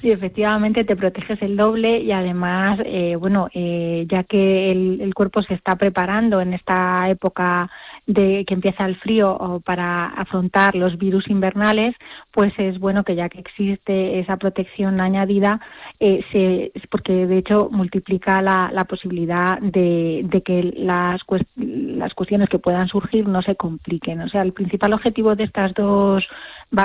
Sí, 0.00 0.10
efectivamente 0.12 0.84
te 0.84 0.94
proteges 0.94 1.42
el 1.42 1.56
doble 1.56 1.98
y 1.98 2.12
además, 2.12 2.78
eh, 2.84 3.16
bueno, 3.16 3.48
eh, 3.52 4.06
ya 4.08 4.22
que 4.22 4.70
el, 4.70 5.12
cuerpo 5.12 5.42
se 5.42 5.54
está 5.54 5.74
preparando 5.74 6.40
en 6.40 6.52
esta 6.52 7.08
época 7.08 7.68
de 8.06 8.44
que 8.46 8.54
empieza 8.54 8.84
el 8.86 8.94
frío 8.96 9.60
para 9.64 10.06
afrontar 10.06 10.76
los 10.76 10.96
virus 10.98 11.28
invernales, 11.28 11.96
pues 12.30 12.52
es 12.58 12.78
bueno 12.78 13.02
que 13.02 13.16
ya 13.16 13.28
que 13.28 13.40
existe 13.40 14.20
esa 14.20 14.36
protección 14.36 15.00
añadida, 15.00 15.60
eh, 15.98 16.24
se, 16.30 16.70
porque 16.90 17.26
de 17.26 17.38
hecho 17.38 17.68
multiplica 17.72 18.40
la, 18.40 18.70
la 18.72 18.84
posibilidad 18.84 19.58
de, 19.60 20.42
que 20.44 20.72
las, 20.76 21.22
las 21.56 22.14
cuestiones 22.14 22.48
que 22.48 22.60
puedan 22.60 22.86
surgir 22.86 23.26
no 23.26 23.42
se 23.42 23.56
compliquen. 23.56 24.20
O 24.20 24.28
sea, 24.28 24.42
el 24.42 24.52
principal 24.52 24.92
objetivo 24.92 25.34
de 25.34 25.44
estas 25.44 25.74
dos 25.74 26.24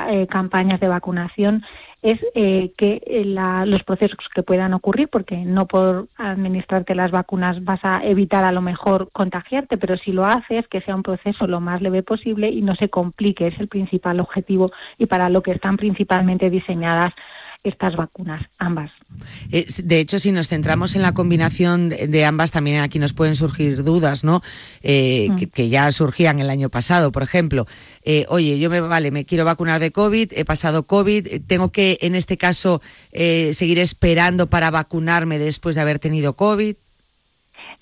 eh, 0.09 0.25
campañas 0.27 0.79
de 0.79 0.87
vacunación 0.87 1.63
es 2.03 2.19
eh, 2.35 2.73
que 2.77 3.01
eh, 3.05 3.23
los 3.25 3.83
procesos 3.83 4.17
que 4.35 4.43
puedan 4.43 4.73
ocurrir, 4.73 5.07
porque 5.07 5.37
no 5.37 5.67
por 5.67 6.09
administrarte 6.17 6.95
las 6.95 7.11
vacunas 7.11 7.63
vas 7.63 7.79
a 7.83 8.03
evitar 8.03 8.43
a 8.43 8.51
lo 8.51 8.61
mejor 8.61 9.09
contagiarte, 9.13 9.77
pero 9.77 9.97
si 9.97 10.11
lo 10.11 10.25
haces, 10.25 10.67
que 10.67 10.81
sea 10.81 10.95
un 10.95 11.03
proceso 11.03 11.47
lo 11.47 11.61
más 11.61 11.81
leve 11.81 12.03
posible 12.03 12.49
y 12.49 12.61
no 12.61 12.75
se 12.75 12.89
complique, 12.89 13.47
es 13.47 13.59
el 13.59 13.69
principal 13.69 14.19
objetivo 14.19 14.71
y 14.97 15.05
para 15.05 15.29
lo 15.29 15.41
que 15.41 15.51
están 15.51 15.77
principalmente 15.77 16.49
diseñadas 16.49 17.13
estas 17.63 17.95
vacunas, 17.95 18.45
ambas. 18.57 18.91
Eh, 19.51 19.65
de 19.77 19.99
hecho, 19.99 20.19
si 20.19 20.31
nos 20.31 20.47
centramos 20.47 20.95
en 20.95 21.01
la 21.01 21.13
combinación 21.13 21.89
de 21.89 22.25
ambas, 22.25 22.51
también 22.51 22.81
aquí 22.81 22.99
nos 22.99 23.13
pueden 23.13 23.35
surgir 23.35 23.83
dudas, 23.83 24.23
¿no? 24.23 24.41
Eh, 24.81 25.27
Mm. 25.29 25.35
que, 25.37 25.49
que 25.49 25.69
ya 25.69 25.91
surgían 25.91 26.39
el 26.39 26.49
año 26.49 26.69
pasado, 26.69 27.11
por 27.11 27.23
ejemplo. 27.23 27.65
Eh, 28.03 28.25
oye, 28.27 28.59
yo 28.59 28.69
me 28.69 28.81
vale, 28.81 29.11
me 29.11 29.25
quiero 29.25 29.45
vacunar 29.45 29.79
de 29.79 29.91
COVID, 29.91 30.33
he 30.33 30.43
pasado 30.45 30.85
COVID, 30.87 31.41
tengo 31.47 31.71
que, 31.71 31.97
en 32.01 32.15
este 32.15 32.37
caso, 32.37 32.81
seguir 33.13 33.79
esperando 33.79 34.49
para 34.49 34.69
vacunarme 34.69 35.39
después 35.39 35.75
de 35.75 35.81
haber 35.81 35.99
tenido 35.99 36.35
COVID. 36.35 36.75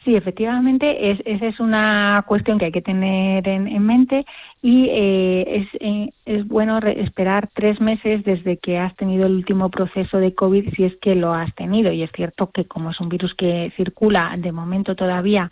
Sí, 0.03 0.15
efectivamente, 0.15 1.11
es, 1.11 1.19
esa 1.25 1.45
es 1.45 1.59
una 1.59 2.23
cuestión 2.27 2.57
que 2.57 2.65
hay 2.65 2.71
que 2.71 2.81
tener 2.81 3.47
en, 3.47 3.67
en 3.67 3.85
mente 3.85 4.25
y 4.59 4.87
eh, 4.89 5.45
es, 5.47 5.67
eh, 5.79 6.09
es 6.25 6.47
bueno 6.47 6.79
re- 6.79 7.01
esperar 7.03 7.49
tres 7.53 7.79
meses 7.79 8.23
desde 8.23 8.57
que 8.57 8.79
has 8.79 8.95
tenido 8.95 9.27
el 9.27 9.33
último 9.35 9.69
proceso 9.69 10.17
de 10.17 10.33
COVID, 10.33 10.73
si 10.75 10.85
es 10.85 10.95
que 10.97 11.13
lo 11.13 11.33
has 11.33 11.53
tenido. 11.53 11.91
Y 11.91 12.01
es 12.01 12.11
cierto 12.15 12.49
que 12.51 12.65
como 12.65 12.89
es 12.89 12.99
un 12.99 13.09
virus 13.09 13.35
que 13.35 13.71
circula 13.77 14.33
de 14.39 14.51
momento 14.51 14.95
todavía 14.95 15.51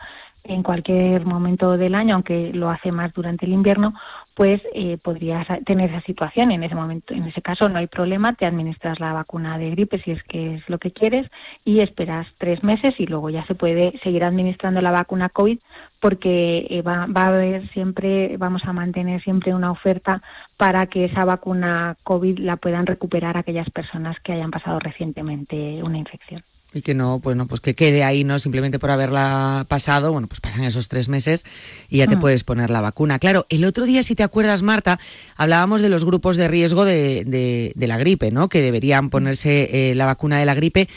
en 0.49 0.63
cualquier 0.63 1.25
momento 1.25 1.77
del 1.77 1.95
año, 1.95 2.15
aunque 2.15 2.51
lo 2.53 2.69
hace 2.69 2.91
más 2.91 3.13
durante 3.13 3.45
el 3.45 3.53
invierno, 3.53 3.93
pues 4.33 4.61
eh, 4.73 4.97
podrías 4.97 5.47
tener 5.65 5.89
esa 5.89 6.01
situación. 6.01 6.51
En 6.51 6.63
ese 6.63 6.75
momento, 6.75 7.13
en 7.13 7.25
ese 7.25 7.41
caso, 7.41 7.69
no 7.69 7.77
hay 7.77 7.87
problema. 7.87 8.33
Te 8.33 8.45
administras 8.45 8.99
la 8.99 9.13
vacuna 9.13 9.57
de 9.57 9.69
gripe 9.71 9.99
si 9.99 10.11
es 10.11 10.23
que 10.23 10.55
es 10.55 10.69
lo 10.69 10.79
que 10.79 10.91
quieres 10.91 11.29
y 11.63 11.81
esperas 11.81 12.27
tres 12.37 12.63
meses 12.63 12.95
y 12.99 13.05
luego 13.05 13.29
ya 13.29 13.45
se 13.45 13.55
puede 13.55 13.97
seguir 14.03 14.23
administrando 14.23 14.81
la 14.81 14.91
vacuna 14.91 15.29
COVID 15.29 15.59
porque 15.99 16.67
eh, 16.69 16.81
va, 16.81 17.05
va 17.05 17.23
a 17.23 17.27
haber 17.27 17.69
siempre, 17.69 18.37
vamos 18.37 18.63
a 18.65 18.73
mantener 18.73 19.21
siempre 19.21 19.53
una 19.53 19.71
oferta 19.71 20.21
para 20.57 20.87
que 20.87 21.05
esa 21.05 21.25
vacuna 21.25 21.95
COVID 22.03 22.39
la 22.39 22.57
puedan 22.57 22.85
recuperar 22.85 23.37
aquellas 23.37 23.69
personas 23.69 24.17
que 24.21 24.33
hayan 24.33 24.51
pasado 24.51 24.79
recientemente 24.79 25.83
una 25.83 25.97
infección. 25.97 26.43
Y 26.71 26.83
que 26.83 26.93
no, 26.93 27.19
pues 27.19 27.35
no, 27.35 27.47
pues 27.47 27.61
que 27.61 27.73
quede 27.73 28.03
ahí, 28.03 28.23
¿no? 28.23 28.37
Simplemente 28.37 28.77
por 28.77 28.91
haberla 28.91 29.65
pasado, 29.67 30.11
bueno, 30.11 30.27
pues 30.27 30.39
pasan 30.39 30.63
esos 30.63 30.87
tres 30.87 31.09
meses 31.09 31.43
y 31.89 31.97
ya 31.97 32.05
te 32.05 32.15
Mm. 32.15 32.19
puedes 32.19 32.43
poner 32.43 32.69
la 32.69 32.79
vacuna. 32.79 33.17
Claro, 33.17 33.47
el 33.49 33.65
otro 33.65 33.85
día, 33.85 34.03
si 34.03 34.13
te 34.13 34.21
acuerdas, 34.21 34.61
Marta, 34.61 34.99
hablábamos 35.35 35.81
de 35.81 35.89
los 35.89 36.05
grupos 36.05 36.37
de 36.37 36.47
riesgo 36.47 36.85
de, 36.85 37.23
de- 37.25 37.73
de 37.75 37.87
la 37.87 37.97
gripe, 37.97 38.29
¿no? 38.29 38.49
Que 38.49 38.61
deberían 38.61 39.09
ponerse 39.09 39.89
eh, 39.89 39.95
la 39.95 40.05
vacuna 40.05 40.37
de 40.37 40.45
la 40.45 40.53
gripe. 40.53 40.87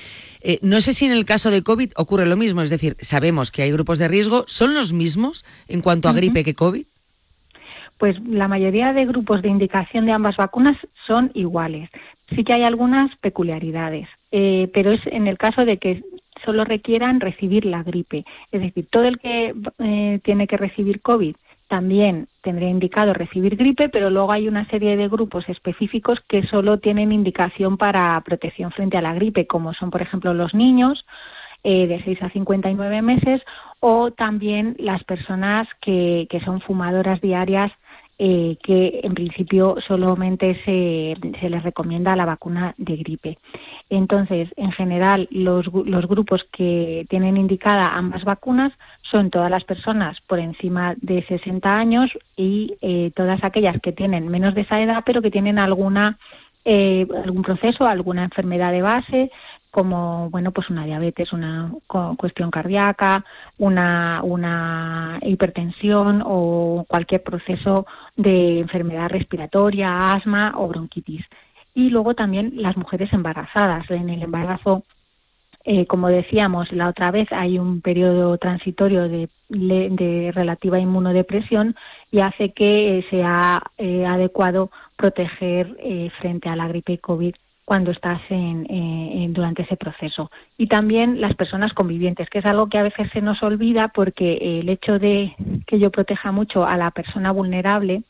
Eh, 0.42 0.58
no 0.60 0.82
sé 0.82 0.92
si 0.92 1.06
en 1.06 1.12
el 1.12 1.24
caso 1.24 1.50
de 1.50 1.62
COVID 1.62 1.92
ocurre 1.96 2.26
lo 2.26 2.36
mismo, 2.36 2.60
es 2.60 2.68
decir, 2.68 2.96
sabemos 3.00 3.50
que 3.50 3.62
hay 3.62 3.72
grupos 3.72 3.98
de 3.98 4.08
riesgo, 4.08 4.44
¿son 4.48 4.74
los 4.74 4.92
mismos 4.92 5.42
en 5.68 5.80
cuanto 5.80 6.10
a 6.10 6.12
gripe 6.12 6.44
que 6.44 6.52
COVID? 6.54 6.84
Pues 7.96 8.16
la 8.26 8.48
mayoría 8.48 8.92
de 8.92 9.06
grupos 9.06 9.40
de 9.42 9.48
indicación 9.48 10.04
de 10.04 10.12
ambas 10.12 10.36
vacunas 10.36 10.76
son 11.06 11.30
iguales. 11.34 11.88
Sí 12.34 12.44
que 12.44 12.54
hay 12.54 12.62
algunas 12.62 13.14
peculiaridades, 13.16 14.08
eh, 14.30 14.70
pero 14.72 14.92
es 14.92 15.00
en 15.06 15.26
el 15.26 15.38
caso 15.38 15.64
de 15.64 15.78
que 15.78 16.02
solo 16.44 16.64
requieran 16.64 17.20
recibir 17.20 17.64
la 17.64 17.82
gripe. 17.82 18.24
Es 18.50 18.60
decir, 18.60 18.86
todo 18.90 19.04
el 19.04 19.18
que 19.18 19.54
eh, 19.78 20.20
tiene 20.22 20.46
que 20.46 20.56
recibir 20.56 21.00
COVID 21.00 21.36
también 21.68 22.28
tendría 22.42 22.68
indicado 22.68 23.14
recibir 23.14 23.56
gripe, 23.56 23.88
pero 23.88 24.10
luego 24.10 24.32
hay 24.32 24.46
una 24.46 24.68
serie 24.68 24.94
de 24.96 25.08
grupos 25.08 25.48
específicos 25.48 26.20
que 26.28 26.46
solo 26.46 26.78
tienen 26.78 27.12
indicación 27.12 27.78
para 27.78 28.20
protección 28.20 28.72
frente 28.72 28.98
a 28.98 29.02
la 29.02 29.14
gripe, 29.14 29.46
como 29.46 29.72
son, 29.72 29.90
por 29.90 30.02
ejemplo, 30.02 30.34
los 30.34 30.52
niños, 30.52 31.06
eh, 31.64 31.86
de 31.86 32.02
6 32.02 32.22
a 32.24 32.30
59 32.30 33.02
meses 33.02 33.40
o 33.80 34.10
también 34.10 34.74
las 34.78 35.02
personas 35.04 35.66
que, 35.80 36.26
que 36.28 36.40
son 36.40 36.60
fumadoras 36.60 37.20
diarias 37.20 37.72
eh, 38.18 38.56
que 38.62 39.00
en 39.02 39.14
principio 39.14 39.76
solamente 39.86 40.54
se, 40.64 41.16
se 41.40 41.50
les 41.50 41.62
recomienda 41.62 42.14
la 42.14 42.26
vacuna 42.26 42.74
de 42.76 42.96
gripe. 42.96 43.38
Entonces, 43.90 44.48
en 44.56 44.72
general, 44.72 45.28
los, 45.30 45.66
grupos 45.68 46.44
que 46.52 47.06
tienen 47.08 47.36
indicada 47.36 47.96
ambas 47.96 48.24
vacunas 48.24 48.72
son 49.02 49.30
todas 49.30 49.50
las 49.50 49.64
personas 49.64 50.20
por 50.22 50.38
encima 50.38 50.94
de 51.00 51.22
60 51.24 51.74
años 51.74 52.10
y 52.36 52.74
eh, 52.80 53.10
todas 53.14 53.42
aquellas 53.44 53.80
que 53.80 53.92
tienen 53.92 54.28
menos 54.28 54.54
de 54.54 54.62
esa 54.62 54.80
edad, 54.80 55.02
pero 55.04 55.20
que 55.20 55.30
tienen 55.30 55.58
alguna 55.58 56.18
eh, 56.64 57.08
algún 57.24 57.42
proceso, 57.42 57.86
alguna 57.86 58.22
enfermedad 58.22 58.70
de 58.70 58.82
base, 58.82 59.30
como 59.72 60.30
bueno 60.30 60.52
pues 60.52 60.70
una 60.70 60.84
diabetes, 60.84 61.32
una 61.32 61.72
cuestión 62.16 62.52
cardíaca, 62.52 63.24
una, 63.58 64.20
una 64.22 65.18
hipertensión 65.22 66.22
o 66.24 66.84
cualquier 66.86 67.24
proceso 67.24 67.86
de 68.14 68.60
enfermedad 68.60 69.08
respiratoria, 69.08 70.12
asma 70.12 70.52
o 70.56 70.68
bronquitis. 70.68 71.24
Y 71.74 71.90
luego 71.90 72.14
también 72.14 72.52
las 72.56 72.76
mujeres 72.76 73.12
embarazadas. 73.12 73.90
En 73.90 74.10
el 74.10 74.22
embarazo 74.22 74.84
eh, 75.64 75.86
como 75.86 76.08
decíamos 76.08 76.72
la 76.72 76.88
otra 76.88 77.10
vez, 77.10 77.28
hay 77.30 77.58
un 77.58 77.80
periodo 77.80 78.36
transitorio 78.36 79.08
de, 79.08 79.28
de 79.48 80.32
relativa 80.34 80.80
inmunodepresión 80.80 81.76
y 82.10 82.20
hace 82.20 82.52
que 82.52 82.98
eh, 82.98 83.06
sea 83.10 83.62
eh, 83.78 84.04
adecuado 84.04 84.70
proteger 84.96 85.76
eh, 85.78 86.10
frente 86.20 86.48
a 86.48 86.56
la 86.56 86.68
gripe 86.68 86.98
COVID 86.98 87.34
cuando 87.64 87.90
estás 87.90 88.20
en, 88.28 88.66
eh, 88.68 89.26
durante 89.30 89.62
ese 89.62 89.76
proceso. 89.76 90.30
Y 90.58 90.66
también 90.66 91.20
las 91.20 91.34
personas 91.34 91.72
convivientes, 91.72 92.28
que 92.28 92.40
es 92.40 92.46
algo 92.46 92.68
que 92.68 92.78
a 92.78 92.82
veces 92.82 93.10
se 93.12 93.22
nos 93.22 93.42
olvida 93.42 93.88
porque 93.94 94.60
el 94.60 94.68
hecho 94.68 94.98
de 94.98 95.34
que 95.66 95.78
yo 95.78 95.90
proteja 95.90 96.32
mucho 96.32 96.66
a 96.66 96.76
la 96.76 96.90
persona 96.90 97.32
vulnerable, 97.32 98.02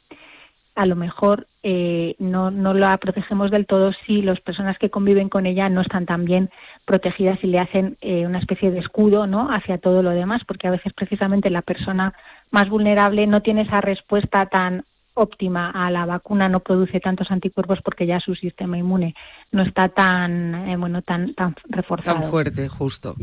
a 0.75 0.87
lo 0.87 0.97
mejor 0.97 1.47
eh, 1.63 2.15
no, 2.19 2.51
no 2.51 2.73
la 2.73 2.97
protegemos 2.97 3.51
del 3.51 3.67
todo 3.67 3.93
si 4.07 4.23
las 4.23 4.41
personas 4.41 4.79
que 4.79 4.91
conviven 4.91 5.29
con 5.29 5.45
ella 5.45 5.69
no 5.69 5.83
están 5.83 6.07
tan 6.07 6.25
bien 6.25 6.51
protegidas 6.87 7.39
y 7.43 7.49
le 7.49 7.59
hacen 7.59 7.99
eh, 8.01 8.27
una 8.27 8.39
especie 8.39 8.71
de 8.71 8.79
escudo 8.79 9.27
¿no? 9.27 9.53
hacia 9.53 9.79
todo 9.79 10.03
lo 10.03 10.11
demás, 10.11 10.43
porque 10.47 10.69
a 10.69 10.71
veces 10.71 10.95
precisamente 10.95 11.51
la 11.51 11.63
persona 11.63 12.15
más 12.51 12.71
vulnerable 12.71 13.27
no 13.27 13.43
tiene 13.43 13.63
esa 13.63 13.83
respuesta 13.83 14.47
tan 14.47 14.85
óptima 15.15 15.71
a 15.71 15.91
la 15.91 16.07
vacuna, 16.07 16.49
no 16.49 16.61
produce 16.61 17.01
tantos 17.01 17.31
anticuerpos 17.31 17.81
porque 17.85 18.07
ya 18.07 18.21
su 18.21 18.35
sistema 18.35 18.79
inmune 18.79 19.15
no 19.51 19.63
está 19.63 19.89
tan 19.89 20.69
eh, 20.69 20.77
bueno 20.77 21.03
tan 21.03 21.35
tan 21.35 21.55
reforzado. 21.69 22.21
Tan 22.21 22.31
fuerte, 22.31 22.69
justo. 22.69 23.17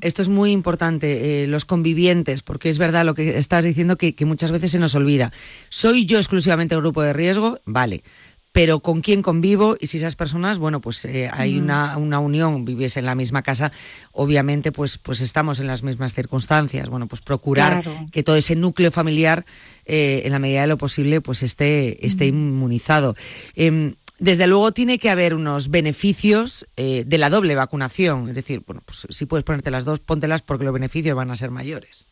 Esto 0.00 0.22
es 0.22 0.28
muy 0.28 0.50
importante, 0.52 1.42
eh, 1.42 1.46
los 1.46 1.64
convivientes, 1.64 2.42
porque 2.42 2.70
es 2.70 2.78
verdad 2.78 3.04
lo 3.04 3.14
que 3.14 3.38
estás 3.38 3.64
diciendo 3.64 3.96
que, 3.96 4.14
que 4.14 4.24
muchas 4.24 4.50
veces 4.50 4.70
se 4.70 4.78
nos 4.78 4.94
olvida. 4.94 5.32
¿Soy 5.68 6.06
yo 6.06 6.18
exclusivamente 6.18 6.74
el 6.74 6.80
grupo 6.80 7.02
de 7.02 7.12
riesgo? 7.12 7.60
Vale. 7.64 8.02
Pero 8.56 8.80
con 8.80 9.02
quién 9.02 9.20
convivo 9.20 9.76
y 9.78 9.86
si 9.88 9.98
esas 9.98 10.16
personas, 10.16 10.56
bueno, 10.56 10.80
pues 10.80 11.04
eh, 11.04 11.28
hay 11.30 11.60
Mm. 11.60 11.62
una, 11.64 11.96
una 11.98 12.20
unión, 12.20 12.64
viviese 12.64 13.00
en 13.00 13.04
la 13.04 13.14
misma 13.14 13.42
casa, 13.42 13.70
obviamente 14.12 14.72
pues, 14.72 14.96
pues 14.96 15.20
estamos 15.20 15.60
en 15.60 15.66
las 15.66 15.82
mismas 15.82 16.14
circunstancias. 16.14 16.88
Bueno, 16.88 17.06
pues 17.06 17.20
procurar 17.20 17.82
Claro. 17.82 18.06
que 18.10 18.22
todo 18.22 18.36
ese 18.36 18.56
núcleo 18.56 18.90
familiar, 18.90 19.44
eh, 19.84 20.22
en 20.24 20.32
la 20.32 20.38
medida 20.38 20.62
de 20.62 20.68
lo 20.68 20.78
posible, 20.78 21.20
pues 21.20 21.42
esté, 21.42 22.04
esté 22.06 22.28
inmunizado. 22.28 23.14
Em, 23.56 23.92
desde 24.18 24.46
luego 24.46 24.72
tiene 24.72 24.98
que 24.98 25.10
haber 25.10 25.34
unos 25.34 25.68
beneficios 25.70 26.66
eh, 26.78 27.04
de 27.06 27.18
la 27.18 27.28
doble 27.28 27.54
vacunación. 27.56 28.30
Es 28.30 28.36
decir, 28.36 28.62
bueno, 28.66 28.80
pues 28.86 29.06
si 29.10 29.26
puedes 29.26 29.44
ponerte 29.44 29.70
las 29.70 29.84
dos, 29.84 29.98
póntelas 30.00 30.40
porque 30.40 30.64
los 30.64 30.72
beneficios 30.72 31.14
van 31.14 31.30
a 31.30 31.36
ser 31.36 31.50
mayores. 31.50 32.06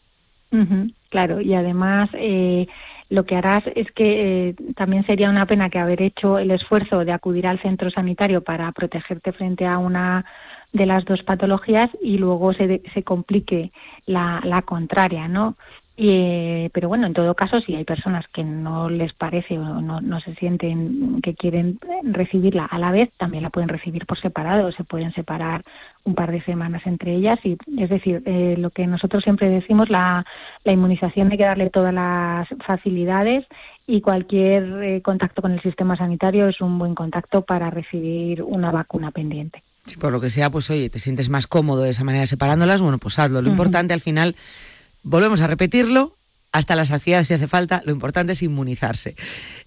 Claro, 1.08 1.40
y 1.40 1.54
además 1.54 2.10
eh, 2.12 2.66
lo 3.14 3.24
que 3.24 3.36
harás 3.36 3.62
es 3.76 3.90
que 3.92 4.48
eh, 4.48 4.54
también 4.74 5.06
sería 5.06 5.30
una 5.30 5.46
pena 5.46 5.70
que 5.70 5.78
haber 5.78 6.02
hecho 6.02 6.36
el 6.36 6.50
esfuerzo 6.50 7.04
de 7.04 7.12
acudir 7.12 7.46
al 7.46 7.62
centro 7.62 7.88
sanitario 7.88 8.42
para 8.42 8.72
protegerte 8.72 9.30
frente 9.30 9.66
a 9.66 9.78
una 9.78 10.24
de 10.72 10.84
las 10.84 11.04
dos 11.04 11.22
patologías 11.22 11.88
y 12.02 12.18
luego 12.18 12.52
se, 12.54 12.82
se 12.92 13.04
complique 13.04 13.70
la, 14.06 14.40
la 14.42 14.62
contraria, 14.62 15.28
¿no? 15.28 15.54
Y, 15.96 16.08
eh, 16.10 16.70
pero 16.72 16.88
bueno, 16.88 17.06
en 17.06 17.12
todo 17.12 17.34
caso, 17.34 17.60
si 17.60 17.76
hay 17.76 17.84
personas 17.84 18.26
que 18.28 18.42
no 18.42 18.90
les 18.90 19.12
parece 19.12 19.58
o 19.58 19.80
no, 19.80 20.00
no 20.00 20.20
se 20.20 20.34
sienten 20.34 21.20
que 21.22 21.34
quieren 21.34 21.78
recibirla 22.02 22.64
a 22.64 22.78
la 22.78 22.90
vez, 22.90 23.10
también 23.16 23.44
la 23.44 23.50
pueden 23.50 23.68
recibir 23.68 24.04
por 24.04 24.18
separado, 24.18 24.72
se 24.72 24.82
pueden 24.82 25.12
separar 25.12 25.64
un 26.02 26.16
par 26.16 26.32
de 26.32 26.42
semanas 26.42 26.82
entre 26.84 27.14
ellas. 27.14 27.38
y 27.44 27.56
Es 27.78 27.90
decir, 27.90 28.22
eh, 28.26 28.56
lo 28.58 28.70
que 28.70 28.88
nosotros 28.88 29.22
siempre 29.22 29.48
decimos, 29.48 29.88
la, 29.88 30.26
la 30.64 30.72
inmunización 30.72 31.30
hay 31.30 31.38
que 31.38 31.44
darle 31.44 31.70
todas 31.70 31.94
las 31.94 32.48
facilidades 32.66 33.46
y 33.86 34.00
cualquier 34.00 34.82
eh, 34.82 35.02
contacto 35.02 35.42
con 35.42 35.52
el 35.52 35.62
sistema 35.62 35.96
sanitario 35.96 36.48
es 36.48 36.60
un 36.60 36.78
buen 36.78 36.94
contacto 36.94 37.42
para 37.42 37.70
recibir 37.70 38.42
una 38.42 38.70
vacuna 38.70 39.10
pendiente. 39.10 39.62
Si 39.86 39.96
por 39.96 40.12
lo 40.12 40.20
que 40.20 40.30
sea, 40.30 40.50
pues 40.50 40.70
oye, 40.70 40.88
te 40.88 40.98
sientes 40.98 41.28
más 41.28 41.46
cómodo 41.46 41.82
de 41.82 41.90
esa 41.90 42.04
manera 42.04 42.26
separándolas, 42.26 42.80
bueno, 42.80 42.96
pues 42.98 43.18
hazlo. 43.18 43.42
Lo 43.42 43.50
importante 43.50 43.92
al 43.92 44.00
final, 44.00 44.34
volvemos 45.04 45.40
a 45.40 45.46
repetirlo, 45.46 46.16
hasta 46.54 46.76
la 46.76 46.84
saciedad 46.84 47.24
si 47.24 47.34
hace 47.34 47.48
falta, 47.48 47.82
lo 47.84 47.90
importante 47.90 48.32
es 48.32 48.42
inmunizarse. 48.42 49.16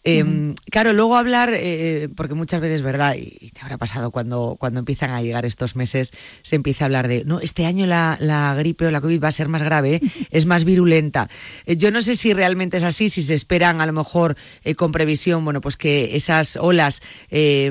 Eh, 0.06 0.54
claro, 0.72 0.94
luego 0.94 1.18
hablar, 1.18 1.52
eh, 1.54 2.08
porque 2.16 2.34
muchas 2.34 2.62
veces, 2.62 2.82
¿verdad? 2.82 3.16
Y 3.18 3.52
te 3.52 3.60
habrá 3.60 3.78
pasado 3.78 4.10
cuando, 4.10 4.56
cuando 4.58 4.80
empiezan 4.80 5.10
a 5.10 5.22
llegar 5.22 5.46
estos 5.46 5.76
meses, 5.76 6.14
se 6.44 6.56
empieza 6.56 6.86
a 6.86 6.88
hablar 6.88 7.10
de, 7.10 7.26
no, 7.26 7.42
este 7.42 7.66
año 7.66 7.86
la, 7.88 8.18
la 8.22 8.56
gripe 8.56 8.86
o 8.86 8.92
la 8.92 9.02
COVID 9.02 9.22
va 9.22 9.28
a 9.28 9.34
ser 9.34 9.50
más 9.50 9.64
grave, 9.64 10.00
es 10.32 10.46
más 10.46 10.64
virulenta. 10.64 11.30
Eh, 11.66 11.76
yo 11.76 11.92
no 11.92 12.02
sé 12.02 12.16
si 12.16 12.34
realmente 12.34 12.78
es 12.78 12.84
así, 12.84 13.10
si 13.10 13.22
se 13.22 13.34
esperan 13.34 13.82
a 13.82 13.86
lo 13.86 13.92
mejor 13.92 14.38
eh, 14.64 14.76
con 14.76 14.94
previsión, 14.94 15.44
bueno, 15.44 15.60
pues 15.60 15.76
que 15.76 16.16
esas 16.16 16.56
olas 16.56 17.02
eh, 17.30 17.70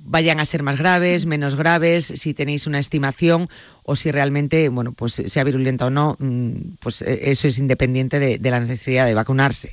vayan 0.00 0.40
a 0.40 0.44
ser 0.44 0.64
más 0.64 0.76
graves, 0.76 1.24
menos 1.24 1.54
graves, 1.54 2.06
si 2.16 2.34
tenéis 2.34 2.66
una 2.66 2.80
estimación 2.80 3.48
o 3.84 3.96
si 3.96 4.10
realmente, 4.10 4.68
bueno, 4.68 4.92
pues 4.92 5.14
sea 5.14 5.44
virulenta 5.44 5.86
o 5.86 5.90
no, 5.90 6.16
mm, 6.18 6.76
pues 6.80 7.02
eh, 7.02 7.30
eso 7.30 7.46
es 7.48 7.58
independiente 7.58 8.18
de, 8.18 8.38
de 8.38 8.50
la 8.50 8.60
necesidad 8.60 9.06
de 9.06 9.14
vacunarse. 9.14 9.72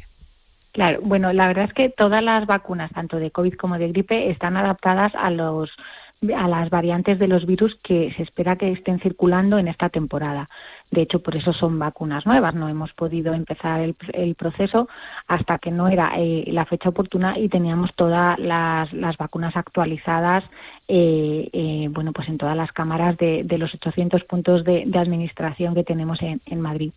Claro, 0.73 0.99
bueno, 1.01 1.33
la 1.33 1.47
verdad 1.47 1.65
es 1.65 1.73
que 1.73 1.89
todas 1.89 2.23
las 2.23 2.45
vacunas, 2.45 2.91
tanto 2.91 3.17
de 3.17 3.31
COVID 3.31 3.55
como 3.55 3.77
de 3.77 3.89
gripe, 3.89 4.29
están 4.29 4.55
adaptadas 4.55 5.13
a 5.15 5.29
los 5.29 5.69
a 6.37 6.47
las 6.47 6.69
variantes 6.69 7.17
de 7.17 7.27
los 7.27 7.47
virus 7.47 7.75
que 7.83 8.13
se 8.15 8.21
espera 8.21 8.55
que 8.55 8.71
estén 8.71 8.99
circulando 8.99 9.57
en 9.57 9.67
esta 9.67 9.89
temporada. 9.89 10.49
De 10.91 11.01
hecho, 11.01 11.19
por 11.19 11.37
eso 11.37 11.53
son 11.53 11.79
vacunas 11.79 12.25
nuevas. 12.25 12.53
No 12.53 12.67
hemos 12.67 12.91
podido 12.93 13.33
empezar 13.33 13.79
el, 13.79 13.95
el 14.13 14.35
proceso 14.35 14.89
hasta 15.25 15.57
que 15.57 15.71
no 15.71 15.87
era 15.87 16.11
eh, 16.17 16.43
la 16.47 16.65
fecha 16.65 16.89
oportuna 16.89 17.39
y 17.39 17.47
teníamos 17.47 17.91
todas 17.95 18.37
las, 18.37 18.91
las 18.91 19.15
vacunas 19.15 19.55
actualizadas, 19.55 20.43
eh, 20.89 21.49
eh, 21.53 21.87
bueno, 21.89 22.11
pues 22.11 22.27
en 22.27 22.37
todas 22.37 22.57
las 22.57 22.73
cámaras 22.73 23.17
de, 23.17 23.43
de 23.45 23.57
los 23.57 23.73
800 23.73 24.25
puntos 24.25 24.65
de, 24.65 24.83
de 24.85 24.99
administración 24.99 25.73
que 25.73 25.85
tenemos 25.85 26.21
en, 26.21 26.41
en 26.45 26.59
Madrid. 26.59 26.91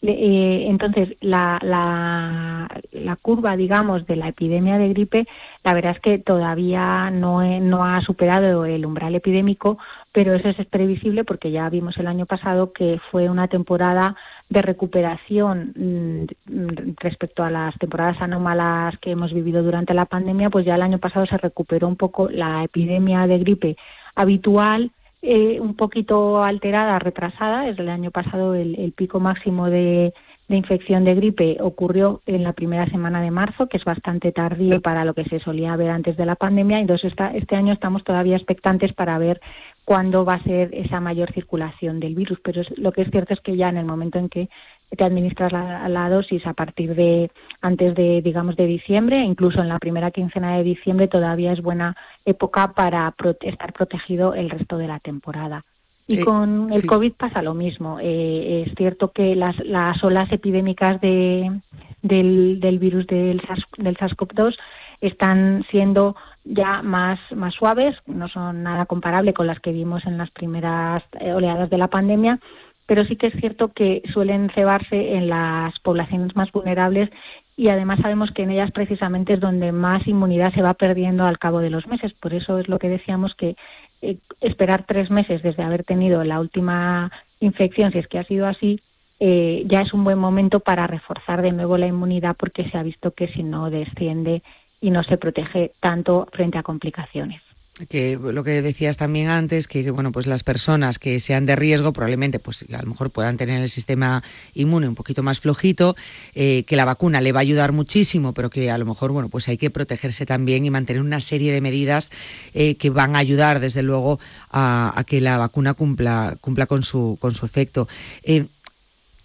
Eh, 0.00 0.66
entonces, 0.68 1.16
la, 1.20 1.58
la, 1.60 2.68
la, 2.92 3.16
curva, 3.16 3.56
digamos, 3.56 4.06
de 4.06 4.14
la 4.14 4.28
epidemia 4.28 4.78
de 4.78 4.90
gripe, 4.90 5.26
la 5.64 5.74
verdad 5.74 5.96
es 5.96 6.00
que 6.00 6.18
todavía 6.18 7.10
no, 7.10 7.42
he, 7.42 7.58
no 7.58 7.84
ha 7.84 8.00
superado 8.02 8.64
el 8.64 8.86
umbral 8.86 9.16
epidémico, 9.16 9.78
pero 10.12 10.34
eso 10.34 10.50
es 10.50 10.66
previsible 10.66 11.24
porque 11.24 11.50
ya 11.50 11.68
vimos 11.68 11.96
el 11.98 12.06
año 12.06 12.26
pasado 12.26 12.72
que 12.72 13.00
fue 13.10 13.28
una 13.28 13.48
temporada 13.48 14.14
de 14.48 14.62
recuperación 14.62 15.72
mmm, 15.74 16.94
respecto 17.00 17.42
a 17.42 17.50
las 17.50 17.76
temporadas 17.78 18.22
anómalas 18.22 18.96
que 18.98 19.10
hemos 19.10 19.32
vivido 19.32 19.64
durante 19.64 19.94
la 19.94 20.06
pandemia, 20.06 20.48
pues 20.48 20.64
ya 20.64 20.76
el 20.76 20.82
año 20.82 20.98
pasado 20.98 21.26
se 21.26 21.38
recuperó 21.38 21.88
un 21.88 21.96
poco 21.96 22.28
la 22.30 22.62
epidemia 22.62 23.26
de 23.26 23.38
gripe 23.38 23.76
habitual 24.14 24.92
eh, 25.22 25.60
un 25.60 25.74
poquito 25.74 26.42
alterada, 26.42 26.98
retrasada. 26.98 27.62
Desde 27.62 27.82
el 27.82 27.88
año 27.88 28.10
pasado 28.10 28.54
el, 28.54 28.78
el 28.78 28.92
pico 28.92 29.20
máximo 29.20 29.68
de, 29.68 30.14
de, 30.48 30.56
infección 30.56 31.04
de 31.04 31.14
gripe 31.14 31.56
ocurrió 31.60 32.22
en 32.26 32.44
la 32.44 32.52
primera 32.52 32.86
semana 32.86 33.20
de 33.20 33.30
marzo, 33.30 33.68
que 33.68 33.78
es 33.78 33.84
bastante 33.84 34.32
tardío 34.32 34.80
para 34.80 35.04
lo 35.04 35.14
que 35.14 35.24
se 35.24 35.40
solía 35.40 35.76
ver 35.76 35.90
antes 35.90 36.16
de 36.16 36.26
la 36.26 36.36
pandemia. 36.36 36.78
Entonces 36.78 37.10
esta, 37.10 37.34
este 37.34 37.56
año 37.56 37.72
estamos 37.72 38.04
todavía 38.04 38.36
expectantes 38.36 38.92
para 38.92 39.18
ver 39.18 39.40
cuándo 39.84 40.24
va 40.24 40.34
a 40.34 40.42
ser 40.44 40.74
esa 40.74 41.00
mayor 41.00 41.32
circulación 41.32 41.98
del 41.98 42.14
virus. 42.14 42.38
Pero 42.44 42.60
es, 42.60 42.78
lo 42.78 42.92
que 42.92 43.02
es 43.02 43.10
cierto 43.10 43.34
es 43.34 43.40
que 43.40 43.56
ya 43.56 43.68
en 43.68 43.78
el 43.78 43.86
momento 43.86 44.18
en 44.18 44.28
que 44.28 44.48
te 44.96 45.04
administras 45.04 45.52
la, 45.52 45.88
la, 45.88 46.08
dosis 46.08 46.46
a 46.46 46.54
partir 46.54 46.94
de 46.94 47.30
antes 47.60 47.94
de 47.94 48.22
digamos 48.22 48.56
de 48.56 48.66
diciembre 48.66 49.22
incluso 49.22 49.60
en 49.60 49.68
la 49.68 49.78
primera 49.78 50.10
quincena 50.10 50.56
de 50.56 50.64
diciembre 50.64 51.08
todavía 51.08 51.52
es 51.52 51.60
buena 51.60 51.96
época 52.24 52.72
para 52.72 53.10
prote 53.12 53.48
estar 53.48 53.72
protegido 53.72 54.34
el 54.34 54.50
resto 54.50 54.78
de 54.78 54.88
la 54.88 54.98
temporada 55.00 55.64
y 56.06 56.20
eh, 56.20 56.24
con 56.24 56.72
el 56.72 56.82
sí. 56.82 56.86
covid 56.86 57.12
pasa 57.12 57.42
lo 57.42 57.54
mismo 57.54 57.98
eh, 58.00 58.64
es 58.66 58.74
cierto 58.76 59.12
que 59.12 59.36
las, 59.36 59.58
las 59.60 60.02
olas 60.02 60.32
epidémicas 60.32 61.00
de, 61.00 61.60
del, 62.02 62.60
del 62.60 62.78
virus 62.78 63.06
del, 63.06 63.40
SARS, 63.42 63.64
del 63.76 63.96
SARS-CoV-2 63.96 64.56
están 65.00 65.64
siendo 65.70 66.16
ya 66.44 66.82
más, 66.82 67.20
más 67.34 67.54
suaves, 67.54 67.96
no 68.06 68.28
son 68.28 68.62
nada 68.62 68.86
comparable 68.86 69.34
con 69.34 69.46
las 69.46 69.60
que 69.60 69.72
vimos 69.72 70.04
en 70.06 70.18
las 70.18 70.30
primeras 70.30 71.04
eh, 71.20 71.32
oleadas 71.32 71.70
de 71.70 71.78
la 71.78 71.88
pandemia, 71.88 72.40
pero 72.88 73.04
sí 73.04 73.16
que 73.16 73.26
es 73.26 73.34
cierto 73.34 73.68
que 73.68 74.02
suelen 74.14 74.48
cebarse 74.54 75.14
en 75.14 75.28
las 75.28 75.78
poblaciones 75.80 76.34
más 76.34 76.50
vulnerables 76.52 77.10
y 77.54 77.68
además 77.68 78.00
sabemos 78.00 78.30
que 78.30 78.44
en 78.44 78.50
ellas 78.50 78.70
precisamente 78.70 79.34
es 79.34 79.40
donde 79.40 79.72
más 79.72 80.08
inmunidad 80.08 80.54
se 80.54 80.62
va 80.62 80.72
perdiendo 80.72 81.24
al 81.24 81.38
cabo 81.38 81.60
de 81.60 81.68
los 81.68 81.86
meses. 81.86 82.14
Por 82.14 82.32
eso 82.32 82.58
es 82.58 82.66
lo 82.66 82.78
que 82.78 82.88
decíamos 82.88 83.34
que 83.34 83.56
eh, 84.00 84.16
esperar 84.40 84.86
tres 84.86 85.10
meses 85.10 85.42
desde 85.42 85.62
haber 85.62 85.84
tenido 85.84 86.24
la 86.24 86.40
última 86.40 87.12
infección, 87.40 87.92
si 87.92 87.98
es 87.98 88.08
que 88.08 88.20
ha 88.20 88.24
sido 88.24 88.46
así, 88.46 88.80
eh, 89.20 89.64
ya 89.66 89.82
es 89.82 89.92
un 89.92 90.02
buen 90.02 90.18
momento 90.18 90.60
para 90.60 90.86
reforzar 90.86 91.42
de 91.42 91.52
nuevo 91.52 91.76
la 91.76 91.88
inmunidad 91.88 92.36
porque 92.38 92.70
se 92.70 92.78
ha 92.78 92.82
visto 92.82 93.10
que 93.10 93.28
si 93.28 93.42
no 93.42 93.68
desciende 93.68 94.42
y 94.80 94.90
no 94.90 95.02
se 95.02 95.18
protege 95.18 95.72
tanto 95.80 96.26
frente 96.32 96.56
a 96.56 96.62
complicaciones 96.62 97.42
que 97.86 98.18
lo 98.20 98.44
que 98.44 98.62
decías 98.62 98.96
también 98.96 99.28
antes, 99.28 99.68
que 99.68 99.90
bueno, 99.90 100.12
pues 100.12 100.26
las 100.26 100.42
personas 100.42 100.98
que 100.98 101.20
sean 101.20 101.46
de 101.46 101.56
riesgo 101.56 101.92
probablemente 101.92 102.38
pues 102.38 102.64
a 102.72 102.82
lo 102.82 102.88
mejor 102.88 103.10
puedan 103.10 103.36
tener 103.36 103.62
el 103.62 103.70
sistema 103.70 104.22
inmune 104.54 104.88
un 104.88 104.94
poquito 104.94 105.22
más 105.22 105.40
flojito, 105.40 105.96
eh, 106.34 106.64
que 106.66 106.76
la 106.76 106.84
vacuna 106.84 107.20
le 107.20 107.32
va 107.32 107.40
a 107.40 107.42
ayudar 107.42 107.72
muchísimo, 107.72 108.34
pero 108.34 108.50
que 108.50 108.70
a 108.70 108.78
lo 108.78 108.86
mejor 108.86 109.12
bueno, 109.12 109.28
pues 109.28 109.48
hay 109.48 109.58
que 109.58 109.70
protegerse 109.70 110.26
también 110.26 110.64
y 110.64 110.70
mantener 110.70 111.02
una 111.02 111.20
serie 111.20 111.52
de 111.52 111.60
medidas 111.60 112.10
eh, 112.54 112.76
que 112.76 112.90
van 112.90 113.14
a 113.14 113.20
ayudar 113.20 113.60
desde 113.60 113.82
luego 113.82 114.18
a, 114.50 115.04
que 115.06 115.20
la 115.20 115.38
vacuna 115.38 115.74
cumpla 115.74 116.36
cumpla 116.40 116.66
con 116.66 116.82
su 116.82 117.16
con 117.20 117.34
su 117.34 117.46
efecto. 117.46 117.88
Eh, 118.22 118.46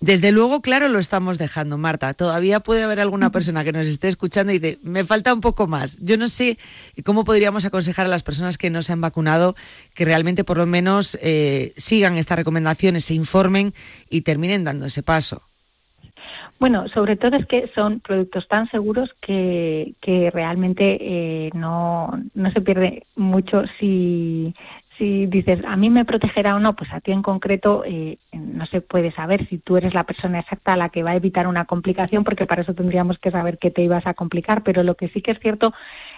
desde 0.04 0.34
luego, 0.34 0.62
claro, 0.62 0.90
lo 0.90 1.00
estamos 1.00 1.38
dejando, 1.38 1.78
Marta. 1.78 2.14
Todavía 2.14 2.60
puede 2.60 2.84
haber 2.84 3.00
alguna 3.00 3.30
persona 3.32 3.64
que 3.64 3.72
nos 3.72 3.88
esté 3.88 4.10
escuchando 4.10 4.52
y 4.52 4.60
dice, 4.60 4.78
me 4.84 5.06
falta 5.06 5.34
un 5.34 5.40
poco 5.40 5.66
más. 5.66 5.98
Yo 6.02 6.18
no 6.18 6.28
sé 6.28 6.58
cómo 7.06 7.24
podríamos 7.24 7.64
aconsejar 7.64 8.08
a 8.08 8.10
las 8.10 8.22
personas 8.22 8.58
que 8.58 8.70
no 8.70 8.82
se 8.82 8.92
han 8.92 9.00
vacunado 9.00 9.56
que 9.96 10.04
realmente 10.04 10.44
por 10.44 10.58
lo 10.58 10.66
menos 10.66 11.18
eh, 11.22 11.72
sigan 11.78 12.18
estas 12.18 12.38
recomendaciones, 12.38 13.06
se 13.06 13.14
informen 13.14 13.74
y 14.10 14.24
terminen 14.24 14.66
dando 14.66 14.88
ese 14.88 15.04
paso. 15.04 15.44
Bueno, 16.60 16.90
sobre 16.90 17.16
todo 17.16 17.38
es 17.38 17.46
que 17.46 17.70
son 17.74 18.02
productos 18.02 18.46
tan 18.50 18.70
seguros 18.70 19.10
que, 19.22 19.94
que 20.02 20.32
realmente 20.32 20.98
eh, 21.00 21.50
no, 21.54 22.12
no 22.34 22.52
se 22.52 22.60
pierde 22.60 23.04
mucho 23.16 23.64
si, 23.80 24.54
si 25.04 25.26
dices 25.26 25.60
a 25.68 25.76
mí 25.76 25.90
me 25.90 26.06
protegerá 26.06 26.56
o 26.56 26.60
no, 26.60 26.78
pues 26.78 26.90
a 26.94 27.02
ti 27.02 27.12
en 27.12 27.24
concreto 27.24 27.84
eh, 27.86 28.20
no 28.32 28.66
se 28.68 28.80
puede 28.80 29.12
saber 29.12 29.46
si 29.50 29.58
tú 29.58 29.76
eres 29.76 29.94
la 29.94 30.06
persona 30.06 30.40
exacta 30.40 30.72
a 30.72 30.78
la 30.78 30.88
que 30.88 31.04
va 31.04 31.12
a 31.12 31.18
evitar 31.18 31.46
una 31.46 31.66
complicación, 31.66 32.24
porque 32.24 32.46
para 32.46 32.62
eso 32.62 32.74
tendríamos 32.74 33.20
que 33.20 33.30
saber 33.30 33.58
qué 33.58 33.70
te 33.70 33.82
ibas 33.82 34.08
a 34.08 34.14
complicar. 34.14 34.64
Pero 34.64 34.82
lo 34.82 34.96
que 34.96 35.10
sí 35.10 35.22
que 35.22 35.32
es 35.32 35.40
cierto 35.40 35.74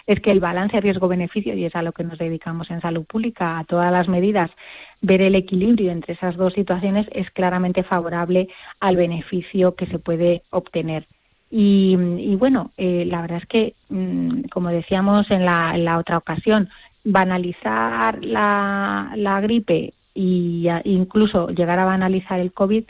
es 0.06 0.20
que 0.20 0.30
el 0.30 0.38
balance 0.38 0.80
riesgo-beneficio, 0.80 1.54
y 1.54 1.64
es 1.64 1.74
a 1.74 1.82
lo 1.82 1.90
que 1.90 2.04
nos 2.04 2.16
dedicamos 2.16 2.70
en 2.70 2.80
salud 2.80 3.04
pública, 3.04 3.58
a 3.58 3.64
todas 3.64 3.90
las 3.90 4.06
medidas, 4.06 4.52
ver 5.00 5.20
el 5.20 5.34
equilibrio 5.34 5.90
entre 5.90 6.14
esas 6.14 6.36
dos 6.36 6.54
situaciones 6.54 7.08
es 7.10 7.28
claramente 7.32 7.82
favorable 7.82 8.46
al 8.78 8.94
beneficio 8.94 9.74
que 9.74 9.86
se 9.86 9.98
puede 9.98 10.42
obtener. 10.50 11.08
Y, 11.50 11.96
y 12.18 12.36
bueno, 12.36 12.70
eh, 12.76 13.04
la 13.04 13.20
verdad 13.20 13.38
es 13.38 13.46
que, 13.46 13.74
mmm, 13.88 14.42
como 14.52 14.68
decíamos 14.68 15.28
en 15.32 15.44
la, 15.44 15.72
en 15.74 15.84
la 15.84 15.98
otra 15.98 16.18
ocasión, 16.18 16.68
banalizar 17.06 18.22
la, 18.24 19.12
la 19.14 19.40
gripe 19.40 19.94
y 20.12 20.66
incluso 20.84 21.48
llegar 21.48 21.78
a 21.78 21.84
banalizar 21.84 22.40
el 22.40 22.52
COVID, 22.52 22.84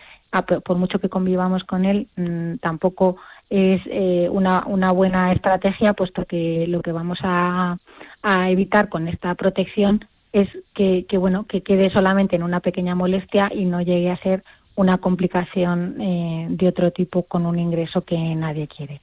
por 0.65 0.77
mucho 0.77 0.99
que 0.99 1.09
convivamos 1.09 1.65
con 1.65 1.85
él, 1.85 2.09
mmm, 2.17 2.57
tampoco 2.57 3.17
es 3.51 3.81
eh, 3.87 4.29
una, 4.31 4.65
una 4.67 4.91
buena 4.91 5.33
estrategia, 5.33 5.93
puesto 5.93 6.25
que 6.25 6.67
lo 6.69 6.83
que 6.83 6.93
vamos 6.93 7.19
a, 7.23 7.79
a 8.23 8.51
evitar 8.51 8.89
con 8.89 9.07
esta 9.07 9.35
protección 9.35 10.05
es 10.33 10.49
que, 10.75 11.05
que, 11.09 11.19
bueno 11.19 11.45
que 11.45 11.63
quede 11.63 11.91
solamente 11.91 12.37
en 12.37 12.43
una 12.43 12.61
pequeña 12.61 12.95
molestia 12.95 13.51
y 13.55 13.65
no 13.65 13.81
llegue 13.81 14.11
a 14.11 14.19
ser 14.19 14.43
una 14.75 14.99
complicación 14.99 16.01
eh, 16.01 16.47
de 16.51 16.69
otro 16.69 16.91
tipo 16.91 17.23
con 17.23 17.47
un 17.47 17.59
ingreso 17.59 18.03
que 18.03 18.17
nadie 18.17 18.67
quiere. 18.67 19.01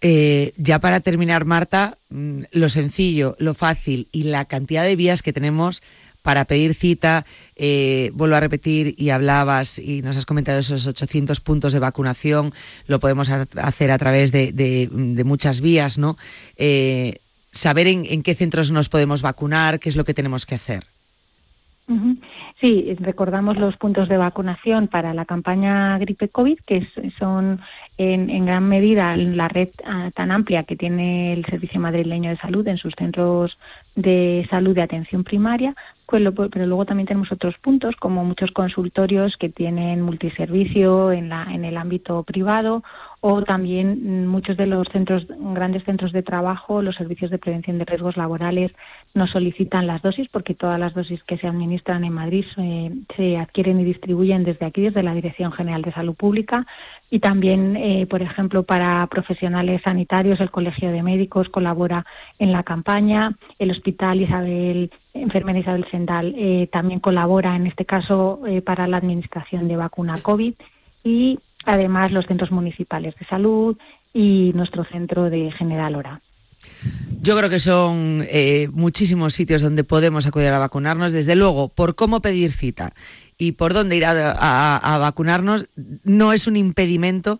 Eh, 0.00 0.52
ya 0.56 0.78
para 0.78 1.00
terminar, 1.00 1.44
Marta, 1.44 1.98
mm, 2.10 2.42
lo 2.52 2.68
sencillo, 2.68 3.36
lo 3.38 3.54
fácil 3.54 4.08
y 4.12 4.24
la 4.24 4.44
cantidad 4.44 4.84
de 4.84 4.96
vías 4.96 5.22
que 5.22 5.32
tenemos 5.32 5.82
para 6.22 6.44
pedir 6.44 6.74
cita, 6.74 7.24
eh, 7.56 8.10
vuelvo 8.12 8.36
a 8.36 8.40
repetir, 8.40 8.94
y 8.98 9.10
hablabas 9.10 9.78
y 9.78 10.02
nos 10.02 10.16
has 10.16 10.26
comentado 10.26 10.58
esos 10.58 10.86
800 10.86 11.40
puntos 11.40 11.72
de 11.72 11.78
vacunación, 11.78 12.52
lo 12.86 13.00
podemos 13.00 13.28
hacer 13.30 13.90
a 13.90 13.98
través 13.98 14.30
de, 14.30 15.22
muchas 15.24 15.60
vías, 15.60 15.96
¿no? 15.96 16.18
Eh, 16.56 17.20
saber 17.52 17.86
en, 17.86 18.22
qué 18.22 18.34
centros 18.34 18.70
nos 18.70 18.88
podemos 18.88 19.22
vacunar, 19.22 19.80
qué 19.80 19.88
es 19.88 19.96
lo 19.96 20.04
que 20.04 20.14
tenemos 20.14 20.44
que 20.44 20.56
hacer. 20.56 20.86
Sí, 22.60 22.94
recordamos 23.00 23.56
los 23.56 23.76
puntos 23.78 24.08
de 24.10 24.18
vacunación 24.18 24.88
para 24.88 25.14
la 25.14 25.24
campaña 25.24 25.96
gripe 25.98 26.28
COVID, 26.28 26.58
que 26.66 26.86
son 27.18 27.60
en, 27.96 28.28
en 28.28 28.44
gran 28.44 28.68
medida 28.68 29.16
la 29.16 29.48
red 29.48 29.70
uh, 29.84 30.10
tan 30.10 30.30
amplia 30.30 30.64
que 30.64 30.76
tiene 30.76 31.32
el 31.32 31.46
Servicio 31.46 31.80
Madrileño 31.80 32.30
de 32.30 32.36
Salud 32.36 32.66
en 32.68 32.76
sus 32.76 32.94
centros 32.94 33.58
de 33.94 34.46
salud 34.50 34.74
de 34.74 34.82
atención 34.82 35.24
primaria, 35.24 35.74
pues 36.06 36.22
pero 36.50 36.66
luego 36.66 36.84
también 36.84 37.06
tenemos 37.06 37.32
otros 37.32 37.56
puntos, 37.58 37.96
como 37.96 38.24
muchos 38.24 38.50
consultorios 38.52 39.36
que 39.36 39.48
tienen 39.48 40.02
multiservicio 40.02 41.10
en, 41.12 41.28
la, 41.28 41.44
en 41.52 41.64
el 41.64 41.76
ámbito 41.76 42.22
privado 42.22 42.82
o 43.20 43.42
también 43.42 44.24
mm, 44.24 44.28
muchos 44.28 44.56
de 44.56 44.66
los 44.66 44.86
centros, 44.88 45.26
grandes 45.28 45.84
centros 45.84 46.12
de 46.12 46.22
trabajo, 46.22 46.82
los 46.82 46.96
servicios 46.96 47.30
de 47.30 47.38
prevención 47.38 47.78
de 47.78 47.84
riesgos 47.84 48.16
laborales 48.16 48.72
nos 49.14 49.30
solicitan 49.30 49.86
las 49.86 50.02
dosis 50.02 50.28
porque 50.28 50.54
todas 50.54 50.78
las 50.78 50.94
dosis 50.94 51.22
que 51.24 51.36
se 51.38 51.48
administran 51.48 52.04
en 52.04 52.12
Madrid 52.12 52.44
se, 52.54 53.36
adquieren 53.36 53.80
y 53.80 53.84
distribuyen 53.84 54.44
desde 54.44 54.66
aquí, 54.66 54.82
desde 54.82 55.02
la 55.02 55.14
Dirección 55.14 55.52
General 55.52 55.82
de 55.82 55.92
Salud 55.92 56.14
Pública. 56.14 56.66
Y 57.10 57.20
también, 57.20 57.76
eh, 57.76 58.06
por 58.06 58.22
ejemplo, 58.22 58.62
para 58.62 59.06
profesionales 59.06 59.80
sanitarios, 59.82 60.40
el 60.40 60.50
Colegio 60.50 60.92
de 60.92 61.02
Médicos 61.02 61.48
colabora 61.48 62.04
en 62.38 62.52
la 62.52 62.62
campaña, 62.62 63.32
el 63.58 63.70
Hospital 63.70 64.20
Isabel, 64.20 64.90
Enfermera 65.14 65.58
Isabel 65.58 65.86
Sendal 65.90 66.34
eh, 66.36 66.68
también 66.70 67.00
colabora 67.00 67.56
en 67.56 67.66
este 67.66 67.84
caso 67.84 68.40
eh, 68.46 68.62
para 68.62 68.86
la 68.86 68.98
administración 68.98 69.66
de 69.66 69.76
vacuna 69.76 70.20
COVID. 70.22 70.54
Y 71.02 71.38
además 71.68 72.10
los 72.12 72.26
centros 72.26 72.50
municipales 72.50 73.14
de 73.18 73.26
salud 73.26 73.76
y 74.12 74.52
nuestro 74.54 74.84
centro 74.84 75.30
de 75.30 75.52
General 75.52 75.94
Hora. 75.94 76.20
Yo 77.20 77.36
creo 77.36 77.50
que 77.50 77.60
son 77.60 78.26
eh, 78.28 78.68
muchísimos 78.72 79.34
sitios 79.34 79.62
donde 79.62 79.84
podemos 79.84 80.26
acudir 80.26 80.48
a 80.48 80.58
vacunarnos. 80.58 81.12
Desde 81.12 81.36
luego, 81.36 81.68
por 81.68 81.94
cómo 81.94 82.20
pedir 82.20 82.52
cita 82.52 82.94
y 83.36 83.52
por 83.52 83.74
dónde 83.74 83.96
ir 83.96 84.04
a 84.06 84.98
vacunarnos, 85.00 85.68
no 86.02 86.32
es 86.32 86.46
un 86.46 86.56
impedimento 86.56 87.38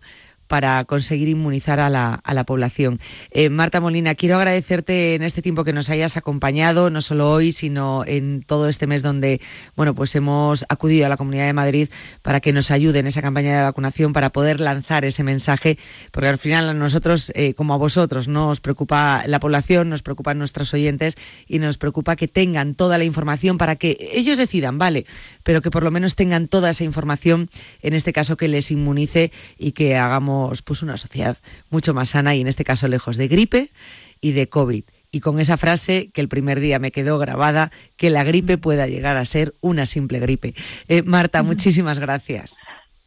para 0.49 0.83
conseguir 0.85 1.29
inmunizar 1.29 1.79
a 1.79 1.89
la, 1.89 2.15
a 2.15 2.33
la 2.33 2.43
población. 2.43 2.99
Eh, 3.29 3.49
Marta 3.49 3.79
Molina, 3.79 4.15
quiero 4.15 4.35
agradecerte 4.35 5.13
en 5.13 5.21
este 5.21 5.43
tiempo 5.43 5.63
que 5.63 5.73
nos 5.73 5.91
hayas 5.91 6.17
acompañado, 6.17 6.89
no 6.89 7.01
solo 7.01 7.31
hoy, 7.31 7.51
sino 7.51 8.03
en 8.07 8.41
todo 8.41 8.67
este 8.67 8.87
mes 8.87 9.03
donde 9.03 9.41
bueno, 9.75 9.93
pues 9.93 10.15
hemos 10.15 10.65
acudido 10.67 11.05
a 11.05 11.09
la 11.09 11.17
Comunidad 11.17 11.45
de 11.45 11.53
Madrid 11.53 11.89
para 12.23 12.39
que 12.39 12.51
nos 12.51 12.71
ayude 12.71 12.97
en 12.97 13.05
esa 13.05 13.21
campaña 13.21 13.57
de 13.57 13.61
vacunación, 13.61 14.11
para 14.11 14.31
poder 14.31 14.59
lanzar 14.59 15.05
ese 15.05 15.23
mensaje, 15.23 15.77
porque 16.11 16.29
al 16.29 16.39
final 16.39 16.67
a 16.67 16.73
nosotros, 16.73 17.31
eh, 17.35 17.53
como 17.53 17.75
a 17.75 17.77
vosotros, 17.77 18.27
nos 18.27 18.59
preocupa 18.59 19.23
la 19.27 19.39
población, 19.39 19.87
nos 19.89 20.01
preocupan 20.01 20.39
nuestros 20.39 20.73
oyentes 20.73 21.15
y 21.47 21.59
nos 21.59 21.77
preocupa 21.77 22.15
que 22.15 22.27
tengan 22.27 22.73
toda 22.73 22.97
la 22.97 23.03
información 23.03 23.59
para 23.59 23.75
que 23.75 24.09
ellos 24.13 24.39
decidan, 24.39 24.79
vale, 24.79 25.05
pero 25.43 25.61
que 25.61 25.69
por 25.69 25.83
lo 25.83 25.91
menos 25.91 26.15
tengan 26.15 26.47
toda 26.47 26.71
esa 26.71 26.83
información, 26.83 27.51
en 27.83 27.93
este 27.93 28.13
caso 28.13 28.35
que 28.35 28.47
les 28.47 28.71
inmunice 28.71 29.31
y 29.59 29.73
que 29.73 29.95
hagamos 29.95 30.38
pues 30.65 30.81
una 30.81 30.97
sociedad 30.97 31.37
mucho 31.69 31.93
más 31.93 32.09
sana 32.09 32.35
y 32.35 32.41
en 32.41 32.47
este 32.47 32.63
caso 32.63 32.87
lejos 32.87 33.17
de 33.17 33.27
gripe 33.27 33.71
y 34.21 34.31
de 34.31 34.47
COVID. 34.47 34.83
Y 35.11 35.19
con 35.21 35.39
esa 35.39 35.57
frase 35.57 36.11
que 36.13 36.21
el 36.21 36.29
primer 36.29 36.59
día 36.59 36.77
me 36.77 36.91
quedó 36.91 37.17
grabada, 37.17 37.71
que 37.97 38.09
la 38.09 38.23
gripe 38.23 38.57
pueda 38.57 38.87
llegar 38.87 39.17
a 39.17 39.25
ser 39.25 39.55
una 39.61 39.85
simple 39.85 40.19
gripe. 40.19 40.53
Eh, 40.87 41.01
Marta, 41.01 41.41
muchísimas 41.41 41.99
gracias. 41.99 42.57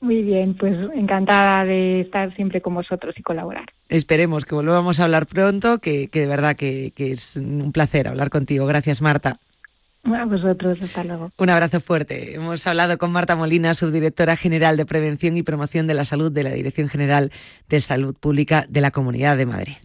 Muy 0.01 0.23
bien, 0.23 0.55
pues 0.55 0.75
encantada 0.97 1.65
de 1.65 2.01
estar 2.01 2.35
siempre 2.35 2.61
con 2.61 2.75
vosotros 2.75 3.15
y 3.17 3.23
colaborar. 3.23 3.67
Esperemos 3.89 4.45
que 4.45 4.57
volvamos 4.57 4.99
a 4.99 5.05
hablar 5.05 5.27
pronto, 5.27 5.79
que, 5.79 6.09
de 6.13 6.27
verdad 6.27 6.57
que 6.57 6.93
es 6.97 7.37
un 7.37 7.71
placer 7.71 8.09
hablar 8.09 8.29
contigo. 8.29 8.67
Gracias, 8.67 9.01
Marta. 9.01 9.39
A 10.05 10.25
vosotros, 10.25 10.79
hasta 10.83 11.05
luego. 11.05 11.31
Un 11.39 11.51
abrazo 11.51 11.81
fuerte. 11.81 12.35
Hemos 12.35 12.67
hablado 12.67 12.99
con 12.99 13.13
Marta 13.13 13.37
Molina, 13.37 13.73
subdirectora 13.75 14.37
general 14.37 14.77
de 14.77 14.85
Prevención 14.85 15.37
y 15.37 15.45
Promoción 15.45 15.87
de 15.87 15.95
la 15.95 16.05
Salud 16.05 16.33
de 16.33 16.43
la 16.43 16.51
Dirección 16.51 16.89
General 16.89 17.31
de 17.69 17.81
Salud 17.81 18.17
Pública 18.19 18.67
de 18.69 18.81
la 18.81 18.91
Comunidad 18.91 19.37
de 19.37 19.47
Madrid. 19.47 19.77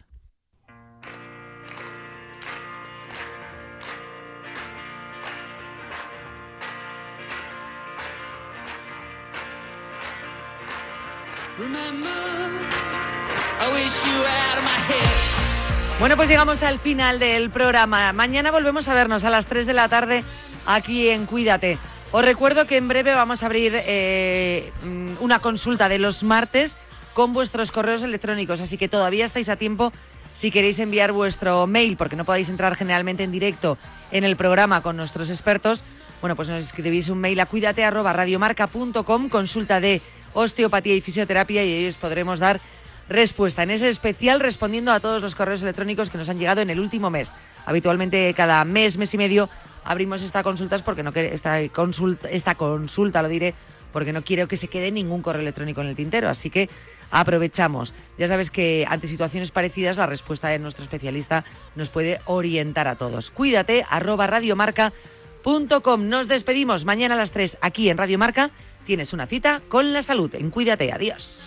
Bueno, 15.99 16.15
pues 16.15 16.29
llegamos 16.29 16.61
al 16.61 16.77
final 16.77 17.17
del 17.17 17.49
programa. 17.49 18.13
Mañana 18.13 18.51
volvemos 18.51 18.87
a 18.87 18.93
vernos 18.93 19.23
a 19.23 19.31
las 19.31 19.47
3 19.47 19.65
de 19.65 19.73
la 19.73 19.89
tarde 19.89 20.23
aquí 20.67 21.09
en 21.09 21.25
Cuídate. 21.25 21.79
Os 22.11 22.23
recuerdo 22.23 22.67
que 22.67 22.77
en 22.77 22.87
breve 22.87 23.15
vamos 23.15 23.41
a 23.41 23.47
abrir 23.47 23.73
eh, 23.75 24.71
mm, 24.83 25.13
una 25.21 25.39
consulta 25.39 25.89
de 25.89 25.97
los 25.97 26.21
martes 26.21 26.77
con 27.15 27.33
vuestros 27.33 27.71
correos 27.71 28.03
electrónicos, 28.03 28.61
así 28.61 28.77
que 28.77 28.87
todavía 28.87 29.25
estáis 29.25 29.49
a 29.49 29.55
tiempo 29.55 29.91
si 30.35 30.51
queréis 30.51 30.77
enviar 30.77 31.13
vuestro 31.13 31.65
mail, 31.65 31.97
porque 31.97 32.15
no 32.15 32.25
podéis 32.25 32.49
entrar 32.49 32.75
generalmente 32.75 33.23
en 33.23 33.31
directo 33.31 33.79
en 34.11 34.23
el 34.23 34.37
programa 34.37 34.83
con 34.83 34.97
nuestros 34.97 35.31
expertos. 35.31 35.83
Bueno, 36.21 36.35
pues 36.35 36.47
nos 36.47 36.63
escribís 36.63 37.09
un 37.09 37.17
mail 37.17 37.39
a 37.39 37.47
cuídate@radiomarca.com, 37.47 39.29
consulta 39.29 39.79
de 39.79 40.03
osteopatía 40.33 40.93
y 40.93 41.01
fisioterapia 41.01 41.65
y 41.65 41.73
ahí 41.73 41.87
os 41.87 41.95
podremos 41.95 42.39
dar 42.39 42.61
respuesta. 43.09 43.63
En 43.63 43.71
ese 43.71 43.89
especial 43.89 44.39
respondiendo 44.39 44.91
a 44.91 44.99
todos 44.99 45.21
los 45.21 45.35
correos 45.35 45.61
electrónicos 45.61 46.09
que 46.09 46.17
nos 46.17 46.29
han 46.29 46.39
llegado 46.39 46.61
en 46.61 46.69
el 46.69 46.79
último 46.79 47.09
mes. 47.09 47.33
Habitualmente 47.65 48.33
cada 48.33 48.63
mes, 48.65 48.97
mes 48.97 49.13
y 49.13 49.17
medio 49.17 49.49
abrimos 49.83 50.21
esta 50.21 50.43
consulta 50.43 50.77
porque 50.79 51.03
no 51.03 51.11
esta 51.15 51.67
consulta, 51.69 52.29
esta 52.29 52.55
consulta 52.55 53.21
lo 53.21 53.29
diré 53.29 53.53
porque 53.91 54.13
no 54.13 54.23
quiero 54.23 54.47
que 54.47 54.57
se 54.57 54.67
quede 54.67 54.91
ningún 54.91 55.21
correo 55.21 55.41
electrónico 55.41 55.81
en 55.81 55.87
el 55.87 55.95
tintero, 55.95 56.29
así 56.29 56.49
que 56.49 56.69
aprovechamos. 57.09 57.93
Ya 58.17 58.27
sabes 58.27 58.51
que 58.51 58.85
ante 58.87 59.07
situaciones 59.07 59.51
parecidas 59.51 59.97
la 59.97 60.05
respuesta 60.05 60.49
de 60.49 60.59
nuestro 60.59 60.83
especialista 60.83 61.45
nos 61.75 61.89
puede 61.89 62.19
orientar 62.25 62.87
a 62.87 62.95
todos. 62.95 63.31
Cuídate, 63.31 63.85
arroba 63.89 64.27
radiomarca.com. 64.27 66.09
Nos 66.09 66.27
despedimos 66.27 66.85
mañana 66.85 67.15
a 67.15 67.17
las 67.17 67.31
3 67.31 67.57
aquí 67.61 67.89
en 67.89 67.97
Radio 67.97 68.17
Marca. 68.17 68.51
Tienes 68.87 69.11
una 69.11 69.27
cita 69.27 69.61
con 69.67 69.91
la 69.91 70.01
salud. 70.01 70.33
En 70.33 70.49
Cuídate. 70.49 70.93
Adiós. 70.93 71.41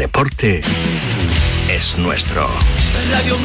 Deporte 0.00 0.62
es 1.68 1.98
nuestro. 1.98 2.48
Radio. 3.12 3.36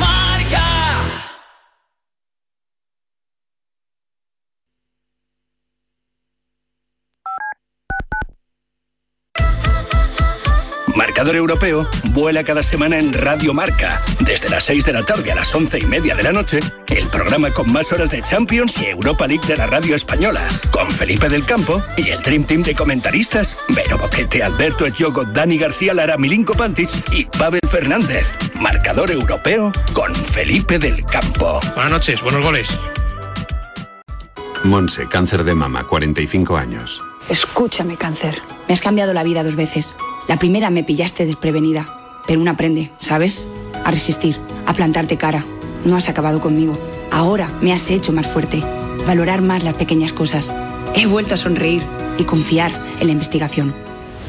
Marcador 10.95 11.35
Europeo 11.35 11.87
vuela 12.11 12.43
cada 12.43 12.63
semana 12.63 12.97
en 12.97 13.11
Radio 13.11 13.53
Marca. 13.53 14.01
Desde 14.21 14.49
las 14.49 14.63
6 14.63 14.85
de 14.85 14.93
la 14.93 15.03
tarde 15.03 15.31
a 15.31 15.35
las 15.35 15.53
11 15.53 15.79
y 15.79 15.85
media 15.87 16.15
de 16.15 16.23
la 16.23 16.31
noche, 16.31 16.59
el 16.87 17.07
programa 17.09 17.51
con 17.51 17.71
más 17.71 17.91
horas 17.91 18.09
de 18.09 18.21
Champions 18.21 18.77
y 18.81 18.85
Europa 18.85 19.27
League 19.27 19.45
de 19.45 19.57
la 19.57 19.67
radio 19.67 19.95
española. 19.95 20.47
Con 20.71 20.89
Felipe 20.89 21.27
del 21.27 21.45
Campo 21.45 21.83
y 21.97 22.09
el 22.09 22.23
Dream 22.23 22.45
Team 22.45 22.63
de 22.63 22.75
comentaristas: 22.75 23.57
Vero 23.69 23.97
Boquete, 23.97 24.41
Alberto 24.41 24.85
Echogo, 24.85 25.25
Dani 25.25 25.57
García 25.57 25.93
Lara, 25.93 26.17
Milinko 26.17 26.53
Pantic 26.53 26.89
y 27.11 27.25
Pavel 27.25 27.61
Fernández. 27.69 28.37
Marcador 28.55 29.11
Europeo 29.11 29.73
con 29.93 30.15
Felipe 30.15 30.79
del 30.79 31.05
Campo. 31.05 31.59
Buenas 31.75 31.91
noches, 31.91 32.21
buenos 32.21 32.43
goles. 32.43 32.67
Monse, 34.63 35.07
cáncer 35.07 35.43
de 35.43 35.53
mama, 35.53 35.83
45 35.83 36.57
años. 36.57 37.01
Escúchame, 37.29 37.97
cáncer. 37.97 38.41
Me 38.67 38.73
has 38.73 38.81
cambiado 38.81 39.13
la 39.13 39.23
vida 39.23 39.43
dos 39.43 39.55
veces. 39.55 39.95
La 40.27 40.37
primera 40.37 40.69
me 40.69 40.83
pillaste 40.83 41.25
desprevenida, 41.25 41.87
pero 42.25 42.41
uno 42.41 42.51
aprende, 42.51 42.91
¿sabes? 42.99 43.47
A 43.83 43.91
resistir, 43.91 44.37
a 44.65 44.73
plantarte 44.73 45.17
cara. 45.17 45.45
No 45.85 45.95
has 45.95 46.09
acabado 46.09 46.41
conmigo. 46.41 46.73
Ahora 47.11 47.49
me 47.61 47.71
has 47.71 47.89
hecho 47.91 48.11
más 48.11 48.27
fuerte, 48.27 48.63
valorar 49.05 49.41
más 49.41 49.63
las 49.63 49.75
pequeñas 49.75 50.11
cosas. 50.11 50.53
He 50.95 51.05
vuelto 51.05 51.35
a 51.35 51.37
sonreír 51.37 51.83
y 52.17 52.23
confiar 52.23 52.71
en 52.99 53.07
la 53.07 53.13
investigación. 53.13 53.73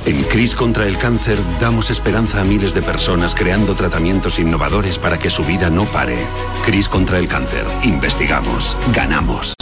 En 0.05 0.23
CRIS 0.25 0.55
contra 0.55 0.87
el 0.87 0.99
cáncer 0.99 1.37
damos 1.61 1.91
esperanza 1.91 2.41
a 2.41 2.45
miles 2.45 2.75
de 2.75 2.83
personas 2.83 3.35
creando 3.35 3.75
tratamientos 3.75 4.39
innovadores 4.39 4.99
para 4.99 5.19
que 5.19 5.31
su 5.31 5.45
vida 5.45 5.69
no 5.71 5.85
pare. 5.85 6.19
CRIS 6.65 6.89
contra 6.89 7.19
el 7.19 7.27
cáncer. 7.27 7.65
Investigamos. 7.83 8.77
Ganamos. 8.95 9.55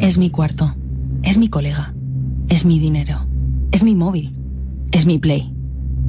Es 0.00 0.16
mi 0.16 0.30
cuarto. 0.30 0.74
Es 1.22 1.36
mi 1.36 1.48
colega. 1.48 1.92
Es 2.48 2.64
mi 2.64 2.78
dinero. 2.78 3.26
Es 3.72 3.82
mi 3.82 3.94
móvil. 3.94 4.34
Es 4.90 5.04
mi 5.04 5.18
play. 5.18 5.53